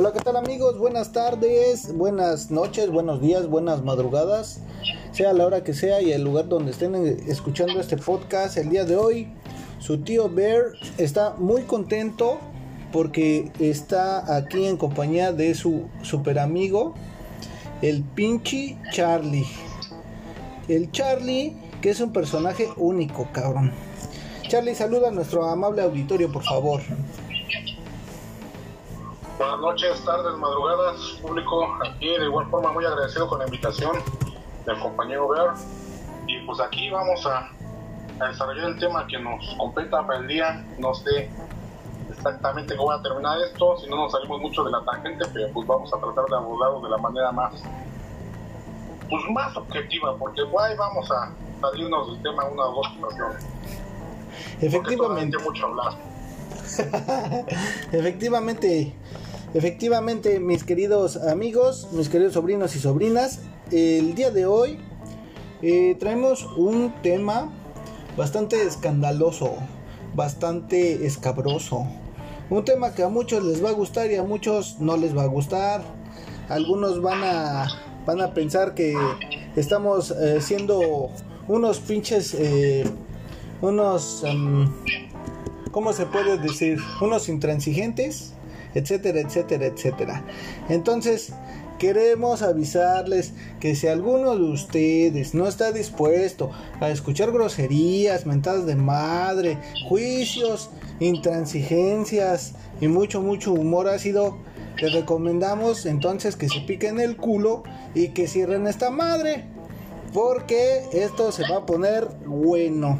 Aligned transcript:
Hola, 0.00 0.14
¿qué 0.14 0.20
tal 0.20 0.36
amigos? 0.36 0.78
Buenas 0.78 1.12
tardes, 1.12 1.94
buenas 1.94 2.50
noches, 2.50 2.90
buenos 2.90 3.20
días, 3.20 3.46
buenas 3.48 3.84
madrugadas, 3.84 4.60
sea 5.12 5.34
la 5.34 5.44
hora 5.44 5.62
que 5.62 5.74
sea 5.74 6.00
y 6.00 6.10
el 6.10 6.24
lugar 6.24 6.48
donde 6.48 6.70
estén 6.70 6.94
escuchando 7.28 7.78
este 7.78 7.98
podcast 7.98 8.56
el 8.56 8.70
día 8.70 8.86
de 8.86 8.96
hoy. 8.96 9.28
Su 9.78 9.98
tío 9.98 10.30
Bear 10.30 10.72
está 10.96 11.34
muy 11.36 11.64
contento 11.64 12.38
porque 12.94 13.52
está 13.58 14.34
aquí 14.34 14.64
en 14.64 14.78
compañía 14.78 15.32
de 15.32 15.54
su 15.54 15.84
super 16.00 16.38
amigo, 16.38 16.94
el 17.82 18.02
pinche 18.02 18.78
Charlie. 18.92 19.48
El 20.66 20.90
Charlie, 20.92 21.54
que 21.82 21.90
es 21.90 22.00
un 22.00 22.14
personaje 22.14 22.70
único, 22.78 23.28
cabrón. 23.34 23.70
Charlie, 24.48 24.74
saluda 24.74 25.08
a 25.08 25.10
nuestro 25.10 25.44
amable 25.44 25.82
auditorio, 25.82 26.32
por 26.32 26.42
favor. 26.42 26.80
Buenas 29.40 29.60
noches, 29.60 30.04
tardes, 30.04 30.36
madrugadas, 30.36 31.00
público. 31.22 31.66
Aquí 31.82 32.08
de 32.08 32.26
igual 32.26 32.46
forma 32.50 32.74
muy 32.74 32.84
agradecido 32.84 33.26
con 33.26 33.38
la 33.38 33.46
invitación 33.46 33.96
del 34.66 34.78
compañero 34.80 35.28
Bear. 35.28 35.54
Y 36.26 36.40
pues 36.44 36.60
aquí 36.60 36.90
vamos 36.90 37.24
a, 37.24 37.48
desarrollar 38.28 38.68
el 38.68 38.78
tema 38.78 39.06
que 39.06 39.18
nos 39.18 39.42
competa 39.56 40.06
para 40.06 40.18
el 40.18 40.26
día. 40.26 40.62
No 40.78 40.92
sé 40.92 41.30
exactamente 42.10 42.76
cómo 42.76 42.90
va 42.90 42.96
a 42.96 43.02
terminar 43.02 43.38
esto, 43.40 43.78
si 43.78 43.88
no 43.88 43.96
nos 43.96 44.12
salimos 44.12 44.42
mucho 44.42 44.62
de 44.62 44.72
la 44.72 44.84
tangente, 44.84 45.24
pero 45.32 45.50
pues 45.54 45.66
vamos 45.66 45.90
a 45.94 45.98
tratar 45.98 46.26
de 46.26 46.36
abordarlo 46.36 46.82
de 46.82 46.90
la 46.90 46.98
manera 46.98 47.32
más 47.32 47.54
pues 49.08 49.24
más 49.32 49.56
objetiva, 49.56 50.18
porque 50.18 50.42
guay 50.42 50.76
vamos 50.76 51.10
a 51.10 51.32
salirnos 51.62 52.12
del 52.12 52.22
tema 52.22 52.44
una 52.44 52.64
o 52.64 52.74
dos 52.74 52.88
ocasiones. 53.00 53.46
Efectivamente. 54.60 55.38
mucho 55.38 55.64
hablar. 55.64 55.94
Efectivamente, 57.92 58.94
Efectivamente, 59.52 60.38
mis 60.38 60.62
queridos 60.62 61.16
amigos, 61.16 61.88
mis 61.90 62.08
queridos 62.08 62.34
sobrinos 62.34 62.76
y 62.76 62.78
sobrinas, 62.78 63.40
el 63.72 64.14
día 64.14 64.30
de 64.30 64.46
hoy 64.46 64.78
eh, 65.60 65.96
traemos 65.98 66.44
un 66.56 66.94
tema 67.02 67.50
bastante 68.16 68.62
escandaloso, 68.62 69.56
bastante 70.14 71.04
escabroso. 71.04 71.84
Un 72.48 72.64
tema 72.64 72.94
que 72.94 73.02
a 73.02 73.08
muchos 73.08 73.42
les 73.42 73.64
va 73.64 73.70
a 73.70 73.72
gustar 73.72 74.08
y 74.12 74.14
a 74.14 74.22
muchos 74.22 74.78
no 74.78 74.96
les 74.96 75.16
va 75.16 75.24
a 75.24 75.26
gustar. 75.26 75.82
Algunos 76.48 77.02
van 77.02 77.24
a, 77.24 77.66
van 78.06 78.20
a 78.20 78.32
pensar 78.32 78.74
que 78.74 78.94
estamos 79.56 80.12
eh, 80.12 80.40
siendo 80.40 81.10
unos 81.48 81.80
pinches, 81.80 82.34
eh, 82.34 82.84
unos, 83.62 84.22
um, 84.22 84.72
¿cómo 85.72 85.92
se 85.92 86.06
puede 86.06 86.38
decir? 86.38 86.78
Unos 87.00 87.28
intransigentes 87.28 88.34
etcétera, 88.74 89.20
etcétera, 89.20 89.66
etcétera. 89.66 90.24
Entonces, 90.68 91.32
queremos 91.78 92.42
avisarles 92.42 93.32
que 93.58 93.74
si 93.74 93.88
alguno 93.88 94.36
de 94.36 94.42
ustedes 94.42 95.34
no 95.34 95.48
está 95.48 95.72
dispuesto 95.72 96.50
a 96.80 96.90
escuchar 96.90 97.32
groserías, 97.32 98.26
mentadas 98.26 98.66
de 98.66 98.76
madre, 98.76 99.58
juicios, 99.88 100.70
intransigencias 101.00 102.54
y 102.80 102.88
mucho, 102.88 103.22
mucho 103.22 103.52
humor 103.54 103.88
ácido, 103.88 104.36
les 104.76 104.92
recomendamos 104.92 105.86
entonces 105.86 106.36
que 106.36 106.48
se 106.48 106.60
piquen 106.60 107.00
el 107.00 107.16
culo 107.16 107.62
y 107.94 108.08
que 108.08 108.28
cierren 108.28 108.66
esta 108.66 108.90
madre. 108.90 109.44
Porque 110.12 110.82
esto 110.92 111.32
se 111.32 111.42
va 111.48 111.58
a 111.58 111.66
poner 111.66 112.08
bueno. 112.26 112.98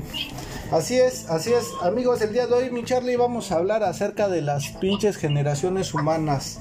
Así 0.73 1.01
es, 1.01 1.29
así 1.29 1.53
es. 1.53 1.75
Amigos, 1.83 2.23
el 2.23 2.33
día 2.33 2.47
de 2.47 2.55
hoy, 2.55 2.71
mi 2.71 2.85
Charlie, 2.85 3.17
vamos 3.17 3.51
a 3.51 3.57
hablar 3.57 3.83
acerca 3.83 4.29
de 4.29 4.41
las 4.41 4.69
pinches 4.69 5.17
generaciones 5.17 5.93
humanas. 5.93 6.61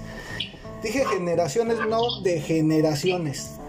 Dije 0.81 1.05
generaciones, 1.05 1.77
no 1.87 2.19
de 2.21 2.41
generaciones. 2.41 3.59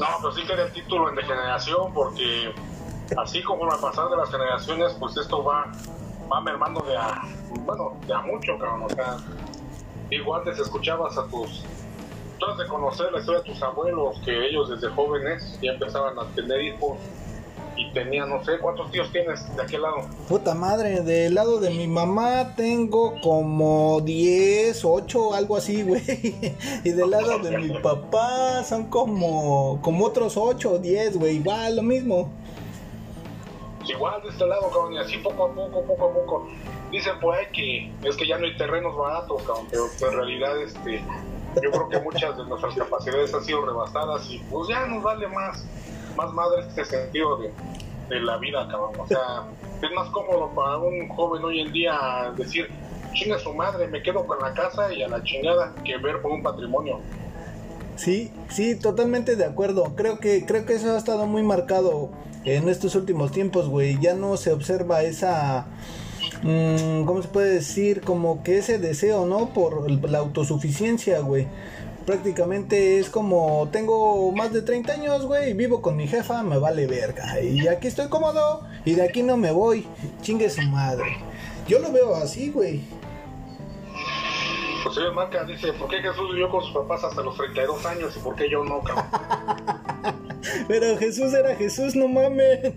No, 0.00 0.06
pero 0.20 0.32
sí 0.34 0.42
queda 0.48 0.64
el 0.64 0.72
título 0.72 1.10
en 1.10 1.14
de 1.14 1.22
generación 1.22 1.94
porque 1.94 2.52
así 3.16 3.40
como 3.44 3.70
a 3.70 3.80
pasar 3.80 4.08
de 4.08 4.16
las 4.16 4.30
generaciones, 4.30 4.96
pues 4.98 5.16
esto 5.16 5.44
va, 5.44 5.70
va 6.30 6.40
mermando 6.40 6.80
de 6.80 6.96
a, 6.96 7.22
bueno, 7.60 8.00
de 8.04 8.14
a 8.14 8.18
mucho, 8.22 8.58
cabrón. 8.58 8.82
O 8.82 8.88
sea, 8.88 9.16
igual 10.10 10.40
antes 10.40 10.58
escuchabas 10.58 11.16
a 11.16 11.24
tus, 11.28 11.64
tú 12.40 12.46
has 12.46 12.58
de 12.58 12.66
conocer 12.66 13.12
la 13.12 13.20
historia 13.20 13.42
de 13.42 13.52
tus 13.52 13.62
abuelos, 13.62 14.20
que 14.24 14.48
ellos 14.48 14.70
desde 14.70 14.88
jóvenes 14.88 15.56
ya 15.62 15.70
empezaban 15.70 16.18
a 16.18 16.26
tener 16.34 16.60
hijos 16.62 16.98
y 17.78 17.90
tenía, 17.92 18.26
no 18.26 18.44
sé, 18.44 18.58
¿cuántos 18.58 18.90
tíos 18.90 19.10
tienes 19.12 19.54
de 19.54 19.62
aquel 19.62 19.82
lado? 19.82 20.08
Puta 20.28 20.52
madre, 20.52 21.00
del 21.00 21.34
lado 21.34 21.60
de 21.60 21.70
mi 21.70 21.86
mamá 21.86 22.54
tengo 22.56 23.14
como 23.22 24.00
10, 24.00 24.84
8, 24.84 25.34
algo 25.34 25.56
así, 25.56 25.82
güey. 25.84 26.02
Y 26.82 26.90
del 26.90 27.10
lado 27.10 27.38
de 27.38 27.56
mi 27.56 27.78
papá 27.78 28.64
son 28.64 28.90
como, 28.90 29.80
como 29.80 30.04
otros 30.04 30.36
8 30.36 30.72
o 30.72 30.78
10, 30.78 31.18
güey, 31.18 31.36
igual, 31.36 31.76
lo 31.76 31.82
mismo. 31.82 32.28
Igual 33.86 34.22
de 34.22 34.28
este 34.30 34.44
lado, 34.44 34.68
cabrón, 34.70 34.94
y 34.94 34.98
así 34.98 35.16
poco 35.18 35.46
a 35.46 35.54
poco, 35.54 35.82
poco 35.82 36.04
a 36.04 36.12
poco. 36.12 36.48
Dicen 36.90 37.20
por 37.20 37.34
ahí 37.36 37.46
que 37.52 38.08
es 38.08 38.16
que 38.16 38.26
ya 38.26 38.38
no 38.38 38.46
hay 38.46 38.56
terrenos 38.56 38.96
baratos, 38.96 39.40
cabrón, 39.42 39.66
pero 39.70 40.10
en 40.10 40.16
realidad, 40.16 40.60
este, 40.60 41.00
yo 41.62 41.70
creo 41.70 41.88
que 41.88 42.00
muchas 42.00 42.36
de 42.36 42.44
nuestras 42.44 42.74
capacidades 42.74 43.32
han 43.32 43.44
sido 43.44 43.64
rebasadas 43.64 44.28
y 44.30 44.38
pues 44.50 44.68
ya 44.68 44.84
nos 44.86 45.02
vale 45.02 45.28
más 45.28 45.64
más 46.18 46.32
madre 46.34 46.62
este 46.68 46.84
sentido 46.84 47.36
de, 47.38 47.52
de 48.08 48.20
la 48.20 48.36
vida, 48.38 48.66
cabrón. 48.68 48.92
O 48.98 49.06
sea, 49.06 49.46
es 49.82 49.90
más 49.94 50.08
cómodo 50.10 50.50
para 50.54 50.78
un 50.78 51.08
joven 51.08 51.44
hoy 51.44 51.60
en 51.60 51.72
día 51.72 52.32
decir, 52.36 52.68
chinga 53.12 53.38
su 53.38 53.54
madre, 53.54 53.86
me 53.86 54.02
quedo 54.02 54.26
con 54.26 54.38
la 54.40 54.52
casa 54.52 54.92
y 54.92 55.02
a 55.02 55.08
la 55.08 55.22
chingada, 55.22 55.74
que 55.84 55.96
ver 55.98 56.20
por 56.20 56.32
un 56.32 56.42
patrimonio. 56.42 56.98
Sí, 57.96 58.32
sí, 58.48 58.76
totalmente 58.76 59.36
de 59.36 59.44
acuerdo. 59.44 59.94
Creo 59.96 60.18
que, 60.18 60.44
creo 60.44 60.66
que 60.66 60.74
eso 60.74 60.92
ha 60.92 60.98
estado 60.98 61.26
muy 61.26 61.42
marcado 61.42 62.10
en 62.44 62.68
estos 62.68 62.94
últimos 62.96 63.32
tiempos, 63.32 63.68
güey. 63.68 63.98
Ya 64.00 64.14
no 64.14 64.36
se 64.36 64.52
observa 64.52 65.02
esa, 65.02 65.66
mmm, 66.42 67.04
¿cómo 67.04 67.22
se 67.22 67.28
puede 67.28 67.54
decir? 67.54 68.00
Como 68.02 68.42
que 68.42 68.58
ese 68.58 68.78
deseo, 68.78 69.26
¿no? 69.26 69.50
Por 69.52 69.88
la 70.10 70.18
autosuficiencia, 70.18 71.20
güey 71.20 71.46
prácticamente 72.08 72.98
es 72.98 73.10
como 73.10 73.68
tengo 73.70 74.32
más 74.32 74.50
de 74.50 74.62
30 74.62 74.94
años, 74.94 75.26
güey, 75.26 75.52
vivo 75.52 75.82
con 75.82 75.94
mi 75.94 76.08
jefa, 76.08 76.42
me 76.42 76.56
vale 76.56 76.86
verga. 76.86 77.38
Y 77.38 77.68
aquí 77.68 77.86
estoy 77.86 78.08
cómodo 78.08 78.62
y 78.86 78.94
de 78.94 79.02
aquí 79.02 79.22
no 79.22 79.36
me 79.36 79.52
voy. 79.52 79.86
Chingue 80.22 80.48
su 80.48 80.62
madre. 80.62 81.18
Yo 81.66 81.80
lo 81.80 81.92
veo 81.92 82.14
así, 82.16 82.50
güey. 82.50 82.80
Pues 84.82 84.94
señor 84.94 85.12
Marca 85.12 85.44
dice, 85.44 85.70
¿por 85.74 85.90
qué 85.90 85.98
Jesús 85.98 86.30
vivió 86.30 86.48
con 86.48 86.64
sus 86.64 86.72
papás 86.72 87.04
hasta 87.04 87.20
los 87.20 87.36
32 87.36 87.84
años 87.84 88.16
y 88.16 88.20
por 88.20 88.34
qué 88.36 88.48
yo 88.48 88.64
no, 88.64 88.80
cabrón? 88.80 89.04
pero 90.66 90.96
Jesús 90.96 91.34
era 91.34 91.54
Jesús, 91.56 91.94
no 91.94 92.08
mames. 92.08 92.72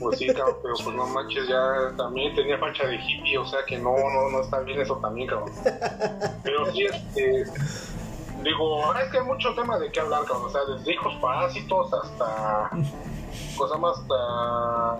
Pues 0.00 0.18
sí, 0.18 0.28
cabrón, 0.28 0.56
pero 0.62 0.74
pues 0.82 0.96
no 0.96 1.06
manches, 1.08 1.46
ya 1.46 1.94
también 1.98 2.34
tenía 2.34 2.56
facha 2.56 2.86
de 2.86 2.96
hippie, 2.96 3.36
o 3.36 3.44
sea 3.44 3.60
que 3.66 3.76
no, 3.76 3.94
no, 3.94 4.30
no 4.30 4.40
está 4.40 4.60
bien 4.60 4.80
eso 4.80 4.96
también, 4.96 5.28
cabrón. 5.28 5.52
Pero 6.42 6.72
sí, 6.72 6.84
este, 6.84 7.44
digo, 8.44 8.94
es 8.94 9.10
que 9.10 9.18
hay 9.18 9.24
mucho 9.24 9.54
tema 9.54 9.78
de 9.78 9.90
qué 9.90 10.00
hablar, 10.00 10.24
cabrón. 10.24 10.46
O 10.46 10.50
sea, 10.50 10.60
desde 10.64 10.92
hijos 10.92 11.14
parásitos 11.20 11.92
hasta 11.92 12.70
cosas 13.56 13.80
más 13.80 13.98
hasta 13.98 14.98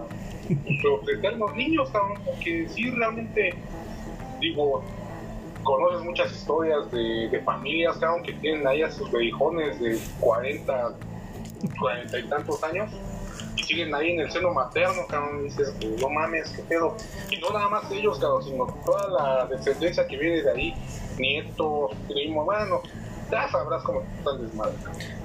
ofrecer 1.00 1.36
los 1.36 1.54
niños, 1.54 1.88
cabrón, 1.90 2.20
porque 2.24 2.68
sí 2.68 2.90
realmente, 2.90 3.54
digo, 4.40 4.82
conoces 5.62 6.04
muchas 6.04 6.32
historias 6.32 6.90
de, 6.90 7.42
familias, 7.44 7.96
cabrón, 7.98 8.22
que 8.22 8.32
tienen 8.34 8.66
ahí 8.66 8.82
a 8.82 8.90
sus 8.90 9.10
bebijones 9.10 9.80
de 9.80 9.98
40, 10.20 10.92
40 11.78 12.18
y 12.18 12.22
tantos 12.24 12.62
años 12.64 12.90
y 13.56 13.62
siguen 13.62 13.94
ahí 13.94 14.12
en 14.12 14.20
el 14.20 14.30
seno 14.30 14.52
materno, 14.52 15.06
cabrón, 15.08 15.40
y 15.40 15.44
dices, 15.44 15.74
no 16.00 16.08
mames, 16.10 16.50
qué 16.50 16.62
pedo. 16.62 16.96
Y 17.30 17.38
no 17.38 17.50
nada 17.50 17.68
más 17.68 17.90
ellos, 17.90 18.18
cabrón, 18.18 18.44
sino 18.44 18.66
toda 18.84 19.08
la 19.08 19.46
descendencia 19.46 20.06
que 20.06 20.16
viene 20.16 20.42
de 20.42 20.50
ahí, 20.50 20.74
nietos, 21.18 21.92
primos, 22.08 22.44
bueno, 22.44 22.82
ya 23.30 23.48
sabrás 23.50 23.82
cómo 23.82 24.02
están 24.18 24.42
desmadre. 24.42 24.74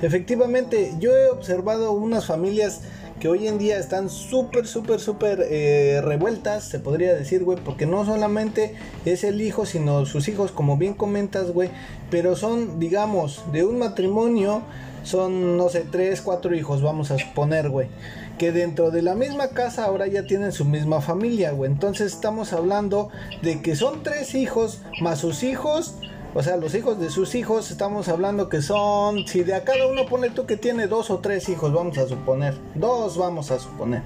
Efectivamente, 0.02 0.94
yo 1.00 1.16
he 1.16 1.30
observado 1.30 1.92
unas 1.92 2.26
familias 2.26 2.82
que 3.20 3.28
hoy 3.28 3.48
en 3.48 3.58
día 3.58 3.78
están 3.78 4.10
súper, 4.10 4.66
súper, 4.66 5.00
súper 5.00 5.46
eh, 5.50 6.02
revueltas, 6.04 6.64
se 6.64 6.80
podría 6.80 7.14
decir, 7.14 7.44
güey, 7.44 7.60
porque 7.64 7.86
no 7.86 8.06
solamente 8.06 8.76
es 9.06 9.24
el 9.24 9.42
hijo, 9.42 9.66
sino 9.66 10.06
sus 10.06 10.28
hijos, 10.30 10.52
como 10.52 10.78
bien 10.78 10.94
comentas, 10.94 11.52
güey, 11.52 11.70
pero 12.10 12.36
son, 12.36 12.80
digamos, 12.80 13.44
de 13.52 13.66
un 13.66 13.78
matrimonio, 13.78 14.62
son, 15.04 15.58
no 15.58 15.70
sé, 15.70 15.86
tres, 15.92 16.22
cuatro 16.22 16.56
hijos, 16.56 16.82
vamos 16.82 17.12
a 17.12 17.20
suponer, 17.20 17.70
güey, 17.70 17.90
que 18.38 18.54
dentro 18.54 18.90
de 18.90 19.02
la 19.02 19.16
misma 19.16 19.50
casa 19.50 19.84
ahora 19.84 20.08
ya 20.08 20.26
tienen 20.26 20.54
su 20.54 20.64
misma 20.64 21.02
familia, 21.02 21.52
güey, 21.52 21.70
entonces 21.70 22.14
estamos 22.14 22.54
hablando 22.54 23.10
de 23.42 23.62
que 23.62 23.76
son 23.76 24.02
tres 24.02 24.34
hijos, 24.34 24.82
más 25.02 25.20
sus 25.20 25.44
hijos, 25.44 25.96
o 26.36 26.44
sea, 26.44 26.58
los 26.58 26.76
hijos 26.76 27.00
de 27.00 27.10
sus 27.10 27.34
hijos, 27.34 27.72
estamos 27.72 28.08
hablando 28.08 28.50
que 28.50 28.62
son, 28.62 29.26
si 29.28 29.44
de 29.44 29.56
a 29.56 29.64
cada 29.64 29.88
uno 29.88 30.06
pone 30.06 30.30
tú 30.30 30.46
que 30.46 30.58
tiene 30.58 30.88
dos 30.88 31.10
o 31.10 31.20
tres 31.20 31.50
hijos, 31.50 31.74
vamos 31.74 31.98
a 31.98 32.08
suponer, 32.08 32.56
dos 32.76 33.18
vamos 33.18 33.50
a 33.52 33.60
suponer. 33.60 34.04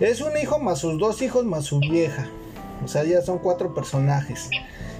Es 0.00 0.20
un 0.20 0.36
hijo 0.36 0.58
más 0.58 0.78
sus 0.78 0.98
dos 0.98 1.20
hijos 1.22 1.44
más 1.44 1.64
su 1.64 1.80
vieja. 1.80 2.28
O 2.84 2.88
sea, 2.88 3.04
ya 3.04 3.20
son 3.20 3.38
cuatro 3.38 3.74
personajes. 3.74 4.48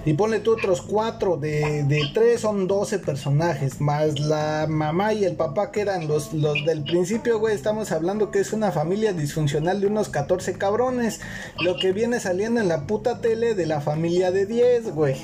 y 0.05 0.13
ponle 0.13 0.39
tú 0.39 0.53
otros 0.53 0.81
cuatro, 0.81 1.37
de, 1.37 1.83
de 1.83 2.01
tres 2.13 2.41
son 2.41 2.67
12 2.67 2.99
personajes, 2.99 3.81
más 3.81 4.19
la 4.19 4.65
mamá 4.69 5.13
y 5.13 5.25
el 5.25 5.35
papá 5.35 5.71
que 5.71 5.81
eran 5.81 6.07
los, 6.07 6.33
los 6.33 6.65
del 6.65 6.83
principio, 6.83 7.39
güey, 7.39 7.55
estamos 7.55 7.91
hablando 7.91 8.31
que 8.31 8.39
es 8.39 8.53
una 8.53 8.71
familia 8.71 9.13
disfuncional 9.13 9.81
de 9.81 9.87
unos 9.87 10.09
14 10.09 10.53
cabrones, 10.53 11.21
lo 11.61 11.77
que 11.77 11.91
viene 11.91 12.19
saliendo 12.19 12.61
en 12.61 12.67
la 12.67 12.87
puta 12.87 13.19
tele 13.19 13.55
de 13.55 13.65
la 13.65 13.81
familia 13.81 14.31
de 14.31 14.45
10, 14.45 14.93
güey. 14.93 15.17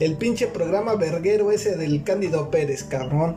El 0.00 0.16
pinche 0.16 0.46
programa 0.46 0.94
verguero 0.94 1.50
ese 1.50 1.76
del 1.76 2.02
Cándido 2.02 2.50
Pérez, 2.50 2.84
cabrón. 2.84 3.36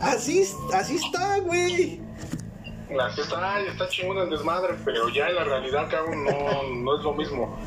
Así, 0.00 0.44
así 0.72 0.94
está, 0.94 1.40
güey. 1.40 2.00
Así 3.00 3.20
está, 3.20 3.60
está 3.62 3.88
chingón 3.88 4.18
el 4.18 4.30
desmadre, 4.30 4.76
pero 4.84 5.08
ya 5.08 5.28
en 5.28 5.34
la 5.34 5.42
realidad, 5.42 5.88
cabrón, 5.90 6.24
no, 6.24 6.62
no 6.72 6.98
es 6.98 7.02
lo 7.02 7.12
mismo. 7.14 7.58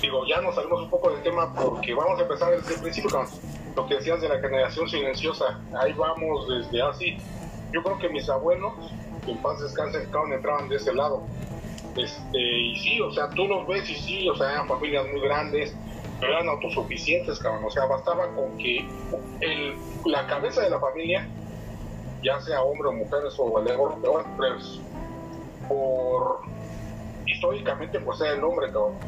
Digo, 0.00 0.24
ya 0.24 0.40
nos 0.40 0.54
salimos 0.54 0.82
un 0.82 0.88
poco 0.88 1.10
del 1.10 1.20
tema 1.24 1.52
porque 1.52 1.92
vamos 1.92 2.16
a 2.20 2.22
empezar 2.22 2.52
desde 2.52 2.74
el 2.74 2.80
principio, 2.80 3.10
con 3.10 3.26
Lo 3.74 3.86
que 3.88 3.96
decías 3.96 4.20
de 4.20 4.28
la 4.28 4.38
generación 4.38 4.88
silenciosa, 4.88 5.58
ahí 5.80 5.92
vamos 5.92 6.46
desde 6.48 6.80
así. 6.82 7.18
Yo 7.72 7.82
creo 7.82 7.98
que 7.98 8.08
mis 8.08 8.28
abuelos, 8.28 8.72
en 9.26 9.36
paz 9.42 9.60
descansen, 9.60 10.04
cabrón, 10.12 10.34
entraban 10.34 10.68
de 10.68 10.76
ese 10.76 10.94
lado. 10.94 11.24
Este, 11.96 12.40
y 12.40 12.76
sí, 12.78 13.00
o 13.00 13.12
sea, 13.12 13.28
tú 13.30 13.48
los 13.48 13.66
ves 13.66 13.90
y 13.90 13.96
sí, 13.96 14.28
o 14.28 14.36
sea, 14.36 14.52
eran 14.52 14.68
familias 14.68 15.06
muy 15.10 15.20
grandes, 15.20 15.74
eran 16.22 16.48
autosuficientes, 16.48 17.38
cabrón. 17.38 17.64
O 17.64 17.70
sea, 17.70 17.86
bastaba 17.86 18.28
con 18.34 18.56
que 18.58 18.84
el, 19.40 19.76
la 20.06 20.26
cabeza 20.26 20.62
de 20.62 20.70
la 20.70 20.80
familia, 20.80 21.26
ya 22.22 22.40
sea 22.40 22.62
hombre 22.62 22.88
o 22.88 22.92
mujer, 22.92 23.20
o 23.38 23.66
ego, 23.66 23.98
pues, 24.36 24.80
por 25.68 26.40
históricamente, 27.26 28.00
pues 28.00 28.20
era 28.20 28.32
el 28.32 28.44
hombre, 28.44 28.66
cabrón. 28.66 28.98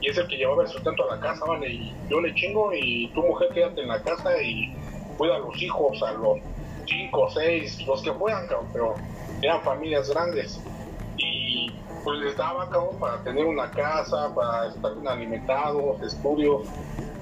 Y 0.00 0.08
es 0.08 0.18
el 0.18 0.26
que 0.28 0.36
llevaba 0.36 0.62
el 0.62 0.68
sustento 0.68 1.10
a 1.10 1.16
la 1.16 1.20
casa, 1.20 1.44
¿vale? 1.44 1.68
Y 1.68 1.94
yo 2.08 2.20
le 2.20 2.34
chingo 2.34 2.72
y 2.72 3.08
tu 3.14 3.22
mujer 3.22 3.48
quédate 3.52 3.82
en 3.82 3.88
la 3.88 4.02
casa 4.02 4.40
y 4.42 4.74
cuida 5.18 5.36
a 5.36 5.38
los 5.38 5.60
hijos, 5.62 6.02
a 6.02 6.12
los 6.12 6.38
cinco, 6.86 7.28
seis, 7.30 7.86
los 7.86 8.02
que 8.02 8.12
puedan, 8.12 8.46
cabrón. 8.46 8.68
Pero 8.72 8.94
eran 9.42 9.62
familias 9.62 10.10
grandes. 10.10 10.60
Pues 12.04 12.18
les 12.20 12.36
daba, 12.36 12.68
cabrón, 12.70 12.98
para 12.98 13.22
tener 13.22 13.44
una 13.44 13.70
casa, 13.70 14.34
para 14.34 14.68
estar 14.68 14.94
bien 14.94 15.08
alimentados, 15.08 16.00
estudios. 16.02 16.66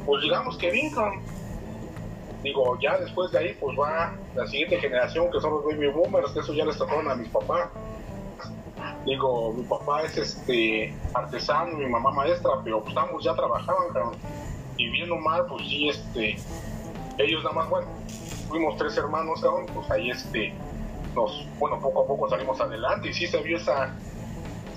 Pues 0.07 0.23
digamos 0.23 0.57
que 0.57 0.71
bien, 0.71 0.91
cabrón. 0.95 1.21
Digo, 2.43 2.79
ya 2.81 2.97
después 2.99 3.33
de 3.33 3.39
ahí, 3.39 3.57
pues 3.61 3.77
va 3.79 4.15
la 4.35 4.47
siguiente 4.47 4.79
generación, 4.79 5.31
que 5.33 5.41
son 5.41 5.51
los 5.55 5.65
baby 5.65 5.89
boomers, 5.89 6.31
que 6.31 6.41
eso 6.41 6.53
ya 6.53 6.65
les 6.65 6.79
tocaron 6.79 7.11
a 7.11 7.17
mis 7.17 7.29
papás. 7.29 7.69
Digo, 9.05 9.53
mi 9.55 9.65
papá 9.65 10.03
es 10.03 10.17
este 10.17 10.95
artesano, 11.15 11.77
mi 11.77 11.87
mamá 11.87 12.13
maestra, 12.13 12.51
pero 12.63 12.83
pues 12.83 12.97
ambos 12.97 13.25
ya 13.25 13.35
trabajaban, 13.35 13.89
cabrón. 13.93 14.17
Y 14.77 14.89
bien 14.91 15.11
o 15.11 15.17
mal, 15.17 15.47
pues 15.47 15.63
sí, 15.67 15.89
este, 15.89 16.37
ellos 17.19 17.43
nada 17.43 17.57
más, 17.57 17.69
bueno, 17.69 17.89
fuimos 18.49 18.77
tres 18.77 18.97
hermanos, 18.97 19.41
cabrón, 19.41 19.67
pues 19.75 19.91
ahí 19.91 20.11
este, 20.11 20.55
nos, 21.15 21.45
bueno, 21.59 21.81
poco 21.81 22.03
a 22.03 22.07
poco 22.07 22.29
salimos 22.29 22.61
adelante 22.61 23.09
y 23.09 23.15
sí 23.15 23.27
se 23.27 23.43
vio 23.43 23.57
esa, 23.57 23.93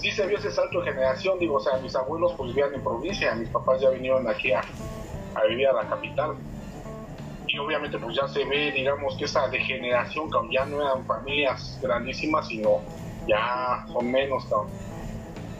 sí 0.01 0.12
se 0.12 0.25
vio 0.25 0.38
ese 0.38 0.51
salto 0.51 0.80
de 0.81 0.92
generación, 0.92 1.38
digo, 1.38 1.56
o 1.56 1.59
sea, 1.59 1.77
mis 1.77 1.95
abuelos 1.95 2.33
pues 2.36 2.56
vivían 2.56 2.74
en 2.74 2.81
provincia, 2.81 3.36
mis 3.36 3.50
papás 3.50 3.80
ya 3.81 3.89
vinieron 3.89 4.27
aquí 4.27 4.51
a, 4.51 4.62
a 5.36 5.45
vivir 5.48 5.68
a 5.68 5.74
la 5.74 5.88
capital. 5.88 6.36
Y 7.48 7.57
obviamente 7.59 8.00
pues 8.00 8.15
ya 8.15 8.27
se 8.27 8.44
ve, 8.45 8.71
digamos, 8.71 9.15
que 9.18 9.25
esa 9.25 9.48
degeneración, 9.50 10.30
cabrón, 10.30 10.51
ya 10.51 10.65
no 10.65 10.81
eran 10.81 11.06
familias 11.06 11.77
grandísimas, 11.81 12.48
sino 12.48 12.80
ya 13.27 13.86
son 13.92 14.09
menos, 14.12 14.44
cabrón. 14.45 14.69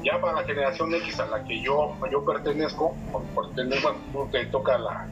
Ya 0.04 0.20
para 0.20 0.42
la 0.42 0.44
generación 0.44 0.96
X 0.96 1.20
a 1.20 1.28
la 1.28 1.44
que 1.44 1.62
yo, 1.62 1.96
yo 2.12 2.26
pertenezco, 2.26 2.96
tú 4.12 4.28
te 4.32 4.46
toca 4.48 4.80
la, 4.80 5.08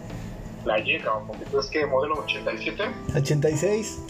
la 0.66 0.80
Y, 0.80 1.00
cabrón, 1.00 1.28
porque 1.28 1.46
tú 1.46 1.60
es 1.60 1.68
que 1.68 1.86
modelo 1.86 2.16
87. 2.16 2.84
86. 3.16 4.02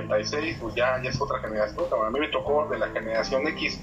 86, 0.00 0.58
pues 0.60 0.74
ya, 0.74 1.00
ya 1.02 1.10
es 1.10 1.20
otra 1.20 1.38
generación. 1.40 1.84
A 2.06 2.10
mí 2.10 2.20
me 2.20 2.28
tocó 2.28 2.66
de 2.68 2.78
la 2.78 2.88
generación 2.88 3.46
X, 3.48 3.80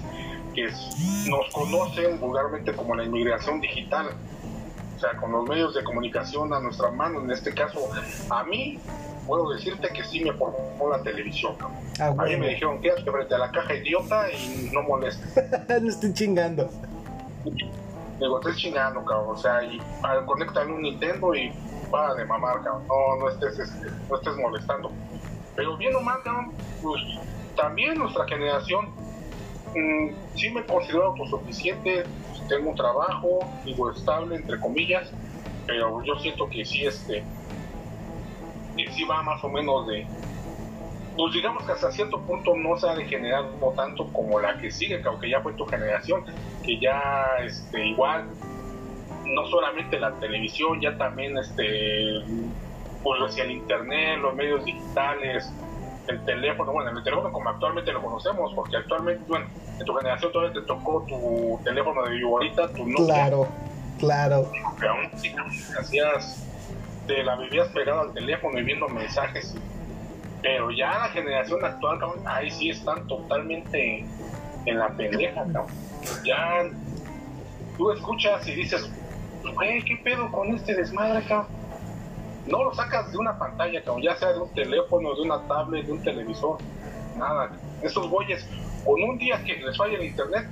que 0.53 0.65
es- 0.65 1.25
nos 1.27 1.49
conocen 1.53 2.19
vulgarmente 2.19 2.73
como 2.73 2.95
la 2.95 3.03
inmigración 3.03 3.59
digital. 3.61 4.07
O 4.95 4.99
sea, 4.99 5.17
con 5.17 5.31
los 5.31 5.47
medios 5.49 5.73
de 5.75 5.83
comunicación 5.83 6.53
a 6.53 6.59
nuestra 6.59 6.89
mano, 6.91 7.21
en 7.21 7.31
este 7.31 7.53
caso, 7.53 7.89
a 8.29 8.43
mí, 8.43 8.79
puedo 9.27 9.51
decirte 9.53 9.89
que 9.89 10.03
sí 10.03 10.23
me 10.23 10.31
formó 10.33 10.89
la 10.89 11.01
televisión. 11.01 11.55
Ah, 11.99 12.13
A 12.17 12.23
mí 12.23 12.35
me 12.37 12.49
dijeron, 12.49 12.81
quédate 12.81 13.09
frente 13.09 13.35
a 13.35 13.37
la 13.37 13.51
caja 13.51 13.73
idiota 13.75 14.31
y 14.31 14.69
no 14.71 14.81
molestes. 14.83 15.33
no 15.81 15.89
estoy 15.89 16.13
chingando. 16.13 16.69
Digo, 18.19 18.37
estoy 18.39 18.55
chingando, 18.55 19.03
cabrón. 19.03 19.35
O 19.35 19.37
sea, 19.37 19.63
y 19.63 19.81
ah, 20.03 20.21
conéctale 20.25 20.71
un 20.71 20.81
Nintendo 20.83 21.33
y 21.35 21.51
para 21.91 22.13
de 22.15 22.25
mamar, 22.25 22.61
cabrón. 22.63 22.83
No, 22.87 23.15
no 23.19 23.29
estés, 23.29 23.59
este, 23.59 23.87
no 24.09 24.15
estés 24.17 24.35
molestando. 24.37 24.91
Pero 25.55 25.77
bien 25.77 25.95
o 25.95 26.01
mal, 26.01 26.19
pues 26.81 27.01
también 27.55 27.97
nuestra 27.97 28.25
generación, 28.27 28.87
mm, 29.75 30.35
sí 30.35 30.49
me 30.51 30.65
considero 30.65 31.07
autosuficiente, 31.07 32.03
pues, 32.29 32.47
tengo 32.47 32.71
un 32.71 32.75
trabajo, 32.75 33.39
digo, 33.63 33.91
estable, 33.91 34.35
entre 34.35 34.59
comillas, 34.59 35.11
pero 35.67 36.03
yo 36.03 36.15
siento 36.19 36.49
que 36.49 36.65
sí, 36.65 36.85
este, 36.85 37.23
sí 38.91 39.03
va 39.05 39.21
más 39.21 39.43
o 39.43 39.49
menos 39.49 39.87
de, 39.87 40.05
pues 41.15 41.33
digamos 41.33 41.63
que 41.65 41.71
hasta 41.71 41.91
cierto 41.91 42.19
punto 42.21 42.55
no 42.55 42.75
se 42.77 42.89
ha 42.89 42.95
degenerado 42.95 43.73
tanto 43.75 44.07
como 44.11 44.39
la 44.39 44.57
que 44.57 44.71
sigue, 44.71 45.01
que 45.01 45.07
aunque 45.07 45.29
ya 45.29 45.41
fue 45.41 45.53
tu 45.53 45.65
generación, 45.65 46.25
que 46.63 46.79
ya 46.79 47.25
este 47.43 47.85
igual 47.87 48.25
no 49.25 49.47
solamente 49.47 49.99
la 49.99 50.11
televisión, 50.19 50.81
ya 50.81 50.97
también 50.97 51.37
este 51.37 52.19
pues 53.03 53.19
hacia 53.21 53.43
el 53.43 53.51
internet, 53.51 54.19
los 54.19 54.33
medios 54.35 54.63
digitales, 54.63 55.51
el 56.07 56.23
teléfono, 56.25 56.71
bueno, 56.71 56.97
el 56.97 57.03
teléfono 57.03 57.31
como 57.31 57.49
actualmente 57.49 57.91
lo 57.91 58.01
conocemos, 58.01 58.53
porque 58.53 58.77
actualmente, 58.77 59.23
bueno, 59.27 59.45
en 59.79 59.85
tu 59.85 59.93
generación 59.95 60.31
todavía 60.31 60.53
te 60.53 60.67
tocó 60.67 61.05
tu 61.07 61.59
teléfono 61.63 62.03
de 62.03 62.11
viborita, 62.11 62.67
tu 62.73 62.87
Nokia, 62.87 63.05
Claro, 63.05 63.47
claro. 63.99 64.51
que 64.79 64.87
aún 64.87 65.09
sí, 65.15 65.33
hacías, 65.79 66.45
te 67.07 67.23
la 67.23 67.35
vivías 67.35 67.67
pegado 67.69 68.01
al 68.01 68.13
teléfono 68.13 68.59
y 68.59 68.63
viendo 68.63 68.87
mensajes. 68.89 69.55
Pero 70.41 70.71
ya 70.71 70.99
la 70.99 71.09
generación 71.09 71.63
actual, 71.63 71.99
cabrón, 71.99 72.21
ahí 72.25 72.49
sí 72.51 72.69
están 72.69 73.07
totalmente 73.07 74.05
en 74.65 74.79
la 74.79 74.89
pendeja, 74.89 75.43
cabrón. 75.53 75.67
Ya 76.25 76.69
tú 77.77 77.91
escuchas 77.91 78.45
y 78.47 78.55
dices, 78.55 78.89
güey, 79.53 79.81
¿qué 79.83 79.95
pedo 80.03 80.29
con 80.31 80.53
este 80.53 80.75
desmadre, 80.75 81.23
cabrón? 81.25 81.47
No 82.47 82.63
lo 82.63 82.73
sacas 82.73 83.11
de 83.11 83.17
una 83.17 83.37
pantalla, 83.37 83.81
cabrón, 83.83 84.03
ya 84.03 84.15
sea 84.17 84.33
de 84.33 84.39
un 84.39 84.49
teléfono, 84.49 85.15
de 85.15 85.21
una 85.21 85.41
tablet, 85.47 85.85
de 85.85 85.91
un 85.93 86.03
televisor, 86.03 86.57
nada. 87.17 87.51
Estos 87.81 88.09
güeyes, 88.09 88.45
con 88.85 89.01
un 89.01 89.17
día 89.17 89.41
que 89.43 89.55
les 89.55 89.77
falla 89.77 89.95
el 89.97 90.05
internet, 90.05 90.47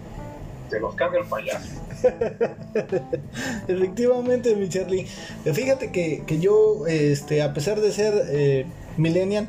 se 0.70 0.80
los 0.80 0.96
carga 0.96 1.20
el 1.20 1.26
payaso. 1.26 1.82
Efectivamente, 3.68 4.56
mi 4.56 4.70
Charlie. 4.70 5.06
Fíjate 5.44 5.92
que, 5.92 6.24
que 6.26 6.40
yo, 6.40 6.88
este, 6.88 7.42
a 7.42 7.54
pesar 7.54 7.82
de 7.82 7.92
ser 7.92 8.14
eh, 8.30 8.66
millennial, 8.98 9.48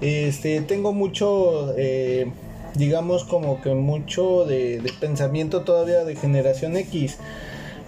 este, 0.00 0.60
tengo 0.62 0.92
mucho, 0.92 1.72
eh, 1.78 2.30
digamos, 2.74 3.24
como 3.24 3.62
que 3.62 3.74
mucho 3.74 4.44
de 4.44 4.92
pensamiento 5.00 5.62
todavía 5.62 6.04
de 6.04 6.16
generación 6.16 6.76
X. 6.76 7.18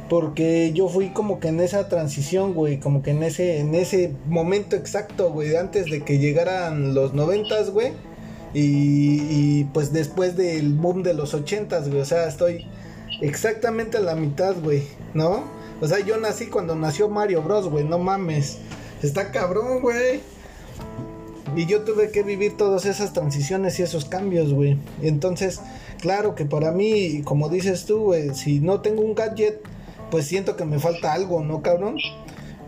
Porque 0.08 0.72
yo 0.72 0.88
fui 0.88 1.08
como 1.08 1.40
que 1.40 1.48
en 1.48 1.60
esa 1.60 1.88
transición, 1.88 2.54
güey, 2.54 2.78
como 2.78 3.02
que 3.02 3.10
en 3.10 3.22
ese, 3.22 3.58
en 3.58 3.74
ese 3.74 4.12
momento 4.26 4.76
exacto, 4.76 5.32
güey, 5.32 5.56
antes 5.56 5.90
de 5.90 6.02
que 6.02 6.18
llegaran 6.18 6.94
los 6.94 7.12
noventas, 7.12 7.70
güey. 7.70 7.92
Y, 8.54 9.20
y 9.30 9.64
pues 9.74 9.92
después 9.92 10.36
del 10.36 10.74
boom 10.74 11.02
de 11.02 11.14
los 11.14 11.34
ochentas, 11.34 11.88
güey. 11.88 12.00
O 12.00 12.04
sea, 12.04 12.28
estoy 12.28 12.66
exactamente 13.20 13.96
a 13.96 14.00
la 14.00 14.14
mitad, 14.14 14.54
güey, 14.62 14.84
¿no? 15.14 15.44
O 15.80 15.88
sea, 15.88 15.98
yo 16.00 16.16
nací 16.18 16.46
cuando 16.46 16.74
nació 16.74 17.08
Mario 17.08 17.42
Bros, 17.42 17.68
güey, 17.68 17.84
no 17.84 17.98
mames. 17.98 18.58
Está 19.02 19.30
cabrón, 19.30 19.82
güey. 19.82 20.20
Y 21.54 21.66
yo 21.66 21.82
tuve 21.82 22.10
que 22.10 22.22
vivir 22.22 22.56
todas 22.56 22.86
esas 22.86 23.12
transiciones 23.12 23.78
y 23.78 23.82
esos 23.82 24.04
cambios, 24.04 24.52
güey. 24.52 24.78
Entonces, 25.02 25.60
claro 26.00 26.34
que 26.34 26.44
para 26.44 26.70
mí, 26.70 27.22
como 27.24 27.48
dices 27.48 27.84
tú, 27.84 28.04
güey, 28.04 28.34
si 28.34 28.60
no 28.60 28.80
tengo 28.80 29.02
un 29.02 29.14
gadget, 29.14 29.60
pues 30.10 30.26
siento 30.26 30.56
que 30.56 30.64
me 30.64 30.78
falta 30.78 31.12
algo, 31.12 31.40
¿no, 31.42 31.62
cabrón? 31.62 31.96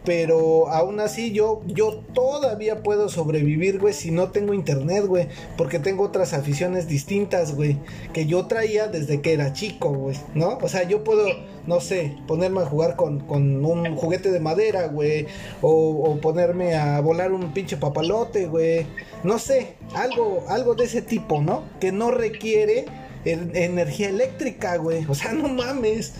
Pero 0.04 0.68
aún 0.70 1.00
así 1.00 1.32
yo, 1.32 1.60
yo 1.66 2.00
todavía 2.14 2.82
puedo 2.82 3.10
sobrevivir, 3.10 3.78
güey, 3.78 3.92
si 3.92 4.10
no 4.10 4.30
tengo 4.30 4.54
internet, 4.54 5.04
güey. 5.04 5.28
Porque 5.58 5.78
tengo 5.80 6.04
otras 6.04 6.32
aficiones 6.32 6.88
distintas, 6.88 7.54
güey. 7.54 7.76
Que 8.14 8.24
yo 8.24 8.46
traía 8.46 8.86
desde 8.88 9.20
que 9.20 9.34
era 9.34 9.52
chico, 9.52 9.90
güey, 9.92 10.16
¿no? 10.34 10.56
O 10.62 10.68
sea, 10.68 10.84
yo 10.84 11.04
puedo, 11.04 11.26
no 11.66 11.80
sé, 11.80 12.16
ponerme 12.26 12.60
a 12.62 12.66
jugar 12.66 12.96
con, 12.96 13.20
con 13.20 13.62
un 13.62 13.96
juguete 13.96 14.30
de 14.30 14.40
madera, 14.40 14.86
güey. 14.86 15.26
O, 15.60 15.70
o 15.70 16.16
ponerme 16.20 16.74
a 16.74 17.00
volar 17.00 17.32
un 17.32 17.52
pinche 17.52 17.76
papalote, 17.76 18.46
güey. 18.46 18.86
No 19.24 19.38
sé, 19.38 19.74
algo, 19.94 20.44
algo 20.48 20.74
de 20.74 20.84
ese 20.84 21.02
tipo, 21.02 21.42
¿no? 21.42 21.64
Que 21.80 21.92
no 21.92 22.12
requiere 22.12 22.86
en- 23.26 23.54
energía 23.54 24.08
eléctrica, 24.08 24.76
güey. 24.76 25.04
O 25.06 25.14
sea, 25.14 25.32
no 25.34 25.48
mames. 25.48 26.14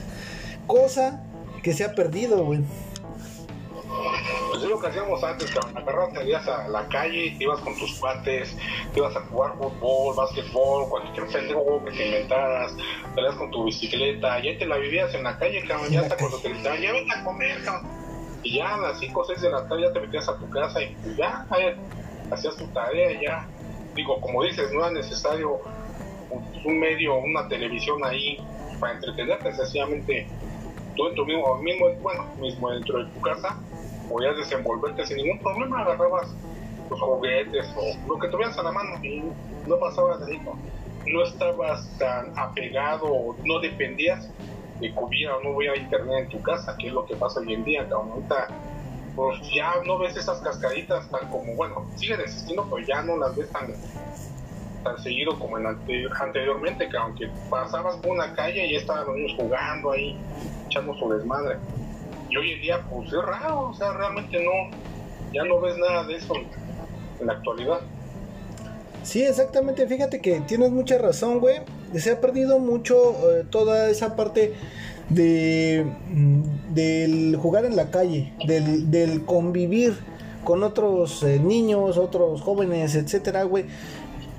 Cosa 0.68 1.25
que 1.62 1.72
se 1.72 1.82
ha 1.82 1.94
perdido, 1.94 2.44
güey. 2.44 2.60
es 4.54 4.62
lo 4.64 4.78
que 4.78 4.88
hacíamos 4.88 5.25
antes, 5.25 5.50
cabrón. 5.50 5.78
Agarras, 5.78 6.12
salías 6.12 6.46
a 6.46 6.68
la 6.68 6.87
calle, 6.88 7.34
te 7.38 7.44
ibas 7.44 7.60
con 7.60 7.75
tus 7.78 7.98
cuates, 7.98 8.54
te 8.92 9.00
ibas 9.00 9.16
a 9.16 9.20
jugar 9.20 9.54
fútbol, 9.56 10.14
básquetbol, 10.14 10.90
cualquier 10.90 11.26
juego 11.26 11.82
que 11.87 11.92
te 11.92 12.06
inventaras, 12.06 12.76
salías 13.14 13.34
con 13.37 13.50
tu 13.50 13.64
bicicleta, 13.64 14.42
ya 14.42 14.58
te 14.58 14.66
la 14.66 14.76
vivías 14.76 15.14
en 15.14 15.25
la 15.25 15.38
calle, 15.38 15.64
cabrón, 15.66 15.90
ya 15.90 16.02
hasta 16.02 16.18
cuando 16.18 16.38
te 16.38 16.50
gritaban, 16.50 16.82
ya 16.82 16.92
vete 16.92 17.14
a 17.14 17.25
comer, 17.25 17.64
cabrón. 17.64 17.90
Y 18.42 18.56
ya 18.56 18.75
a 18.75 18.76
las 18.76 18.98
5 18.98 19.18
o 19.18 19.25
6 19.25 19.40
de 19.40 19.50
la 19.50 19.66
tarde 19.66 19.82
ya 19.84 19.92
te 19.94 20.00
metías 20.00 20.28
a 20.28 20.37
tu 20.37 20.50
casa 20.50 20.82
y 20.82 20.94
pues 21.02 21.16
ya, 21.16 21.46
hacías 22.30 22.56
tu 22.56 22.66
tarea, 22.66 23.18
ya. 23.22 23.48
Digo, 23.94 24.20
como 24.20 24.44
dices, 24.44 24.70
no 24.70 24.80
era 24.80 24.90
necesario 24.90 25.60
un 26.62 26.78
medio, 26.78 27.16
una 27.16 27.48
televisión 27.48 28.04
ahí 28.04 28.38
para 28.78 28.92
entretenerte, 28.92 29.54
sencillamente 29.54 30.26
tú 30.98 31.08
en 31.08 31.14
tu 31.14 31.24
mismo, 31.24 31.56
mismo, 31.58 31.88
bueno, 32.02 32.26
mismo 32.38 32.70
dentro 32.70 32.98
de 32.98 33.10
tu 33.12 33.20
casa 33.20 33.56
podías 34.08 34.36
desenvolverte 34.36 35.06
sin 35.06 35.18
ningún 35.18 35.38
problema, 35.40 35.80
agarrabas 35.82 36.34
los 36.90 37.00
juguetes 37.00 37.72
o 37.76 38.08
lo 38.08 38.18
que 38.18 38.28
tuvieras 38.28 38.58
a 38.58 38.62
la 38.64 38.72
mano 38.72 39.02
y 39.04 39.22
no 39.66 39.78
pasabas 39.78 40.26
de 40.26 40.32
ahí, 40.32 40.42
no, 41.06 41.22
estabas 41.22 41.88
tan 41.98 42.32
apegado, 42.36 43.36
no 43.44 43.60
dependías 43.60 44.28
de 44.80 44.92
que 44.92 44.98
hubiera 44.98 45.36
o 45.36 45.42
no 45.42 45.50
hubiera 45.50 45.76
internet 45.76 46.24
en 46.24 46.28
tu 46.30 46.42
casa, 46.42 46.76
que 46.78 46.88
es 46.88 46.92
lo 46.92 47.06
que 47.06 47.16
pasa 47.16 47.40
hoy 47.40 47.54
en 47.54 47.64
día, 47.64 47.86
ahorita 47.90 48.48
pues 49.14 49.40
ya 49.52 49.72
no 49.84 49.98
ves 49.98 50.16
esas 50.16 50.40
cascaditas 50.40 51.10
tan 51.10 51.28
como, 51.28 51.54
bueno, 51.54 51.90
siguen 51.96 52.20
existiendo, 52.20 52.68
pero 52.70 52.86
ya 52.86 53.02
no 53.02 53.16
las 53.16 53.36
ves 53.36 53.50
tan, 53.50 53.74
tan 54.84 54.98
seguido 54.98 55.38
como 55.38 55.58
en 55.58 55.66
anteriormente, 55.66 56.88
que 56.88 56.96
aunque 56.96 57.28
pasabas 57.50 57.96
por 57.96 58.12
una 58.12 58.32
calle 58.34 58.66
y 58.66 58.76
estaban 58.76 59.06
los 59.06 59.16
niños 59.16 59.32
jugando 59.36 59.90
ahí, 59.90 60.16
echando 60.78 60.94
su 60.99 61.08
desmadre. 61.12 61.56
Y 62.30 62.37
hoy 62.37 62.52
en 62.52 62.61
día, 62.61 62.85
pues 62.90 63.08
es 63.08 63.23
raro, 63.23 63.70
o 63.70 63.75
sea, 63.75 63.92
realmente 63.92 64.42
no, 64.42 64.76
ya 65.32 65.44
no 65.44 65.61
ves 65.61 65.76
nada 65.78 66.04
de 66.04 66.16
eso 66.16 66.35
en 67.20 67.26
la 67.26 67.35
actualidad. 67.35 67.80
Sí, 69.02 69.23
exactamente, 69.23 69.87
fíjate 69.87 70.20
que 70.20 70.40
tienes 70.40 70.70
mucha 70.70 70.99
razón, 70.99 71.40
güey. 71.40 71.61
Se 71.94 72.11
ha 72.11 72.20
perdido 72.20 72.58
mucho 72.58 73.12
eh, 73.30 73.44
toda 73.49 73.88
esa 73.88 74.16
parte 74.16 74.52
de 75.08 75.87
mm, 76.11 76.75
del 76.75 77.37
jugar 77.37 77.64
en 77.64 77.76
la 77.76 77.90
calle, 77.90 78.35
del, 78.47 78.90
del 78.90 79.25
convivir 79.25 79.97
con 80.44 80.62
otros 80.62 81.23
eh, 81.23 81.38
niños, 81.38 81.97
otros 81.97 82.42
jóvenes, 82.42 82.94
etcétera, 82.94 83.44
güey. 83.44 83.64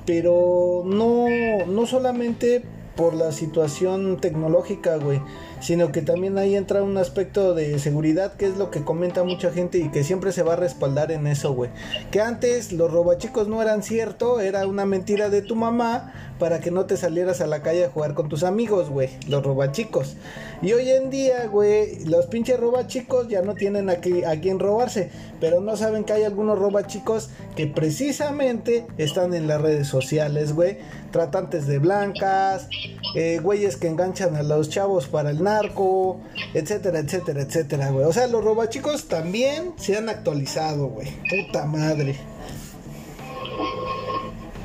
Pero 0.05 0.83
no, 0.85 1.25
no 1.67 1.85
solamente 1.87 2.63
por 2.95 3.13
la 3.13 3.31
situación 3.31 4.17
tecnológica, 4.17 4.97
güey, 4.97 5.21
sino 5.59 5.91
que 5.91 6.01
también 6.01 6.37
ahí 6.37 6.55
entra 6.55 6.83
un 6.83 6.97
aspecto 6.97 7.53
de 7.53 7.79
seguridad 7.79 8.33
que 8.33 8.45
es 8.45 8.57
lo 8.57 8.71
que 8.71 8.83
comenta 8.83 9.23
mucha 9.23 9.51
gente 9.51 9.77
y 9.77 9.89
que 9.89 10.03
siempre 10.03 10.31
se 10.31 10.43
va 10.43 10.53
a 10.53 10.57
respaldar 10.57 11.11
en 11.11 11.27
eso, 11.27 11.53
güey. 11.53 11.69
Que 12.11 12.21
antes 12.21 12.71
los 12.71 12.91
robachicos 12.91 13.47
no 13.47 13.61
eran 13.61 13.83
cierto, 13.83 14.39
era 14.39 14.67
una 14.67 14.85
mentira 14.85 15.29
de 15.29 15.41
tu 15.41 15.55
mamá 15.55 16.28
para 16.39 16.59
que 16.59 16.71
no 16.71 16.85
te 16.85 16.97
salieras 16.97 17.41
a 17.41 17.47
la 17.47 17.61
calle 17.61 17.85
a 17.85 17.89
jugar 17.89 18.13
con 18.13 18.29
tus 18.29 18.43
amigos, 18.43 18.89
güey, 18.89 19.09
los 19.27 19.43
robachicos. 19.43 20.15
Y 20.61 20.73
hoy 20.73 20.89
en 20.89 21.09
día, 21.09 21.47
güey, 21.47 22.05
los 22.05 22.25
pinches 22.27 22.59
robachicos 22.59 23.27
ya 23.27 23.41
no 23.41 23.55
tienen 23.55 23.89
a, 23.89 23.93
a 23.93 24.39
quien 24.41 24.59
robarse, 24.59 25.11
pero 25.39 25.61
no 25.61 25.77
saben 25.77 26.03
que 26.03 26.13
hay 26.13 26.23
algunos 26.23 26.57
robachicos 26.57 27.29
que 27.55 27.67
precisamente 27.67 28.87
están 28.97 29.33
en 29.33 29.47
las 29.47 29.61
redes 29.61 29.87
sociales, 29.87 30.53
güey, 30.53 30.77
tratantes 31.11 31.67
de 31.67 31.79
blancas, 31.79 32.67
eh, 33.15 33.39
güeyes 33.41 33.77
que 33.77 33.87
enganchan 33.87 34.35
a 34.35 34.43
los 34.43 34.69
chavos 34.69 35.07
para 35.07 35.31
el 35.31 35.43
narco, 35.43 36.19
etcétera, 36.53 36.99
etcétera, 36.99 37.41
etcétera, 37.41 37.89
güey. 37.91 38.05
O 38.05 38.13
sea, 38.13 38.27
los 38.27 38.43
robachicos 38.43 39.07
también 39.07 39.73
se 39.77 39.97
han 39.97 40.09
actualizado, 40.09 40.87
güey. 40.87 41.07
Puta 41.29 41.65
madre. 41.65 42.15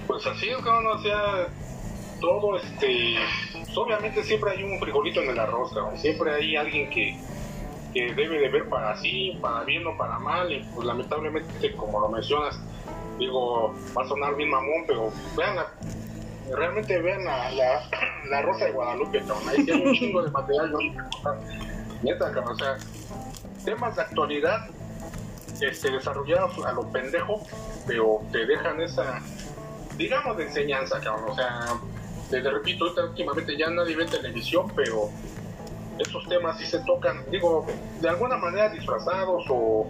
Pues 0.07 0.27
así 0.27 0.49
es, 0.49 0.57
cabrón, 0.59 0.99
o 0.99 1.03
sea, 1.03 1.49
todo 2.21 2.57
este. 2.57 3.17
Obviamente 3.77 4.23
siempre 4.23 4.53
hay 4.53 4.63
un 4.63 4.79
frijolito 4.79 5.21
en 5.23 5.31
el 5.31 5.39
arroz, 5.39 5.73
cabrón. 5.73 5.99
Siempre 5.99 6.35
hay 6.35 6.57
alguien 6.57 6.91
que, 6.91 7.17
que 7.93 8.15
debe 8.15 8.39
de 8.39 8.49
ver 8.49 8.69
para 8.69 8.97
sí, 8.97 9.39
para 9.41 9.65
bien 9.65 9.87
o 9.87 9.97
para 9.97 10.19
mal, 10.19 10.53
y 10.53 10.61
pues 10.75 10.87
lamentablemente, 10.87 11.75
como 11.77 12.01
lo 12.01 12.09
mencionas, 12.09 12.61
digo, 13.19 13.75
va 13.97 14.03
a 14.03 14.09
sonar 14.09 14.37
bien 14.37 14.51
mamón, 14.51 14.85
pero 14.87 15.11
vean 15.37 15.57
realmente 16.53 17.01
vean 17.01 17.25
la, 17.25 17.51
la, 18.31 18.43
Rosa 18.43 18.67
de 18.67 18.73
Guadalupe, 18.73 19.21
cabrón. 19.21 19.49
Ahí 19.49 19.65
tiene 19.65 19.87
un 19.87 19.95
chingo 19.95 20.23
de 20.23 20.31
material. 20.31 20.73
Neta, 22.03 22.33
cabrón, 22.33 22.53
o 22.53 22.57
sea, 22.57 22.77
temas 23.65 23.97
de 23.97 24.03
actualidad 24.03 24.69
este, 25.61 25.91
desarrollados 25.91 26.65
a 26.65 26.73
lo 26.73 26.91
pendejo, 26.91 27.43
pero 27.87 28.21
te 28.33 28.45
dejan 28.47 28.81
esa, 28.81 29.21
digamos, 29.97 30.37
de 30.37 30.45
enseñanza, 30.45 31.01
cabrón. 31.01 31.31
O 31.31 31.35
sea, 31.35 31.61
te, 32.41 32.51
repito, 32.51 32.87
últimamente 32.87 33.57
ya 33.57 33.71
nadie 33.71 33.97
ve 33.97 34.07
televisión, 34.07 34.73
pero 34.75 35.11
esos 35.99 36.27
temas 36.29 36.59
sí 36.59 36.67
se 36.67 36.79
tocan, 36.81 37.25
digo, 37.31 37.67
de 38.01 38.09
alguna 38.09 38.37
manera 38.37 38.69
disfrazados 38.69 39.45
o, 39.49 39.87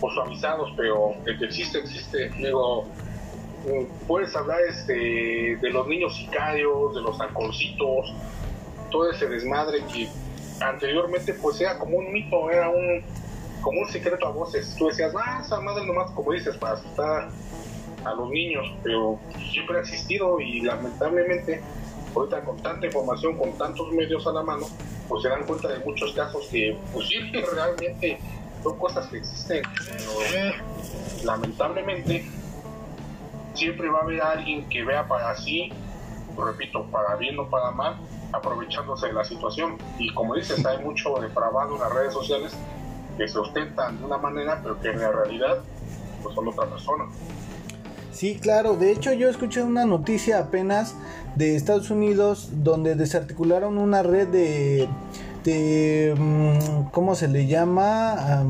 o 0.00 0.10
suavizados, 0.10 0.72
pero 0.76 1.14
el 1.26 1.38
que 1.38 1.44
existe, 1.44 1.78
existe. 1.78 2.30
Digo, 2.30 2.86
puedes 4.06 4.34
hablar 4.34 4.60
este, 4.68 5.56
de 5.60 5.70
los 5.70 5.86
niños 5.86 6.16
sicarios, 6.16 6.94
de 6.94 7.02
los 7.02 7.20
halconcitos, 7.20 8.14
todo 8.90 9.10
ese 9.10 9.28
desmadre 9.28 9.84
que 9.92 10.08
anteriormente 10.60 11.34
pues 11.34 11.60
era 11.60 11.78
como 11.78 11.98
un 11.98 12.12
mito, 12.12 12.50
era 12.50 12.68
un 12.70 13.02
como 13.60 13.80
un 13.80 13.88
secreto 13.88 14.26
a 14.26 14.30
voces. 14.30 14.74
Tú 14.78 14.86
decías, 14.86 15.12
ah, 15.16 15.42
esa 15.44 15.60
madre 15.60 15.84
nomás, 15.84 16.10
como 16.12 16.32
dices, 16.32 16.56
para 16.56 16.74
asustar 16.74 17.28
a 18.04 18.14
los 18.14 18.30
niños, 18.30 18.66
pero 18.82 19.18
siempre 19.52 19.78
ha 19.78 19.80
existido 19.80 20.40
y 20.40 20.60
lamentablemente 20.60 21.60
ahorita 22.14 22.42
con 22.42 22.56
tanta 22.58 22.86
información, 22.86 23.36
con 23.36 23.52
tantos 23.58 23.90
medios 23.92 24.26
a 24.26 24.32
la 24.32 24.42
mano, 24.42 24.66
pues 25.08 25.22
se 25.22 25.28
dan 25.28 25.44
cuenta 25.44 25.68
de 25.68 25.78
muchos 25.84 26.12
casos 26.12 26.46
que 26.50 26.76
pues 26.92 27.08
sí, 27.08 27.16
realmente 27.54 28.18
son 28.62 28.78
cosas 28.78 29.06
que 29.06 29.18
existen, 29.18 29.62
pero 29.76 31.24
lamentablemente 31.24 32.26
siempre 33.54 33.88
va 33.88 34.00
a 34.00 34.02
haber 34.02 34.22
alguien 34.22 34.68
que 34.68 34.84
vea 34.84 35.06
para 35.06 35.34
sí, 35.36 35.72
repito, 36.36 36.84
para 36.90 37.16
bien 37.16 37.38
o 37.38 37.48
para 37.48 37.70
mal, 37.72 37.96
aprovechándose 38.32 39.08
de 39.08 39.12
la 39.12 39.24
situación. 39.24 39.78
Y 39.98 40.12
como 40.14 40.34
dices, 40.34 40.64
hay 40.64 40.78
mucho 40.78 41.14
depravado 41.20 41.74
en 41.74 41.80
las 41.80 41.92
redes 41.92 42.12
sociales 42.12 42.56
que 43.16 43.26
se 43.26 43.38
ostentan 43.38 43.98
de 43.98 44.04
una 44.04 44.18
manera, 44.18 44.60
pero 44.62 44.80
que 44.80 44.90
en 44.90 45.00
la 45.00 45.10
realidad 45.10 45.58
pues 46.22 46.34
son 46.34 46.48
otra 46.48 46.66
persona. 46.66 47.04
Sí, 48.12 48.36
claro. 48.40 48.74
De 48.76 48.90
hecho, 48.92 49.12
yo 49.12 49.28
escuché 49.28 49.62
una 49.62 49.84
noticia 49.84 50.38
apenas 50.38 50.94
de 51.36 51.56
Estados 51.56 51.90
Unidos 51.90 52.50
donde 52.52 52.94
desarticularon 52.94 53.78
una 53.78 54.02
red 54.02 54.28
de, 54.28 54.88
de 55.44 56.14
mm, 56.18 56.90
¿cómo 56.90 57.14
se 57.14 57.28
le 57.28 57.46
llama? 57.46 58.44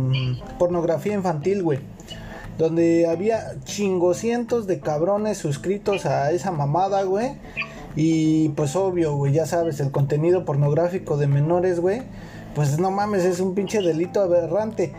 pornografía 0.58 1.14
infantil, 1.14 1.62
güey 1.62 1.80
donde 2.58 3.06
había 3.06 3.54
chingocientos 3.64 4.66
de 4.66 4.80
cabrones 4.80 5.38
suscritos 5.38 6.04
a 6.04 6.32
esa 6.32 6.50
mamada, 6.50 7.04
güey. 7.04 7.36
Y 7.94 8.50
pues 8.50 8.76
obvio, 8.76 9.14
güey, 9.16 9.32
ya 9.32 9.46
sabes, 9.46 9.80
el 9.80 9.92
contenido 9.92 10.44
pornográfico 10.44 11.16
de 11.16 11.28
menores, 11.28 11.80
güey. 11.80 12.02
Pues 12.54 12.78
no 12.80 12.90
mames, 12.90 13.24
es 13.24 13.38
un 13.38 13.54
pinche 13.54 13.80
delito 13.80 14.20
aberrante. 14.20 14.92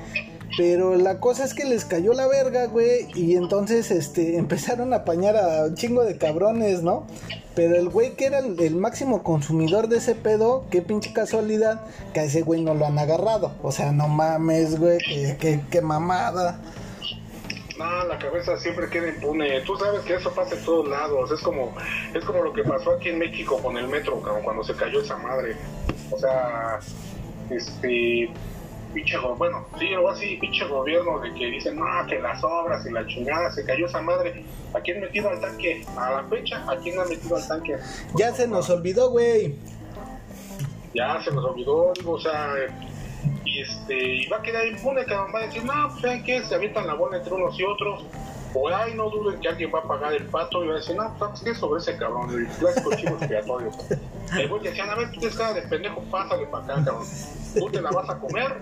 Pero 0.59 0.97
la 0.97 1.21
cosa 1.21 1.45
es 1.45 1.53
que 1.53 1.63
les 1.63 1.85
cayó 1.85 2.11
la 2.11 2.27
verga, 2.27 2.65
güey. 2.67 3.07
Y 3.15 3.37
entonces, 3.37 3.91
este, 3.91 4.35
empezaron 4.37 4.91
a 4.91 4.97
apañar 4.97 5.37
a 5.37 5.63
un 5.63 5.75
chingo 5.75 6.03
de 6.03 6.17
cabrones, 6.17 6.83
¿no? 6.83 7.07
Pero 7.55 7.77
el 7.77 7.87
güey 7.87 8.17
que 8.17 8.25
era 8.25 8.39
el, 8.39 8.75
máximo 8.75 9.23
consumidor 9.23 9.87
de 9.87 9.99
ese 9.99 10.15
pedo, 10.15 10.65
qué 10.69 10.81
pinche 10.81 11.13
casualidad, 11.13 11.79
que 12.13 12.19
a 12.19 12.23
ese 12.25 12.41
güey 12.41 12.61
no 12.61 12.73
lo 12.73 12.85
han 12.85 12.99
agarrado. 12.99 13.53
O 13.63 13.71
sea, 13.71 13.93
no 13.93 14.09
mames, 14.09 14.77
güey, 14.77 14.97
qué 15.37 15.81
mamada 15.81 16.59
no, 17.79 18.03
la 18.07 18.19
cabeza 18.19 18.57
siempre 18.57 18.89
queda 18.89 19.07
impune. 19.07 19.61
Tú 19.61 19.77
sabes 19.77 20.01
que 20.01 20.15
eso 20.15 20.33
pasa 20.33 20.53
en 20.55 20.65
todos 20.65 20.89
lados. 20.89 21.31
Es 21.31 21.39
como, 21.39 21.73
es 22.13 22.25
como 22.25 22.43
lo 22.43 22.51
que 22.51 22.63
pasó 22.63 22.91
aquí 22.91 23.07
en 23.07 23.19
México 23.19 23.57
con 23.63 23.77
el 23.77 23.87
metro, 23.87 24.21
cuando 24.43 24.65
se 24.65 24.75
cayó 24.75 24.99
esa 24.99 25.15
madre. 25.15 25.55
O 26.11 26.19
sea, 26.19 26.79
este, 27.49 28.29
pinche, 28.93 29.17
bueno, 29.17 29.65
sí, 29.77 29.93
algo 29.93 30.09
así, 30.09 30.37
pinche 30.37 30.65
gobierno 30.65 31.19
de 31.19 31.33
que 31.33 31.45
dicen, 31.47 31.77
no, 31.77 31.85
que 32.07 32.19
las 32.19 32.43
obras 32.43 32.85
y 32.85 32.91
la 32.91 33.05
chingada, 33.07 33.51
se 33.51 33.65
cayó 33.65 33.85
esa 33.85 34.01
madre. 34.01 34.43
¿A 34.73 34.79
quién 34.81 34.99
metido 35.01 35.29
al 35.29 35.39
tanque? 35.39 35.85
A 35.97 36.11
la 36.11 36.23
fecha, 36.23 36.63
¿a 36.69 36.75
quién 36.77 36.99
ha 36.99 37.05
metido 37.05 37.35
al 37.35 37.47
tanque? 37.47 37.77
Ya 38.15 38.33
se 38.33 38.47
nos 38.47 38.69
olvidó, 38.69 39.09
güey. 39.11 39.55
Ya 40.93 41.21
se 41.21 41.31
nos 41.31 41.45
olvidó, 41.45 41.93
digo, 41.95 42.13
o 42.13 42.19
sea, 42.19 42.55
y 43.45 43.61
este 43.61 44.15
y 44.15 44.27
va 44.27 44.37
a 44.37 44.41
quedar 44.41 44.65
impune, 44.65 45.05
que 45.05 45.13
va 45.13 45.27
a 45.33 45.45
decir, 45.45 45.63
no, 45.63 45.89
pues 45.89 46.01
¿saben 46.01 46.23
qué? 46.23 46.43
Se 46.43 46.55
avientan 46.55 46.87
la 46.87 46.95
bola 46.95 47.17
entre 47.17 47.33
unos 47.33 47.59
y 47.59 47.63
otros, 47.63 48.05
o 48.53 48.69
ay, 48.69 48.93
no 48.95 49.09
duden 49.09 49.39
que 49.39 49.47
alguien 49.47 49.71
va 49.73 49.79
a 49.79 49.83
pagar 49.83 50.13
el 50.13 50.25
pato, 50.25 50.63
y 50.63 50.67
va 50.67 50.73
a 50.73 50.77
decir, 50.77 50.95
no, 50.95 51.15
¿qué 51.43 51.53
sobre 51.55 51.81
ese 51.81 51.97
cabrón? 51.97 52.29
El 52.31 52.47
clásico 52.47 52.95
chivo 52.95 53.15
expiatorio. 53.15 53.71
El 54.37 54.47
güey 54.47 54.63
decían, 54.63 54.89
a 54.89 54.95
ver, 54.95 55.11
tú 55.11 55.19
tienes 55.19 55.37
cara 55.37 55.53
de 55.53 55.61
pendejo, 55.63 56.01
pásale 56.11 56.45
para 56.47 56.63
acá, 56.63 56.85
cabrón. 56.85 57.07
Tú 57.57 57.69
te 57.69 57.81
la 57.81 57.91
vas 57.91 58.09
a 58.09 58.19
comer, 58.19 58.61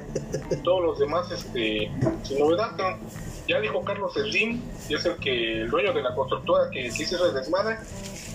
todos 0.64 0.84
los 0.84 1.00
demás, 1.00 1.32
este, 1.32 1.92
sin 2.24 2.40
novedad, 2.40 2.72
cabrón. 2.78 3.00
Ya 3.48 3.62
dijo 3.62 3.82
Carlos 3.82 4.14
Slim, 4.14 4.62
y 4.90 4.96
es 4.96 5.06
el 5.06 5.16
que, 5.18 5.62
el 5.62 5.70
dueño 5.70 5.94
de 5.94 6.02
la 6.02 6.14
constructora 6.14 6.70
que 6.70 6.90
quiso 6.90 7.26
el 7.26 7.34
desmadre, 7.34 7.78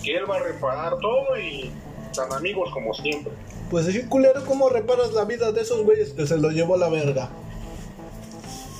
que 0.03 0.17
él 0.17 0.29
va 0.29 0.37
a 0.37 0.39
reparar 0.39 0.97
todo 0.99 1.37
y 1.37 1.71
tan 2.15 2.31
amigos 2.33 2.71
como 2.73 2.93
siempre. 2.93 3.31
Pues 3.69 3.87
así 3.87 4.03
culero, 4.05 4.43
¿cómo 4.45 4.69
reparas 4.69 5.13
la 5.13 5.25
vida 5.25 5.51
de 5.51 5.61
esos 5.61 5.83
güeyes 5.83 6.13
que 6.13 6.25
se 6.25 6.37
lo 6.37 6.49
llevó 6.49 6.77
la 6.77 6.89
verga? 6.89 7.29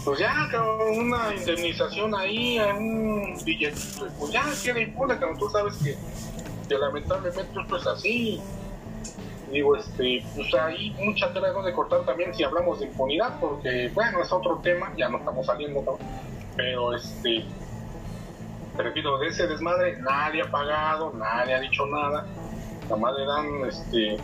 Pues 0.04 0.20
ya, 0.20 0.50
cabrón, 0.52 1.00
una 1.00 1.34
indemnización 1.34 2.14
ahí, 2.14 2.60
un 2.60 3.38
billete, 3.46 3.80
pues 4.20 4.34
ya 4.34 4.44
queda 4.62 4.82
impune, 4.82 5.18
cabrón, 5.18 5.40
tú 5.40 5.50
sabes 5.50 5.78
que, 5.78 5.96
que 6.68 6.78
lamentablemente 6.78 7.62
esto 7.62 7.78
es 7.78 7.88
así. 7.88 8.42
Digo, 9.50 9.78
este, 9.78 10.26
pues 10.36 10.54
hay 10.56 10.92
mucha 11.00 11.32
tela 11.32 11.54
de 11.54 11.74
cortar 11.74 12.02
también 12.02 12.34
si 12.36 12.44
hablamos 12.44 12.82
de 12.82 12.88
impunidad, 12.88 13.40
porque, 13.40 13.92
bueno, 13.94 14.22
es 14.22 14.32
otro 14.34 14.60
tema, 14.60 14.92
ya 14.98 15.08
no 15.08 15.20
estamos 15.20 15.46
saliendo, 15.46 15.80
cabrón. 15.80 16.08
Pero, 16.58 16.96
este, 16.96 17.46
te 18.76 18.84
repito, 18.84 19.18
de 19.20 19.28
ese 19.28 19.48
desmadre 19.48 20.02
nadie 20.02 20.42
ha 20.42 20.52
pagado, 20.52 21.14
nadie 21.14 21.54
ha 21.54 21.60
dicho 21.62 21.86
nada, 21.86 22.26
nada 22.84 22.96
más 22.98 23.14
le 23.16 23.26
dan, 23.26 23.66
este, 23.70 24.18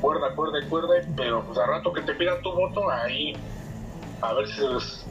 cuerda, 0.00 0.34
cuerda 0.36 0.58
cuerda, 0.68 0.94
pero 1.16 1.42
pues 1.42 1.58
al 1.58 1.68
rato 1.68 1.92
que 1.92 2.02
te 2.02 2.14
pidan 2.14 2.40
tu 2.42 2.52
voto, 2.52 2.88
ahí 2.90 3.34
a 4.22 4.32
ver 4.34 4.46
si 4.48 4.54
se 4.54 4.68
les, 4.68 5.04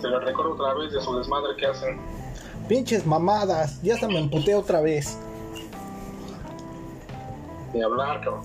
se 0.00 0.08
les 0.08 0.24
recuerda 0.24 0.52
otra 0.52 0.74
vez 0.74 0.92
de 0.92 1.00
su 1.00 1.16
desmadre 1.16 1.56
que 1.56 1.66
hacen. 1.66 1.98
Pinches 2.68 3.06
mamadas, 3.06 3.82
ya 3.82 3.96
se 3.96 4.06
me 4.06 4.18
emputé 4.18 4.54
otra 4.54 4.80
vez. 4.80 5.18
Ni 7.72 7.82
hablar, 7.82 8.20
cabrón. 8.20 8.44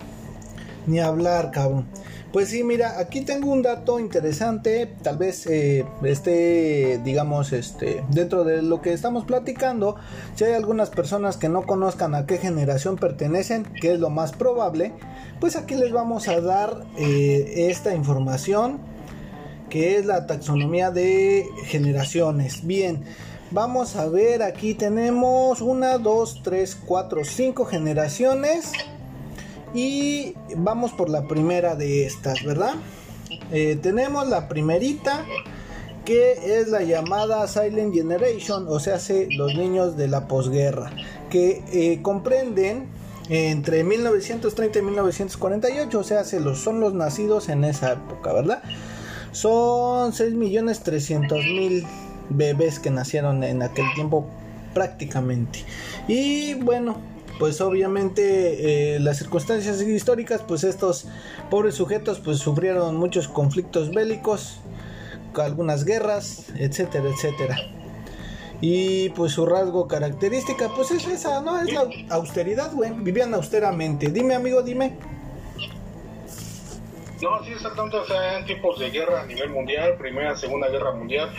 Ni 0.88 1.00
hablar, 1.00 1.52
cabrón. 1.52 1.88
Pues 2.36 2.50
sí, 2.50 2.66
mira, 2.66 3.00
aquí 3.00 3.22
tengo 3.22 3.50
un 3.50 3.62
dato 3.62 3.98
interesante, 3.98 4.94
tal 5.02 5.18
vez 5.18 5.48
eh, 5.48 5.86
esté, 6.04 7.00
digamos, 7.02 7.54
este, 7.54 8.04
dentro 8.10 8.44
de 8.44 8.62
lo 8.62 8.82
que 8.82 8.92
estamos 8.92 9.24
platicando, 9.24 9.96
si 10.36 10.44
hay 10.44 10.52
algunas 10.52 10.90
personas 10.90 11.38
que 11.38 11.48
no 11.48 11.62
conozcan 11.62 12.14
a 12.14 12.26
qué 12.26 12.38
generación 12.38 12.98
pertenecen, 12.98 13.64
que 13.80 13.94
es 13.94 14.02
lo 14.02 14.10
más 14.10 14.34
probable, 14.34 14.92
pues 15.40 15.56
aquí 15.56 15.76
les 15.76 15.94
vamos 15.94 16.28
a 16.28 16.42
dar 16.42 16.84
eh, 16.98 17.70
esta 17.70 17.96
información, 17.96 18.82
que 19.70 19.98
es 19.98 20.06
la 20.06 20.28
taxonomía 20.28 20.92
de 20.92 21.46
generaciones. 21.66 22.66
Bien, 22.66 23.04
vamos 23.52 23.96
a 23.96 24.08
ver, 24.08 24.44
aquí 24.44 24.74
tenemos 24.74 25.62
una, 25.62 25.98
dos, 25.98 26.42
tres, 26.44 26.76
cuatro, 26.76 27.24
cinco 27.24 27.66
generaciones. 27.66 28.72
Y 29.74 30.36
vamos 30.56 30.94
por 30.94 31.10
la 31.10 31.28
primera 31.28 31.76
de 31.76 32.06
estas, 32.06 32.44
¿verdad? 32.44 32.76
Eh, 33.52 33.78
tenemos 33.82 34.28
la 34.30 34.48
primerita 34.48 35.26
que 36.06 36.60
es 36.60 36.68
la 36.70 36.84
llamada 36.84 37.46
Silent 37.48 37.94
Generation, 37.94 38.68
o 38.70 38.80
sea, 38.80 39.00
los 39.32 39.56
niños 39.56 39.98
de 39.98 40.08
la 40.08 40.28
posguerra, 40.28 40.92
que 41.30 41.64
eh, 41.74 42.00
comprenden 42.04 42.88
entre 43.28 43.84
1930 43.84 44.80
y 44.80 44.82
1948, 44.84 46.00
o 46.00 46.04
sea, 46.04 46.24
se 46.24 46.40
los, 46.40 46.60
son 46.60 46.80
los 46.80 46.94
nacidos 46.94 47.50
en 47.50 47.64
esa 47.64 47.94
época, 47.94 48.32
¿verdad? 48.34 48.62
Son 49.36 50.14
6.300.000 50.14 51.86
bebés 52.30 52.80
que 52.80 52.90
nacieron 52.90 53.44
en 53.44 53.62
aquel 53.64 53.86
tiempo 53.94 54.26
prácticamente. 54.74 55.60
Y 56.08 56.54
bueno, 56.54 56.96
pues 57.38 57.60
obviamente 57.60 58.96
eh, 58.96 59.00
las 59.02 59.18
circunstancias 59.18 59.82
históricas, 59.82 60.42
pues 60.48 60.64
estos 60.64 61.08
pobres 61.50 61.76
sujetos 61.76 62.20
pues 62.20 62.38
sufrieron 62.38 62.96
muchos 62.96 63.28
conflictos 63.28 63.94
bélicos, 63.94 64.60
algunas 65.36 65.84
guerras, 65.84 66.46
etcétera, 66.58 67.10
etcétera. 67.10 67.58
Y 68.62 69.10
pues 69.10 69.34
su 69.34 69.46
rasgo 69.46 69.90
característica 69.90 70.70
pues 70.74 70.92
es 70.92 71.06
esa, 71.08 71.42
¿no? 71.42 71.60
Es 71.60 71.74
la 71.74 71.90
austeridad, 72.10 72.74
güey. 72.74 72.94
Vivían 72.94 73.34
austeramente. 73.34 74.08
Dime, 74.12 74.34
amigo, 74.34 74.62
dime. 74.62 74.94
No, 77.22 77.44
sí, 77.44 77.54
exactamente. 77.54 77.98
O 77.98 78.06
sea, 78.06 78.38
en 78.38 78.46
tipos 78.46 78.80
de 78.80 78.92
guerra 78.92 79.22
a 79.22 79.26
nivel 79.26 79.50
mundial, 79.50 79.96
Primera, 79.98 80.36
Segunda 80.36 80.70
Guerra 80.70 80.92
Mundial, 80.92 81.30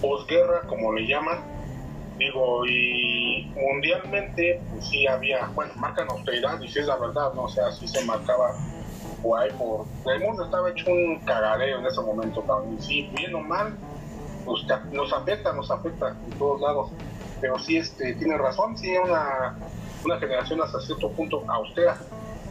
posguerra, 0.00 0.62
como 0.66 0.92
le 0.92 1.06
llaman 1.06 1.58
Digo, 2.18 2.66
y 2.66 3.48
mundialmente, 3.54 4.60
pues 4.72 4.88
sí 4.88 5.06
había, 5.06 5.46
bueno, 5.54 5.72
marcan 5.76 6.10
austeridad, 6.10 6.60
y 6.60 6.68
si 6.68 6.80
es 6.80 6.86
la 6.86 6.96
verdad, 6.96 7.32
¿no? 7.34 7.44
O 7.44 7.48
sea, 7.48 7.70
sí 7.70 7.86
se 7.86 8.04
marcaba 8.04 8.56
guay 9.22 9.50
por. 9.52 9.86
El 10.12 10.20
mundo 10.20 10.44
estaba 10.44 10.68
hecho 10.70 10.90
un 10.90 11.20
cagadero 11.20 11.78
en 11.78 11.86
ese 11.86 12.00
momento, 12.00 12.42
cabrón. 12.42 12.76
Y 12.76 12.82
sí, 12.82 13.10
bien 13.14 13.36
o 13.36 13.40
mal, 13.40 13.76
pues 14.44 14.64
nos 14.90 15.12
afecta, 15.12 15.52
nos 15.52 15.70
afecta 15.70 16.08
en 16.08 16.38
todos 16.38 16.60
lados. 16.60 16.90
Pero 17.40 17.56
sí, 17.60 17.76
este, 17.76 18.14
tiene 18.14 18.36
razón, 18.36 18.76
sí, 18.76 18.96
una, 18.96 19.56
una 20.04 20.18
generación 20.18 20.60
hasta 20.60 20.80
cierto 20.80 21.12
punto 21.12 21.44
austera, 21.46 21.98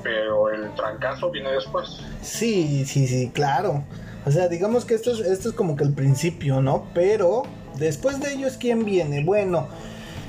pero 0.04 0.50
el 0.50 0.74
trancazo 0.76 1.30
viene 1.32 1.52
después. 1.52 2.00
Sí, 2.22 2.86
sí, 2.86 3.08
sí, 3.08 3.32
claro. 3.34 3.84
O 4.26 4.32
sea, 4.32 4.48
digamos 4.48 4.86
que 4.86 4.94
esto 4.94 5.12
es, 5.12 5.20
esto 5.20 5.50
es 5.50 5.56
como 5.56 5.76
que 5.76 5.84
el 5.84 5.94
principio, 5.94 6.62
¿no? 6.62 6.88
Pero 6.94 7.44
Después 7.78 8.20
de 8.20 8.34
ellos, 8.34 8.58
¿quién 8.60 8.86
viene? 8.86 9.24
Bueno, 9.24 9.68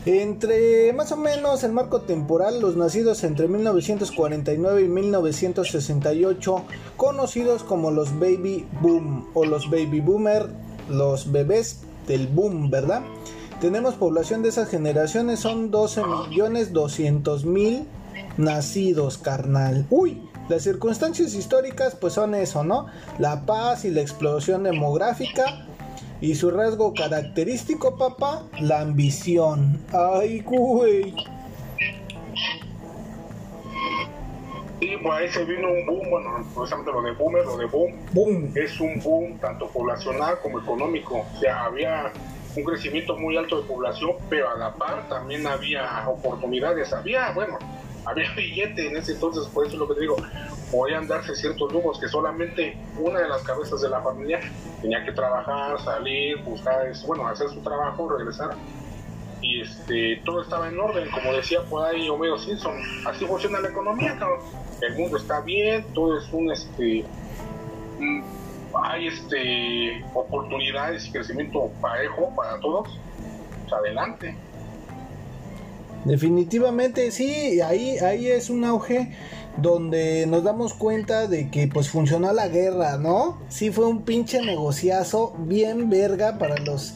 entre 0.05 0.93
más 0.93 1.13
o 1.13 1.17
menos 1.17 1.65
el 1.65 1.73
marco 1.73 2.03
temporal, 2.03 2.61
los 2.61 2.77
nacidos 2.77 3.25
entre 3.25 3.49
1949 3.49 4.83
y 4.83 4.89
1968, 4.89 6.63
conocidos 6.97 7.63
como 7.63 7.91
los 7.91 8.19
baby 8.19 8.67
boom 8.81 9.29
o 9.35 9.45
los 9.47 9.71
baby 9.71 10.01
boomer, 10.01 10.49
los 10.91 11.33
bebés 11.33 11.81
del 12.07 12.27
boom, 12.27 12.71
¿verdad? 12.71 13.03
Tenemos 13.61 13.95
población 13.95 14.43
de 14.43 14.51
esas 14.51 14.69
generaciones, 14.69 15.41
son 15.41 15.71
12 15.71 16.03
millones 16.05 16.73
200 16.73 17.45
mil 17.45 17.87
nacidos, 18.37 19.19
carnal. 19.19 19.87
Uy, 19.91 20.23
las 20.49 20.63
circunstancias 20.63 21.35
históricas 21.35 21.95
pues 21.95 22.15
son 22.15 22.35
eso, 22.35 22.65
¿no? 22.65 22.87
La 23.19 23.45
paz 23.45 23.85
y 23.85 23.91
la 23.91 24.01
explosión 24.01 24.63
demográfica 24.63 25.67
y 26.21 26.35
su 26.35 26.51
rasgo 26.51 26.95
característico, 26.95 27.97
papá, 27.97 28.45
la 28.61 28.81
ambición. 28.81 29.81
Ay, 29.93 30.41
güey. 30.41 31.15
Sí, 34.81 34.91
pues 35.03 35.19
ahí 35.19 35.29
se 35.29 35.45
vino 35.45 35.69
un 35.73 35.87
boom, 35.87 36.11
bueno, 36.11 36.47
precisamente 36.55 36.93
lo 36.93 37.03
de 37.03 37.13
boomer, 37.13 37.45
lo 37.45 37.57
de 37.57 37.67
boom, 37.67 37.93
boom, 38.13 38.53
es 38.55 38.79
un 38.79 39.01
boom 39.01 39.37
tanto 39.39 39.67
poblacional 39.69 40.39
como 40.41 40.61
económico. 40.61 41.27
O 41.35 41.41
sea, 41.41 41.65
había 41.65 42.13
un 42.57 42.63
crecimiento 42.63 43.17
muy 43.17 43.37
alto 43.37 43.61
de 43.61 43.67
población, 43.67 44.13
pero 44.31 44.49
a 44.51 44.57
la 44.57 44.73
par 44.75 45.09
también 45.09 45.47
había 45.47 46.09
oportunidades, 46.09 46.93
había, 46.93 47.33
bueno, 47.33 47.59
había 48.09 48.33
billete 48.37 48.89
en 48.89 48.97
ese 48.97 49.13
entonces, 49.13 49.47
por 49.47 49.67
eso 49.67 49.75
es 49.75 49.79
lo 49.79 49.89
que 49.89 49.95
te 49.95 50.01
digo, 50.01 50.17
podían 50.71 51.07
darse 51.07 51.35
ciertos 51.35 51.73
lujos 51.73 51.99
que 52.01 52.09
solamente 52.09 52.77
una 52.99 53.21
de 53.21 53.29
las 53.29 53.43
cabezas 53.43 53.81
de 53.81 53.89
la 53.89 54.01
familia 54.01 54.41
tenía 54.81 55.05
que 55.05 55.13
trabajar, 55.13 55.81
salir, 55.81 56.43
buscar, 56.43 56.91
bueno, 57.07 57.27
hacer 57.27 57.49
su 57.51 57.61
trabajo, 57.61 58.09
regresar. 58.09 58.51
Y 59.41 59.61
este, 59.61 60.21
todo 60.25 60.43
estaba 60.43 60.69
en 60.69 60.79
orden, 60.79 61.09
como 61.11 61.33
decía 61.33 61.63
por 61.63 61.87
ahí 61.87 62.09
Homero 62.09 62.39
Simpson, 62.39 62.75
así 63.07 63.25
funciona 63.25 63.61
la 63.61 63.69
economía, 63.69 64.19
el 64.83 64.97
mundo 64.97 65.17
está 65.17 65.41
bien, 65.41 65.85
todo 65.95 66.19
es 66.19 66.29
un 66.33 66.51
este 66.51 67.05
hay 68.85 69.09
este 69.09 70.05
oportunidades 70.15 71.07
y 71.07 71.13
crecimiento 71.13 71.71
parejo 71.81 72.33
para 72.37 72.59
todos, 72.61 72.89
pues 73.63 73.73
adelante. 73.73 74.37
Definitivamente 76.09 77.11
sí, 77.11 77.61
ahí, 77.61 77.99
ahí 77.99 78.29
es 78.29 78.49
un 78.49 78.65
auge 78.65 79.13
donde 79.59 80.27
nos 80.27 80.43
damos 80.43 80.73
cuenta 80.73 81.27
de 81.27 81.51
que 81.51 81.69
pues 81.69 81.91
funcionó 81.91 82.33
la 82.33 82.49
guerra, 82.49 82.97
¿no? 82.97 83.37
Sí 83.51 83.71
fue 83.71 83.87
un 83.87 84.03
pinche 84.03 84.41
negociazo 84.41 85.35
bien 85.39 85.91
verga 85.91 86.39
para 86.39 86.57
los 86.61 86.95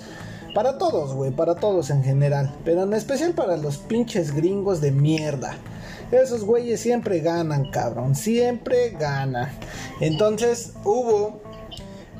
para 0.55 0.79
todos, 0.79 1.12
güey, 1.14 1.31
para 1.31 1.57
todos 1.57 1.90
en 1.90 2.03
general, 2.03 2.55
pero 2.64 2.85
en 2.85 2.94
especial 2.94 3.33
para 3.33 3.59
los 3.59 3.77
pinches 3.77 4.35
gringos 4.35 4.81
de 4.81 4.92
mierda. 4.92 5.59
Esos 6.11 6.44
güeyes 6.44 6.81
siempre 6.81 7.20
ganan, 7.20 7.70
cabrón, 7.70 8.14
siempre 8.14 8.90
ganan. 8.98 9.51
Entonces 10.01 10.72
hubo 10.85 11.42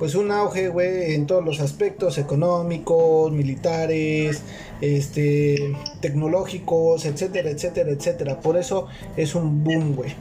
pues 0.03 0.17
un 0.17 0.33
auge, 0.33 0.67
güey, 0.67 1.15
en 1.15 1.29
todos 1.29 1.45
los 1.45 1.61
aspectos 1.61 2.19
económicos, 2.19 3.31
militares, 3.31 4.43
este, 4.81 5.77
tecnológicos, 6.01 7.05
etcétera, 7.05 7.51
etcétera, 7.51 7.93
etcétera. 7.93 8.41
Por 8.41 8.57
eso 8.57 8.88
es 9.17 9.37
un 9.37 9.62
boom, 9.62 9.95
güey. 9.95 10.12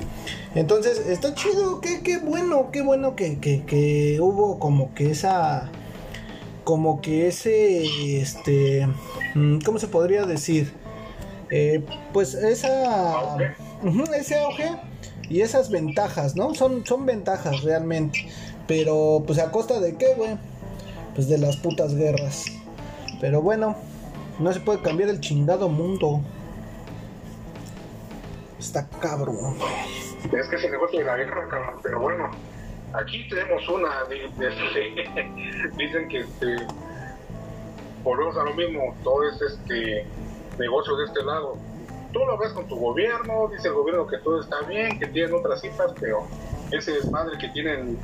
Entonces, 0.53 0.99
está 1.07 1.33
chido, 1.33 1.81
qué, 1.81 2.01
qué 2.03 2.19
bueno, 2.19 2.69
qué 2.71 2.83
bueno 2.83 3.15
que, 3.15 3.39
que, 3.39 4.19
hubo 4.21 4.59
como 4.59 4.93
que 4.93 5.09
esa, 5.09 5.71
como 6.63 7.01
que 7.01 7.27
ese, 7.27 8.21
este, 8.21 8.87
mm, 9.33 9.61
¿cómo 9.65 9.79
se 9.79 9.87
podría 9.87 10.27
decir? 10.27 10.73
Eh, 11.49 11.83
pues 12.13 12.35
esa, 12.35 13.35
ese 14.15 14.37
auge 14.41 14.69
y 15.27 15.41
esas 15.41 15.71
ventajas, 15.71 16.35
¿no? 16.35 16.53
Son, 16.53 16.85
son 16.85 17.07
ventajas 17.07 17.63
realmente. 17.63 18.27
Pero 18.71 19.21
pues 19.27 19.37
a 19.37 19.51
costa 19.51 19.81
de 19.81 19.97
qué, 19.97 20.13
güey? 20.15 20.37
Pues 21.13 21.27
de 21.27 21.37
las 21.37 21.57
putas 21.57 21.93
guerras. 21.93 22.45
Pero 23.19 23.41
bueno, 23.41 23.75
no 24.39 24.53
se 24.53 24.61
puede 24.61 24.81
cambiar 24.81 25.09
el 25.09 25.19
chingado 25.19 25.67
mundo. 25.67 26.21
Está 28.57 28.87
cabrón, 29.01 29.57
Es 30.23 30.47
que 30.47 30.57
se 30.57 30.69
negocio 30.69 30.99
de 30.99 31.05
la 31.05 31.17
guerra, 31.17 31.49
cabrón. 31.49 31.81
Pero 31.83 31.99
bueno, 31.99 32.31
aquí 32.93 33.27
tenemos 33.27 33.67
una. 33.67 33.89
Dicen 35.77 36.07
que 36.07 36.19
este, 36.19 36.55
volvemos 38.05 38.37
a 38.37 38.45
lo 38.45 38.53
mismo. 38.53 38.95
Todo 39.03 39.27
es 39.27 39.41
este 39.41 40.05
negocio 40.57 40.95
de 40.95 41.05
este 41.07 41.21
lado. 41.25 41.57
Tú 42.13 42.19
lo 42.19 42.37
ves 42.37 42.53
con 42.53 42.69
tu 42.69 42.77
gobierno, 42.77 43.49
dice 43.49 43.67
el 43.67 43.73
gobierno 43.73 44.07
que 44.07 44.17
todo 44.19 44.39
está 44.39 44.61
bien, 44.61 44.97
que 44.97 45.07
tienen 45.07 45.33
otras 45.33 45.59
cifras, 45.59 45.91
pero 45.99 46.25
ese 46.71 46.93
desmadre 46.93 47.37
que 47.37 47.49
tienen 47.49 47.99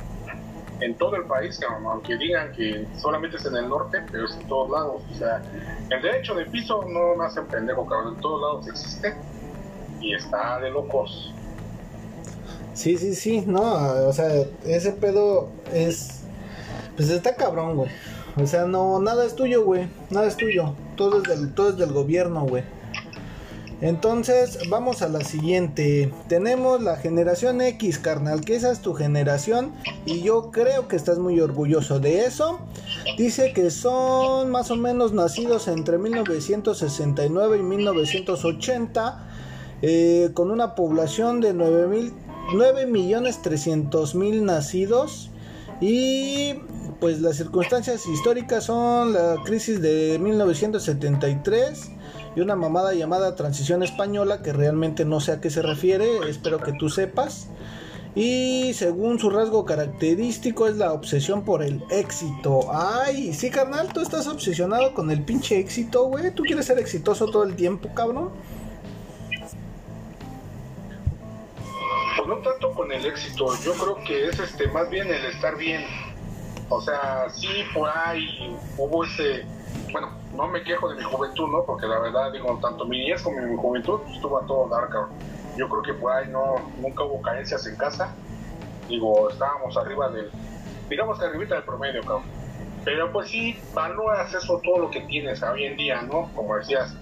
en 0.80 0.96
todo 0.96 1.16
el 1.16 1.24
país, 1.24 1.60
aunque 1.84 2.16
digan 2.16 2.52
que 2.52 2.86
solamente 3.00 3.36
es 3.36 3.46
en 3.46 3.56
el 3.56 3.68
norte, 3.68 4.02
pero 4.10 4.26
es 4.26 4.36
en 4.36 4.46
todos 4.48 4.70
lados. 4.70 5.02
O 5.12 5.14
sea, 5.16 5.42
el 5.90 6.02
derecho 6.02 6.34
de 6.34 6.46
piso 6.46 6.84
no 6.88 7.16
nace 7.16 7.40
en 7.40 7.46
pendejo, 7.46 7.86
cabrón, 7.86 8.14
en 8.14 8.20
todos 8.20 8.40
lados 8.40 8.68
existe 8.68 9.14
y 10.00 10.14
está 10.14 10.60
de 10.60 10.70
locos. 10.70 11.32
Sí, 12.74 12.96
sí, 12.96 13.14
sí, 13.14 13.44
no, 13.46 13.62
o 14.06 14.12
sea, 14.12 14.28
ese 14.64 14.92
pedo 14.92 15.48
es. 15.72 16.22
Pues 16.96 17.10
está 17.10 17.34
cabrón, 17.34 17.76
güey. 17.76 17.90
O 18.40 18.46
sea, 18.46 18.66
no, 18.66 19.00
nada 19.00 19.24
es 19.24 19.34
tuyo, 19.34 19.64
güey. 19.64 19.88
Nada 20.10 20.26
es 20.26 20.36
tuyo. 20.36 20.74
Todo 20.96 21.18
es 21.18 21.24
del, 21.24 21.54
todo 21.54 21.70
es 21.70 21.76
del 21.76 21.92
gobierno, 21.92 22.42
güey. 22.42 22.62
Entonces, 23.80 24.58
vamos 24.68 25.02
a 25.02 25.08
la 25.08 25.20
siguiente. 25.20 26.12
Tenemos 26.28 26.82
la 26.82 26.96
generación 26.96 27.60
X, 27.60 27.98
carnal, 27.98 28.40
que 28.40 28.56
esa 28.56 28.72
es 28.72 28.80
tu 28.80 28.92
generación 28.94 29.72
y 30.04 30.22
yo 30.22 30.50
creo 30.50 30.88
que 30.88 30.96
estás 30.96 31.18
muy 31.18 31.38
orgulloso 31.38 32.00
de 32.00 32.24
eso. 32.24 32.58
Dice 33.16 33.52
que 33.52 33.70
son 33.70 34.50
más 34.50 34.72
o 34.72 34.76
menos 34.76 35.12
nacidos 35.12 35.68
entre 35.68 35.96
1969 35.98 37.58
y 37.58 37.62
1980, 37.62 39.28
eh, 39.82 40.30
con 40.34 40.50
una 40.50 40.74
población 40.74 41.40
de 41.40 41.54
9, 41.54 42.10
9 42.54 42.86
millones 42.86 43.42
300 43.42 44.16
mil 44.16 44.44
nacidos. 44.44 45.30
Y 45.80 46.54
pues 46.98 47.20
las 47.20 47.36
circunstancias 47.36 48.04
históricas 48.06 48.64
son 48.64 49.12
la 49.12 49.36
crisis 49.44 49.80
de 49.80 50.18
1973 50.18 51.92
y 52.34 52.40
una 52.40 52.56
mamada 52.56 52.94
llamada 52.94 53.34
Transición 53.34 53.82
Española 53.82 54.42
que 54.42 54.52
realmente 54.52 55.04
no 55.04 55.20
sé 55.20 55.32
a 55.32 55.40
qué 55.40 55.50
se 55.50 55.62
refiere, 55.62 56.06
espero 56.28 56.58
que 56.58 56.72
tú 56.72 56.88
sepas. 56.88 57.48
Y 58.14 58.72
según 58.74 59.18
su 59.18 59.30
rasgo 59.30 59.64
característico 59.64 60.66
es 60.66 60.76
la 60.76 60.92
obsesión 60.92 61.44
por 61.44 61.62
el 61.62 61.82
éxito. 61.90 62.60
Ay, 62.72 63.32
sí, 63.32 63.50
carnal, 63.50 63.92
tú 63.92 64.00
estás 64.00 64.26
obsesionado 64.26 64.94
con 64.94 65.10
el 65.10 65.22
pinche 65.22 65.58
éxito, 65.58 66.04
güey. 66.06 66.34
¿Tú 66.34 66.42
quieres 66.42 66.66
ser 66.66 66.78
exitoso 66.78 67.26
todo 67.26 67.44
el 67.44 67.54
tiempo, 67.54 67.88
cabrón? 67.94 68.30
Pues 72.16 72.28
no 72.28 72.36
tanto 72.38 72.72
con 72.72 72.90
el 72.90 73.06
éxito, 73.06 73.46
yo 73.64 73.72
creo 73.74 73.96
que 74.04 74.28
es 74.28 74.40
este 74.40 74.66
más 74.68 74.90
bien 74.90 75.06
el 75.06 75.24
estar 75.26 75.56
bien. 75.56 75.84
O 76.70 76.80
sea, 76.80 77.28
sí 77.30 77.48
por 77.72 77.88
ahí 77.88 78.56
hubo 78.76 79.04
ese 79.04 79.44
bueno, 79.92 80.10
no 80.34 80.46
me 80.48 80.62
quejo 80.62 80.88
de 80.88 80.96
mi 80.96 81.02
juventud, 81.02 81.48
¿no? 81.48 81.64
Porque 81.64 81.86
la 81.86 81.98
verdad, 81.98 82.32
digo, 82.32 82.58
tanto 82.60 82.84
mi 82.84 82.98
niñez 82.98 83.22
como 83.22 83.40
mi 83.40 83.56
juventud 83.56 84.00
pues, 84.02 84.16
estuvo 84.16 84.38
a 84.38 84.46
todo 84.46 84.68
dar, 84.68 84.88
cabrón. 84.88 85.10
Yo 85.56 85.68
creo 85.68 85.82
que 85.82 85.94
por 85.94 86.12
ahí 86.12 86.28
no, 86.28 86.56
nunca 86.80 87.04
hubo 87.04 87.20
carencias 87.22 87.66
en 87.66 87.76
casa. 87.76 88.14
Digo, 88.88 89.30
estábamos 89.30 89.76
arriba 89.76 90.08
del, 90.08 90.30
digamos 90.88 91.18
que 91.18 91.26
arribita 91.26 91.56
del 91.56 91.64
promedio, 91.64 92.00
cabrón. 92.02 92.22
Pero 92.84 93.12
pues 93.12 93.28
sí, 93.28 93.58
valoras 93.74 94.32
eso, 94.32 94.60
todo 94.64 94.78
lo 94.78 94.90
que 94.90 95.00
tienes 95.02 95.42
hoy 95.42 95.64
en 95.64 95.76
día, 95.76 96.02
¿no? 96.02 96.30
Como 96.34 96.56
decías, 96.56 96.94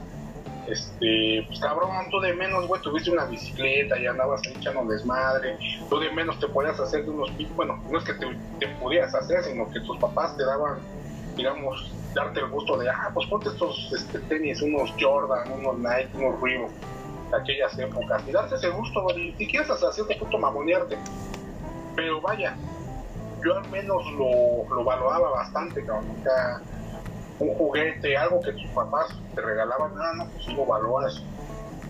este, 0.67 1.45
pues 1.47 1.61
cabrón, 1.61 1.91
tú 2.11 2.19
de 2.21 2.35
menos, 2.35 2.67
güey, 2.67 2.81
tuviste 2.83 3.11
una 3.11 3.25
bicicleta 3.27 3.99
y 3.99 4.07
andabas 4.07 4.41
ahí 4.47 4.55
echando 4.57 4.85
desmadre, 4.85 5.57
tú 5.89 5.99
de 6.01 6.11
menos 6.11 6.41
te 6.41 6.49
podías 6.49 6.79
hacer 6.81 7.05
de 7.05 7.11
unos, 7.11 7.31
bueno, 7.55 7.81
no 7.91 7.99
es 7.99 8.05
que 8.05 8.15
te, 8.15 8.27
te 8.59 8.67
pudieras 8.81 9.15
hacer, 9.15 9.45
sino 9.45 9.71
que 9.71 9.81
tus 9.81 9.97
papás 9.99 10.37
te 10.37 10.45
daban, 10.45 10.81
digamos, 11.37 11.93
darte 12.15 12.41
el 12.41 12.49
gusto 12.49 12.79
de, 12.79 12.89
ah, 12.89 13.11
pues 13.13 13.29
ponte 13.29 13.49
estos 13.51 13.93
este, 13.95 14.19
tenis, 14.21 14.63
unos 14.63 14.93
Jordan, 14.99 15.53
unos 15.53 15.79
Nike, 15.79 16.11
unos 16.15 16.41
Reebok, 16.41 16.71
aquellas 17.39 17.79
épocas, 17.79 18.23
y 18.27 18.33
darte 18.33 18.55
ese 18.57 18.71
gusto, 18.71 19.07
y 19.17 19.33
si 19.35 19.47
quieres 19.47 19.71
hasta 19.71 19.93
cierto 19.93 20.19
punto 20.19 20.39
mamonearte. 20.39 20.97
Pero 21.95 22.21
vaya, 22.21 22.57
yo 23.45 23.57
al 23.57 23.69
menos 23.69 24.05
lo, 24.13 24.75
lo 24.75 24.85
valoraba 24.85 25.31
bastante, 25.31 25.85
cabrón. 25.85 26.17
O 26.19 26.23
sea, 26.23 26.61
un 27.39 27.55
juguete, 27.55 28.17
algo 28.17 28.41
que 28.41 28.53
tus 28.53 28.67
papás 28.69 29.15
te 29.35 29.41
regalaban, 29.43 29.93
ah, 29.99 30.13
no, 30.17 30.29
pues 30.31 30.47
lo 30.49 30.65
valoras. 30.65 31.23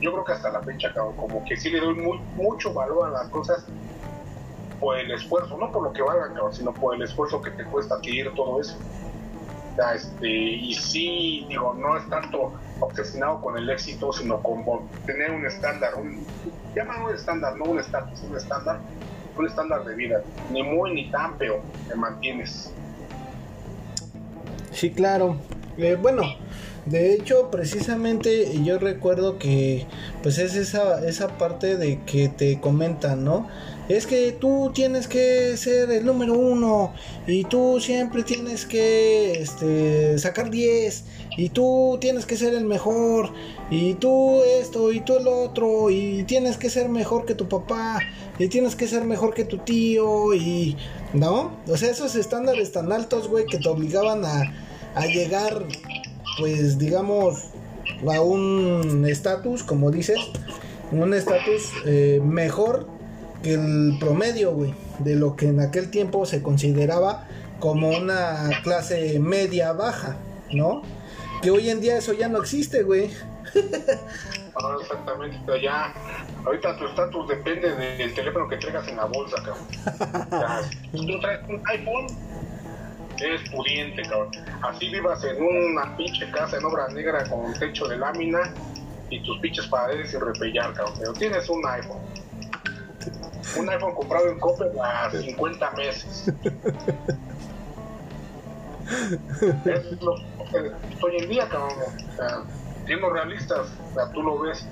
Yo 0.00 0.12
creo 0.12 0.24
que 0.24 0.32
hasta 0.32 0.50
la 0.50 0.60
fecha, 0.60 0.92
cabrón, 0.92 1.16
como 1.16 1.44
que 1.44 1.56
sí 1.56 1.70
le 1.70 1.80
doy 1.80 1.94
muy, 1.94 2.18
mucho 2.34 2.74
valor 2.74 3.08
a 3.08 3.10
las 3.10 3.28
cosas 3.28 3.64
por 4.80 4.98
el 4.98 5.10
esfuerzo, 5.10 5.56
no 5.56 5.72
por 5.72 5.84
lo 5.84 5.92
que 5.92 6.02
valgan, 6.02 6.34
cabrón, 6.34 6.52
sino 6.52 6.74
por 6.74 6.94
el 6.96 7.02
esfuerzo 7.02 7.40
que 7.40 7.50
te 7.52 7.64
cuesta 7.64 7.94
adquirir 7.94 8.30
todo 8.34 8.60
eso 8.60 8.76
este, 9.94 10.28
y 10.28 10.74
sí, 10.74 11.46
digo, 11.48 11.74
no 11.74 11.96
es 11.96 12.08
tanto 12.08 12.54
obsesionado 12.80 13.40
con 13.40 13.56
el 13.56 13.68
éxito, 13.70 14.12
sino 14.12 14.42
con 14.42 14.64
tener 15.06 15.30
un 15.30 15.46
estándar, 15.46 15.94
un, 15.94 16.24
llama 16.74 17.04
un 17.04 17.14
estándar, 17.14 17.56
no 17.56 17.64
un 17.64 17.78
estatus, 17.78 18.20
un 18.22 18.36
estándar, 18.36 18.80
un 19.36 19.46
estándar 19.46 19.84
de 19.84 19.94
vida, 19.94 20.22
ni 20.50 20.62
muy 20.62 20.94
ni 20.94 21.10
tan, 21.10 21.36
pero 21.38 21.60
te 21.88 21.94
mantienes. 21.94 22.72
Sí, 24.72 24.90
claro. 24.90 25.36
Eh, 25.78 25.96
bueno, 26.00 26.22
de 26.86 27.14
hecho, 27.14 27.50
precisamente 27.50 28.62
yo 28.62 28.78
recuerdo 28.78 29.38
que 29.38 29.86
pues 30.22 30.38
es 30.38 30.54
esa, 30.54 31.06
esa 31.06 31.36
parte 31.36 31.76
de 31.76 32.00
que 32.02 32.28
te 32.28 32.60
comentan, 32.60 33.24
¿no? 33.24 33.48
Es 33.88 34.06
que 34.06 34.32
tú 34.32 34.72
tienes 34.74 35.06
que 35.06 35.56
ser 35.56 35.90
el 35.90 36.04
número 36.04 36.34
uno 36.34 36.92
y 37.26 37.44
tú 37.44 37.78
siempre 37.80 38.22
tienes 38.24 38.66
que 38.66 39.40
este, 39.40 40.18
sacar 40.18 40.50
10 40.50 41.04
y 41.36 41.50
tú 41.50 41.98
tienes 42.00 42.26
que 42.26 42.36
ser 42.36 42.54
el 42.54 42.64
mejor 42.64 43.32
y 43.70 43.94
tú 43.94 44.42
esto 44.42 44.92
y 44.92 45.00
tú 45.00 45.18
el 45.18 45.28
otro 45.28 45.90
y 45.90 46.24
tienes 46.24 46.56
que 46.56 46.70
ser 46.70 46.88
mejor 46.88 47.26
que 47.26 47.34
tu 47.34 47.48
papá 47.48 48.00
y 48.38 48.48
tienes 48.48 48.74
que 48.74 48.88
ser 48.88 49.04
mejor 49.04 49.34
que 49.34 49.44
tu 49.44 49.58
tío 49.58 50.34
y 50.34 50.76
no, 51.12 51.52
o 51.68 51.76
sea, 51.76 51.90
esos 51.90 52.16
estándares 52.16 52.72
tan 52.72 52.92
altos, 52.92 53.28
güey, 53.28 53.46
que 53.46 53.58
te 53.58 53.68
obligaban 53.68 54.24
a, 54.24 54.52
a 54.94 55.06
llegar, 55.06 55.64
pues 56.38 56.78
digamos, 56.78 57.50
a 58.12 58.20
un 58.20 59.06
estatus, 59.08 59.62
como 59.62 59.90
dices, 59.90 60.18
un 60.92 61.14
estatus 61.14 61.70
eh, 61.84 62.20
mejor 62.22 62.95
el 63.44 63.96
promedio, 64.00 64.52
güey, 64.52 64.74
de 64.98 65.16
lo 65.16 65.36
que 65.36 65.48
en 65.48 65.60
aquel 65.60 65.90
tiempo 65.90 66.26
se 66.26 66.42
consideraba 66.42 67.26
como 67.60 67.88
una 67.90 68.50
clase 68.62 69.18
media 69.18 69.72
baja, 69.72 70.16
¿no? 70.52 70.82
Que 71.42 71.50
hoy 71.50 71.70
en 71.70 71.80
día 71.80 71.96
eso 71.96 72.12
ya 72.12 72.28
no 72.28 72.38
existe, 72.38 72.82
güey. 72.82 73.10
Exactamente, 74.80 75.38
pero 75.44 75.58
ya, 75.58 75.92
ahorita 76.44 76.78
tu 76.78 76.86
estatus 76.86 77.28
depende 77.28 77.74
del 77.74 78.14
teléfono 78.14 78.48
que 78.48 78.56
traigas 78.56 78.88
en 78.88 78.96
la 78.96 79.04
bolsa, 79.04 79.36
cabrón. 79.36 79.66
si 80.92 81.06
tú 81.06 81.20
traes 81.20 81.40
un 81.48 81.62
iPhone, 81.66 82.06
eres 83.18 83.48
pudiente, 83.50 84.02
cabrón. 84.02 84.30
Así 84.62 84.88
vivas 84.88 85.22
en 85.24 85.42
una 85.42 85.94
pinche 85.96 86.30
casa 86.30 86.56
en 86.56 86.64
obra 86.64 86.88
negra 86.88 87.28
con 87.28 87.40
un 87.40 87.54
techo 87.54 87.86
de 87.86 87.98
lámina 87.98 88.54
y 89.10 89.22
tus 89.22 89.38
pinches 89.40 89.66
paredes 89.66 90.14
y 90.14 90.16
repellar, 90.16 90.72
cabrón. 90.72 90.94
Pero 91.00 91.12
tienes 91.12 91.48
un 91.50 91.66
iPhone 91.66 92.00
un 93.58 93.68
iPhone 93.68 93.94
comprado 93.94 94.28
en 94.28 94.38
Coppel 94.38 94.70
a 94.80 95.10
50 95.10 95.70
meses. 95.72 96.32
es 99.64 100.02
lo 100.02 100.14
hoy 101.02 101.16
en 101.18 101.28
día, 101.28 101.48
cabrón. 101.48 101.72
O 101.78 103.10
realistas, 103.10 103.68
o 103.94 104.12
tú 104.12 104.22
lo 104.22 104.38
ves, 104.40 104.66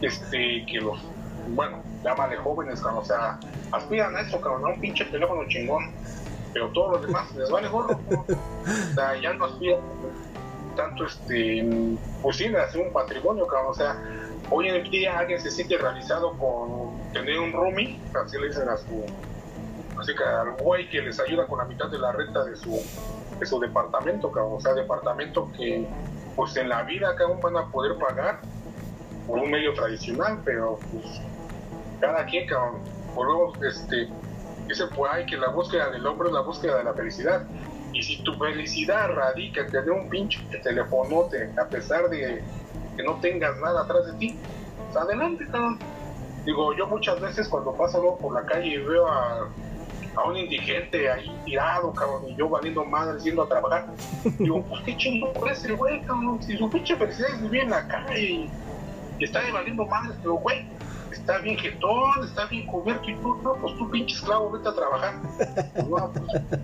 este, 0.00 0.64
que 0.66 0.80
los, 0.80 0.98
bueno, 1.50 1.82
llama 2.02 2.28
de 2.28 2.36
jóvenes, 2.36 2.80
cabrón, 2.80 3.02
o 3.02 3.04
sea, 3.04 3.38
aspiran 3.72 4.16
a 4.16 4.20
eso, 4.20 4.40
cabrón, 4.40 4.64
a 4.64 4.68
un 4.74 4.80
pinche 4.80 5.04
teléfono 5.04 5.46
chingón, 5.48 5.90
pero 6.52 6.68
todos 6.70 6.92
los 6.92 7.06
demás 7.06 7.32
les 7.34 7.50
vale 7.50 7.68
gorro, 7.68 7.98
o 8.10 8.94
sea, 8.94 9.20
ya 9.20 9.32
no 9.34 9.44
aspiran 9.44 9.80
tanto, 10.76 11.06
este, 11.06 11.68
pues 12.22 12.36
sí, 12.36 12.46
hacer 12.46 12.86
un 12.86 12.92
patrimonio, 12.92 13.46
cabrón, 13.46 13.70
o 13.70 13.74
sea, 13.74 13.96
hoy 14.50 14.68
en 14.68 14.90
día 14.90 15.18
alguien 15.18 15.40
se 15.40 15.50
siente 15.50 15.76
realizado 15.76 16.32
con 16.38 17.12
tener 17.12 17.38
un 17.38 17.52
roomie, 17.52 18.00
así 18.24 18.38
le 18.38 18.48
dicen 18.48 18.68
a 18.68 18.76
su, 18.76 19.04
así 20.00 20.14
que 20.14 20.24
al 20.24 20.52
güey 20.62 20.88
que 20.88 21.02
les 21.02 21.18
ayuda 21.20 21.46
con 21.46 21.58
la 21.58 21.64
mitad 21.64 21.88
de 21.88 21.98
la 21.98 22.12
renta 22.12 22.44
de 22.44 22.56
su, 22.56 22.80
de 23.38 23.46
su 23.46 23.60
departamento, 23.60 24.30
cabrón. 24.30 24.54
o 24.56 24.60
sea, 24.60 24.74
departamento 24.74 25.50
que 25.56 25.86
pues 26.36 26.56
en 26.56 26.68
la 26.68 26.84
vida 26.84 27.14
aún 27.20 27.40
van 27.40 27.56
a 27.56 27.66
poder 27.66 27.98
pagar 27.98 28.40
por 29.26 29.38
un 29.38 29.50
medio 29.50 29.74
tradicional, 29.74 30.40
pero 30.44 30.78
pues 30.92 31.20
cada 32.00 32.24
quien, 32.26 32.46
cabrón. 32.46 32.80
Volvemos, 33.14 33.60
este, 33.62 34.08
dice 34.68 34.86
por 34.94 35.08
ahí 35.08 35.26
que 35.26 35.36
la 35.36 35.48
búsqueda 35.48 35.90
del 35.90 36.06
hombre 36.06 36.28
es 36.28 36.34
la 36.34 36.42
búsqueda 36.42 36.78
de 36.78 36.84
la 36.84 36.94
felicidad. 36.94 37.44
Y 37.92 38.02
si 38.02 38.22
tu 38.22 38.34
felicidad 38.34 39.10
radica 39.12 39.62
en 39.62 39.70
tener 39.72 39.90
un 39.90 40.08
pinche 40.08 40.40
telefonote, 40.62 41.52
a 41.60 41.68
pesar 41.68 42.08
de 42.08 42.42
que 42.98 43.04
no 43.04 43.14
tengas 43.20 43.56
nada 43.60 43.82
atrás 43.82 44.06
de 44.06 44.12
ti, 44.14 44.36
pues 44.84 44.96
adelante, 44.96 45.46
cabrón. 45.46 45.78
Digo, 46.44 46.74
yo 46.74 46.86
muchas 46.88 47.20
veces 47.20 47.48
cuando 47.48 47.72
paso 47.72 48.18
por 48.20 48.34
la 48.34 48.44
calle 48.44 48.66
y 48.66 48.76
veo 48.78 49.06
a, 49.06 49.48
a 50.16 50.24
un 50.24 50.36
indigente 50.36 51.08
ahí 51.08 51.30
tirado, 51.44 51.92
cabrón, 51.92 52.24
y 52.28 52.34
yo 52.34 52.48
valiendo 52.48 52.84
madre 52.84 53.20
yendo 53.20 53.42
a 53.42 53.48
trabajar, 53.48 53.86
digo, 54.38 54.62
pues 54.64 54.82
qué 54.82 54.96
chingo 54.96 55.32
por 55.32 55.48
ese 55.48 55.72
güey, 55.74 56.00
cabrón. 56.02 56.42
Si 56.42 56.56
su 56.56 56.68
pinche 56.68 56.96
felicidad 56.96 57.30
es 57.34 57.42
vivir 57.42 57.62
en 57.62 57.70
la 57.70 57.86
calle 57.86 58.20
y, 58.20 58.50
y 59.20 59.24
está 59.24 59.38
ahí 59.38 59.52
valiendo 59.52 59.86
madre, 59.86 60.16
pero 60.20 60.34
güey, 60.34 60.66
está 61.12 61.38
bien 61.38 61.56
jetón, 61.56 62.24
está 62.24 62.46
bien 62.46 62.66
cubierto 62.66 63.08
y 63.08 63.14
tú, 63.14 63.36
no, 63.44 63.54
pues 63.54 63.76
tú 63.76 63.88
pinche 63.90 64.16
esclavo, 64.16 64.50
vete 64.50 64.68
a 64.68 64.74
trabajar. 64.74 65.14
No, 65.88 66.10
pues, 66.12 66.60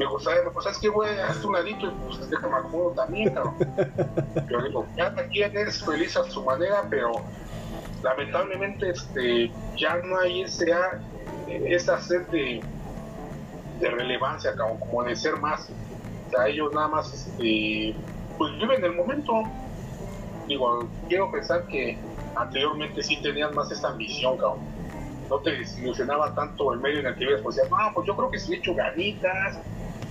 me 0.00 0.06
gusta, 0.06 0.30
pues 0.54 0.64
sabes 0.64 0.78
que 0.78 0.88
güey, 0.88 1.10
hazte 1.20 1.46
un 1.46 1.52
ladito 1.52 1.86
y 1.86 1.90
pues 1.90 2.30
déjame 2.30 2.56
acomodo 2.56 2.92
también, 2.92 3.34
cabrón. 3.34 3.54
Pero 4.48 4.62
digo, 4.62 4.86
cada 4.96 5.28
quien 5.28 5.54
es 5.58 5.84
feliz 5.84 6.16
a 6.16 6.24
su 6.24 6.42
manera, 6.42 6.86
pero 6.88 7.12
lamentablemente 8.02 8.88
este 8.88 9.52
ya 9.76 9.96
no 9.98 10.18
hay 10.20 10.40
ese, 10.40 10.72
esa 11.48 12.00
sed 12.00 12.26
de, 12.28 12.62
de 13.78 13.90
relevancia, 13.90 14.54
cabrón, 14.54 14.78
como 14.78 15.04
de 15.04 15.14
ser 15.14 15.36
más. 15.36 15.68
O 15.68 16.30
sea, 16.30 16.48
ellos 16.48 16.72
nada 16.72 16.88
más 16.88 17.12
este, 17.12 17.94
pues 18.38 18.56
viven 18.56 18.82
el 18.82 18.94
momento. 18.94 19.42
Digo, 20.48 20.88
quiero 21.08 21.30
pensar 21.30 21.66
que 21.66 21.98
anteriormente 22.36 23.02
sí 23.02 23.20
tenían 23.20 23.54
más 23.54 23.70
esta 23.70 23.88
ambición, 23.88 24.38
cabrón. 24.38 24.60
No 25.28 25.40
te 25.40 25.50
desilusionaba 25.50 26.34
tanto 26.34 26.72
el 26.72 26.80
medio 26.80 27.00
en 27.00 27.06
el 27.06 27.14
que 27.16 27.26
vives, 27.26 27.42
pues 27.42 27.56
decías, 27.56 27.70
no, 27.70 27.92
pues 27.94 28.06
yo 28.06 28.16
creo 28.16 28.30
que 28.30 28.38
si 28.38 28.50
le 28.50 28.56
echo 28.56 28.74
ganitas, 28.74 29.60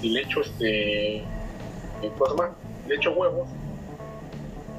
si 0.01 0.09
le 0.09 0.21
echo 0.21 0.41
este, 0.41 1.23
pues 2.17 2.31
le 2.87 2.95
echo 2.95 3.11
huevos, 3.11 3.47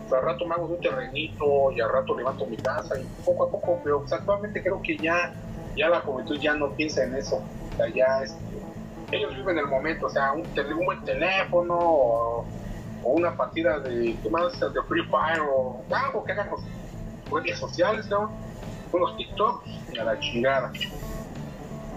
pues 0.09 0.21
al 0.21 0.27
rato 0.27 0.47
me 0.47 0.55
hago 0.55 0.69
de 0.69 0.75
un 0.75 0.81
terrenito 0.81 1.71
y 1.73 1.81
al 1.81 1.91
rato 1.91 2.17
levanto 2.17 2.47
mi 2.47 2.57
casa 2.57 2.99
y 2.99 3.05
poco 3.25 3.45
a 3.45 3.51
poco, 3.51 3.81
pero 3.85 4.05
actualmente 4.11 4.63
creo 4.63 4.81
que 4.83 4.97
ya, 4.97 5.33
ya 5.77 5.89
la 5.89 6.01
juventud 6.01 6.39
ya 6.41 6.55
no 6.55 6.71
piensa 6.73 7.05
en 7.05 7.15
eso, 7.15 7.37
o 7.37 7.77
sea, 7.77 7.89
ya 7.89 8.23
este, 8.23 8.39
ellos 9.13 9.35
viven 9.37 9.59
el 9.59 9.67
momento, 9.67 10.07
o 10.07 10.11
sea, 10.11 10.33
un, 10.33 10.41
un 10.41 10.85
buen 10.85 11.05
teléfono 11.05 11.77
o, 11.79 12.45
o, 13.03 13.11
una 13.13 13.37
partida 13.37 13.79
de, 13.81 14.17
¿qué 14.23 14.31
más? 14.31 14.59
de 14.59 14.83
Free 14.89 15.05
Fire 15.05 15.41
o 15.41 15.83
algo 15.91 16.25
que 16.25 16.33
hagan 16.33 16.49
redes 17.31 17.59
sociales, 17.59 18.09
¿no? 18.09 18.31
Unos 18.93 19.17
TikToks 19.17 19.69
y 19.93 19.99
a 19.99 20.05
la 20.05 20.19
chingada. 20.19 20.73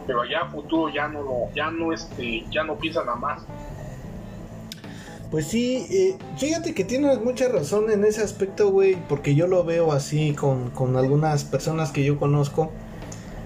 Pero 0.06 0.26
ya 0.26 0.40
a 0.42 0.50
futuro 0.50 0.94
ya 0.94 1.08
no 1.08 1.22
lo, 1.22 1.54
ya 1.56 1.72
no 1.72 1.94
este, 1.94 2.46
ya 2.52 2.64
no 2.64 2.76
piensan 2.76 3.06
nada 3.06 3.18
más. 3.18 3.42
Pues 5.32 5.48
sí, 5.48 5.88
eh, 5.90 6.16
fíjate 6.38 6.76
que 6.76 6.84
tienes 6.84 7.20
mucha 7.20 7.48
razón 7.48 7.90
en 7.90 8.06
ese 8.06 8.22
aspecto, 8.22 8.70
güey, 8.70 8.98
porque 9.10 9.34
yo 9.34 9.48
lo 9.48 9.64
veo 9.64 9.92
así 9.92 10.34
con, 10.34 10.70
con 10.70 10.96
algunas 10.96 11.44
personas 11.44 11.92
que 11.92 12.04
yo 12.04 12.20
conozco. 12.20 12.72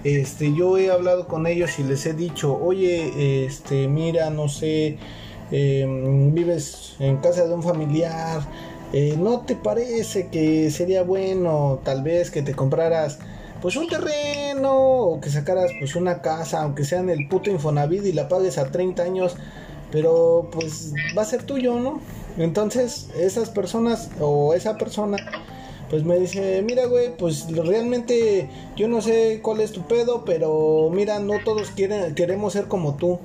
Este, 0.03 0.53
yo 0.53 0.77
he 0.77 0.91
hablado 0.91 1.27
con 1.27 1.47
ellos 1.47 1.79
y 1.79 1.83
les 1.83 2.05
he 2.05 2.13
dicho, 2.13 2.57
oye, 2.61 3.45
este, 3.45 3.87
mira, 3.87 4.29
no 4.29 4.49
sé, 4.49 4.97
eh, 5.51 6.29
vives 6.33 6.95
en 6.99 7.17
casa 7.17 7.47
de 7.47 7.53
un 7.53 7.63
familiar, 7.63 8.41
eh, 8.93 9.15
¿no 9.17 9.41
te 9.41 9.55
parece 9.55 10.27
que 10.27 10.69
sería 10.71 11.03
bueno 11.03 11.79
tal 11.83 12.03
vez 12.03 12.31
que 12.31 12.41
te 12.41 12.53
compraras 12.53 13.19
pues 13.61 13.75
un 13.75 13.87
terreno 13.87 14.75
o 14.75 15.21
que 15.21 15.29
sacaras 15.29 15.71
pues 15.79 15.95
una 15.95 16.21
casa, 16.21 16.61
aunque 16.61 16.85
sea 16.85 16.99
en 16.99 17.09
el 17.09 17.27
puto 17.27 17.49
Infonavit 17.49 18.05
y 18.05 18.13
la 18.13 18.27
pagues 18.27 18.57
a 18.57 18.71
30 18.71 19.03
años, 19.03 19.35
pero 19.91 20.49
pues 20.51 20.93
va 21.17 21.23
a 21.23 21.25
ser 21.25 21.43
tuyo, 21.43 21.79
¿no? 21.79 21.99
Entonces 22.37 23.09
esas 23.17 23.49
personas 23.49 24.09
o 24.19 24.53
esa 24.53 24.77
persona 24.77 25.17
pues 25.89 26.03
me 26.03 26.19
dice, 26.19 26.61
mira 26.63 26.85
güey, 26.85 27.15
pues 27.17 27.47
realmente 27.49 28.49
yo 28.75 28.87
no 28.87 29.01
sé 29.01 29.39
cuál 29.41 29.61
es 29.61 29.71
tu 29.71 29.81
pedo, 29.87 30.25
pero 30.25 30.89
mira, 30.91 31.19
no 31.19 31.35
todos 31.43 31.71
quieren, 31.71 32.13
queremos 32.13 32.53
ser 32.53 32.67
como 32.67 32.95
tú. 32.95 33.19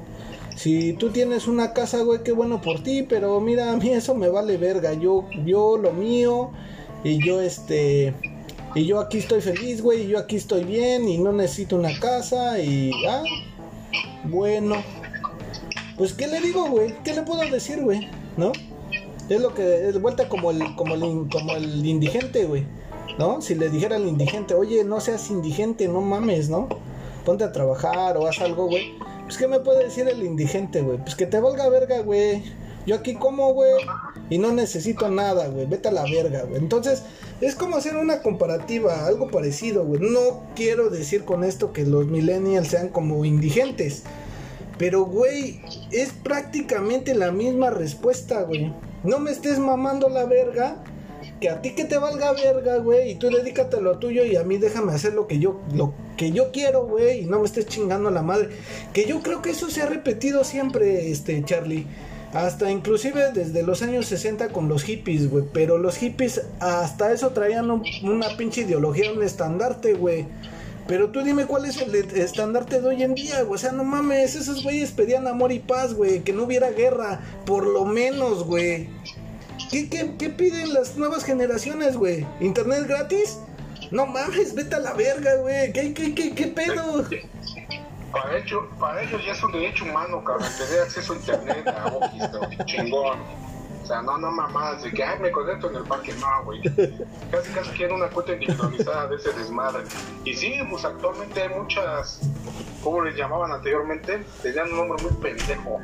Si 0.56 0.92
tú 0.92 1.10
tienes 1.10 1.48
una 1.48 1.72
casa, 1.72 2.02
güey, 2.02 2.22
qué 2.22 2.32
bueno 2.32 2.60
por 2.60 2.82
ti, 2.82 3.02
pero 3.02 3.40
mira, 3.40 3.72
a 3.72 3.76
mí 3.76 3.90
eso 3.90 4.14
me 4.14 4.28
vale 4.28 4.58
verga. 4.58 4.92
Yo, 4.92 5.24
yo 5.44 5.76
lo 5.76 5.92
mío 5.92 6.50
y 7.02 7.24
yo 7.24 7.40
este 7.40 8.14
y 8.74 8.86
yo 8.86 9.00
aquí 9.00 9.18
estoy 9.18 9.40
feliz, 9.40 9.82
güey, 9.82 10.02
y 10.02 10.08
yo 10.08 10.18
aquí 10.18 10.36
estoy 10.36 10.64
bien 10.64 11.08
y 11.08 11.18
no 11.18 11.32
necesito 11.32 11.76
una 11.76 11.98
casa 11.98 12.58
y 12.58 12.90
ah, 13.08 13.22
bueno. 14.24 14.76
Pues 15.98 16.14
qué 16.14 16.26
le 16.26 16.40
digo, 16.40 16.66
güey? 16.68 16.94
¿Qué 17.04 17.12
le 17.12 17.22
puedo 17.22 17.42
decir, 17.50 17.82
güey? 17.82 18.08
¿No? 18.36 18.52
Es 19.28 19.40
lo 19.40 19.54
que 19.54 19.88
es 19.88 20.00
vuelta 20.00 20.28
como 20.28 20.50
el 20.50 20.74
como 20.74 20.94
el 20.94 21.28
como 21.30 21.52
el 21.54 21.84
indigente, 21.84 22.44
güey. 22.44 22.66
¿No? 23.18 23.42
Si 23.42 23.54
le 23.54 23.68
dijera 23.68 23.96
al 23.96 24.06
indigente, 24.06 24.54
"Oye, 24.54 24.84
no 24.84 25.00
seas 25.00 25.30
indigente, 25.30 25.86
no 25.86 26.00
mames, 26.00 26.48
¿no? 26.48 26.68
Ponte 27.24 27.44
a 27.44 27.52
trabajar 27.52 28.16
o 28.16 28.26
haz 28.26 28.40
algo, 28.40 28.66
güey." 28.66 28.94
Pues, 29.24 29.36
¿qué 29.38 29.48
me 29.48 29.60
puede 29.60 29.84
decir 29.84 30.08
el 30.08 30.22
indigente, 30.22 30.82
güey? 30.82 30.98
Pues 30.98 31.14
que 31.14 31.26
te 31.26 31.40
valga 31.40 31.68
verga, 31.68 32.00
güey. 32.00 32.42
Yo 32.86 32.96
aquí 32.96 33.14
como, 33.14 33.52
güey, 33.54 33.72
y 34.32 34.38
no 34.38 34.50
necesito 34.50 35.10
nada, 35.10 35.48
güey. 35.48 35.66
Vete 35.66 35.88
a 35.88 35.92
la 35.92 36.04
verga, 36.04 36.44
güey. 36.44 36.58
Entonces, 36.58 37.02
es 37.42 37.54
como 37.54 37.76
hacer 37.76 37.96
una 37.96 38.22
comparativa, 38.22 39.06
algo 39.06 39.30
parecido, 39.30 39.84
güey. 39.84 40.00
No 40.00 40.44
quiero 40.56 40.88
decir 40.88 41.24
con 41.24 41.44
esto 41.44 41.72
que 41.72 41.84
los 41.84 42.06
millennials 42.06 42.68
sean 42.68 42.88
como 42.88 43.24
indigentes. 43.26 44.04
Pero, 44.78 45.04
güey, 45.04 45.60
es 45.90 46.12
prácticamente 46.12 47.14
la 47.14 47.30
misma 47.30 47.68
respuesta, 47.68 48.42
güey. 48.42 48.72
No 49.04 49.18
me 49.18 49.32
estés 49.32 49.58
mamando 49.58 50.08
la 50.08 50.24
verga. 50.24 50.82
Que 51.40 51.50
a 51.50 51.60
ti 51.60 51.74
que 51.74 51.84
te 51.84 51.98
valga 51.98 52.32
verga, 52.32 52.78
güey. 52.78 53.10
Y 53.10 53.14
tú 53.16 53.28
dedícate 53.28 53.76
a 53.76 53.80
lo 53.80 53.98
tuyo 53.98 54.24
y 54.24 54.36
a 54.36 54.44
mí 54.44 54.56
déjame 54.56 54.92
hacer 54.92 55.12
lo 55.12 55.26
que 55.26 55.38
yo, 55.38 55.60
lo 55.74 55.92
que 56.16 56.30
yo 56.30 56.52
quiero, 56.52 56.86
güey. 56.86 57.20
Y 57.20 57.26
no 57.26 57.38
me 57.40 57.44
estés 57.44 57.66
chingando 57.66 58.10
la 58.10 58.22
madre. 58.22 58.48
Que 58.94 59.04
yo 59.04 59.20
creo 59.20 59.42
que 59.42 59.50
eso 59.50 59.68
se 59.68 59.82
ha 59.82 59.86
repetido 59.86 60.42
siempre, 60.42 61.10
este, 61.10 61.44
Charlie. 61.44 61.86
Hasta 62.32 62.70
inclusive 62.70 63.32
desde 63.32 63.62
los 63.62 63.82
años 63.82 64.06
60 64.06 64.48
con 64.48 64.68
los 64.68 64.84
hippies, 64.84 65.28
güey. 65.30 65.44
Pero 65.52 65.76
los 65.76 65.96
hippies 65.96 66.42
hasta 66.60 67.12
eso 67.12 67.30
traían 67.30 67.70
un, 67.70 67.82
una 68.02 68.36
pinche 68.36 68.62
ideología, 68.62 69.12
un 69.12 69.22
estandarte, 69.22 69.94
güey. 69.94 70.26
Pero 70.88 71.10
tú 71.10 71.22
dime 71.22 71.46
cuál 71.46 71.66
es 71.66 71.76
el 71.80 71.94
estandarte 71.94 72.80
de 72.80 72.88
hoy 72.88 73.02
en 73.02 73.14
día, 73.14 73.42
güey. 73.42 73.54
O 73.54 73.58
sea, 73.58 73.72
no 73.72 73.84
mames, 73.84 74.34
esos 74.34 74.62
güeyes 74.62 74.92
pedían 74.92 75.26
amor 75.26 75.52
y 75.52 75.58
paz, 75.58 75.94
güey. 75.94 76.20
Que 76.20 76.32
no 76.32 76.44
hubiera 76.44 76.70
guerra, 76.70 77.20
por 77.44 77.66
lo 77.66 77.84
menos, 77.84 78.44
güey. 78.44 78.88
¿Qué, 79.70 79.88
qué, 79.88 80.14
qué 80.18 80.30
piden 80.30 80.72
las 80.72 80.96
nuevas 80.96 81.24
generaciones, 81.24 81.96
güey? 81.96 82.26
¿Internet 82.40 82.86
gratis? 82.88 83.38
No 83.90 84.06
mames, 84.06 84.54
vete 84.54 84.74
a 84.74 84.80
la 84.80 84.94
verga, 84.94 85.36
güey. 85.36 85.72
¿Qué, 85.72 85.92
qué, 85.92 86.14
qué, 86.14 86.34
qué 86.34 86.46
pedo? 86.46 87.06
Para, 88.12 88.36
hecho, 88.36 88.68
para 88.78 89.02
ellos 89.02 89.24
ya 89.24 89.32
es 89.32 89.42
un 89.42 89.52
derecho 89.52 89.84
humano, 89.84 90.22
cabrón, 90.22 90.48
tener 90.58 90.82
acceso 90.82 91.14
a 91.14 91.16
internet, 91.16 91.66
a 91.68 91.86
Office, 91.86 92.64
chingón. 92.66 93.18
O 93.82 93.86
sea, 93.86 94.00
no, 94.02 94.16
no 94.18 94.30
mamadas 94.30 94.82
de 94.84 94.92
que, 94.92 95.02
ay, 95.02 95.18
me 95.18 95.30
conecto 95.32 95.68
en 95.70 95.76
el 95.76 95.82
parque, 95.82 96.14
no, 96.20 96.44
güey. 96.44 96.62
Casi, 97.30 97.50
casi 97.52 97.70
quieren 97.70 97.96
una 97.96 98.08
cuenta 98.08 98.34
individualizada 98.34 99.08
de 99.08 99.16
ese 99.16 99.32
desmadre. 99.32 99.82
Y 100.24 100.34
sí, 100.34 100.54
pues 100.70 100.84
actualmente 100.84 101.42
hay 101.42 101.48
muchas, 101.48 102.20
¿cómo 102.84 103.02
les 103.02 103.16
llamaban 103.16 103.50
anteriormente? 103.50 104.24
Tenían 104.42 104.70
un 104.70 104.76
nombre 104.76 105.02
muy 105.02 105.12
pendejo. 105.14 105.80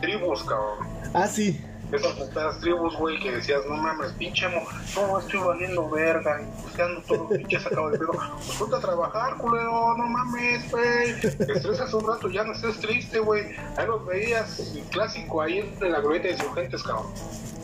Tribus, 0.00 0.42
cabrón. 0.42 0.88
Ah, 1.14 1.28
sí 1.28 1.60
esas 1.92 2.12
putas 2.12 2.58
tribus, 2.60 2.96
güey, 2.96 3.18
que 3.18 3.32
decías, 3.32 3.62
no 3.66 3.76
mames, 3.76 4.12
pinche 4.12 4.46
mo, 4.48 4.62
no, 4.94 5.18
estoy 5.18 5.40
valiendo 5.40 5.88
verga, 5.88 6.42
pues 6.62 6.76
ya 6.76 6.84
ando 6.84 7.00
todo 7.02 7.28
pinche 7.28 7.58
sacado 7.58 7.90
de 7.90 7.98
pedo. 7.98 8.12
Pues 8.12 8.58
ponte 8.58 8.76
a 8.76 8.80
trabajar, 8.80 9.36
culero, 9.38 9.96
no 9.96 10.06
mames, 10.06 10.70
güey. 10.70 11.10
Estresas 11.22 11.92
un 11.94 12.06
rato, 12.06 12.28
ya 12.28 12.44
no 12.44 12.52
estés 12.52 12.78
triste, 12.80 13.18
güey. 13.18 13.56
Ahí 13.76 13.86
los 13.86 14.04
veías, 14.04 14.74
clásico, 14.90 15.40
ahí 15.40 15.74
en 15.80 15.92
la 15.92 16.00
glorieta 16.00 16.28
de 16.28 16.34
insurgentes, 16.34 16.82
cabrón. 16.82 17.06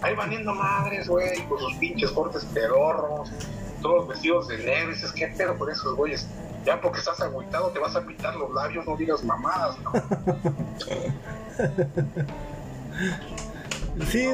Ahí 0.01 0.15
valiendo 0.15 0.55
madres, 0.55 1.09
güey, 1.09 1.45
con 1.47 1.59
sus 1.59 1.75
pinches 1.77 2.11
cortes 2.11 2.45
pedorros, 2.47 3.31
todos 3.83 4.09
vestidos 4.09 4.49
de 4.49 4.59
negro, 4.59 4.91
dices, 4.91 5.13
¿qué 5.13 5.29
pedo 5.29 5.57
por 5.57 5.71
esos 5.71 5.95
güeyes? 5.95 6.27
Ya 6.65 6.81
porque 6.81 7.01
estás 7.01 7.21
agüitado 7.21 7.71
te 7.71 7.79
vas 7.79 7.95
a 7.95 8.07
pintar 8.07 8.35
los 8.37 8.51
labios, 8.55 8.87
no 8.87 8.97
digas 8.97 9.23
mamadas, 9.23 9.77
¿no? 9.81 9.93
Sí, 14.11 14.27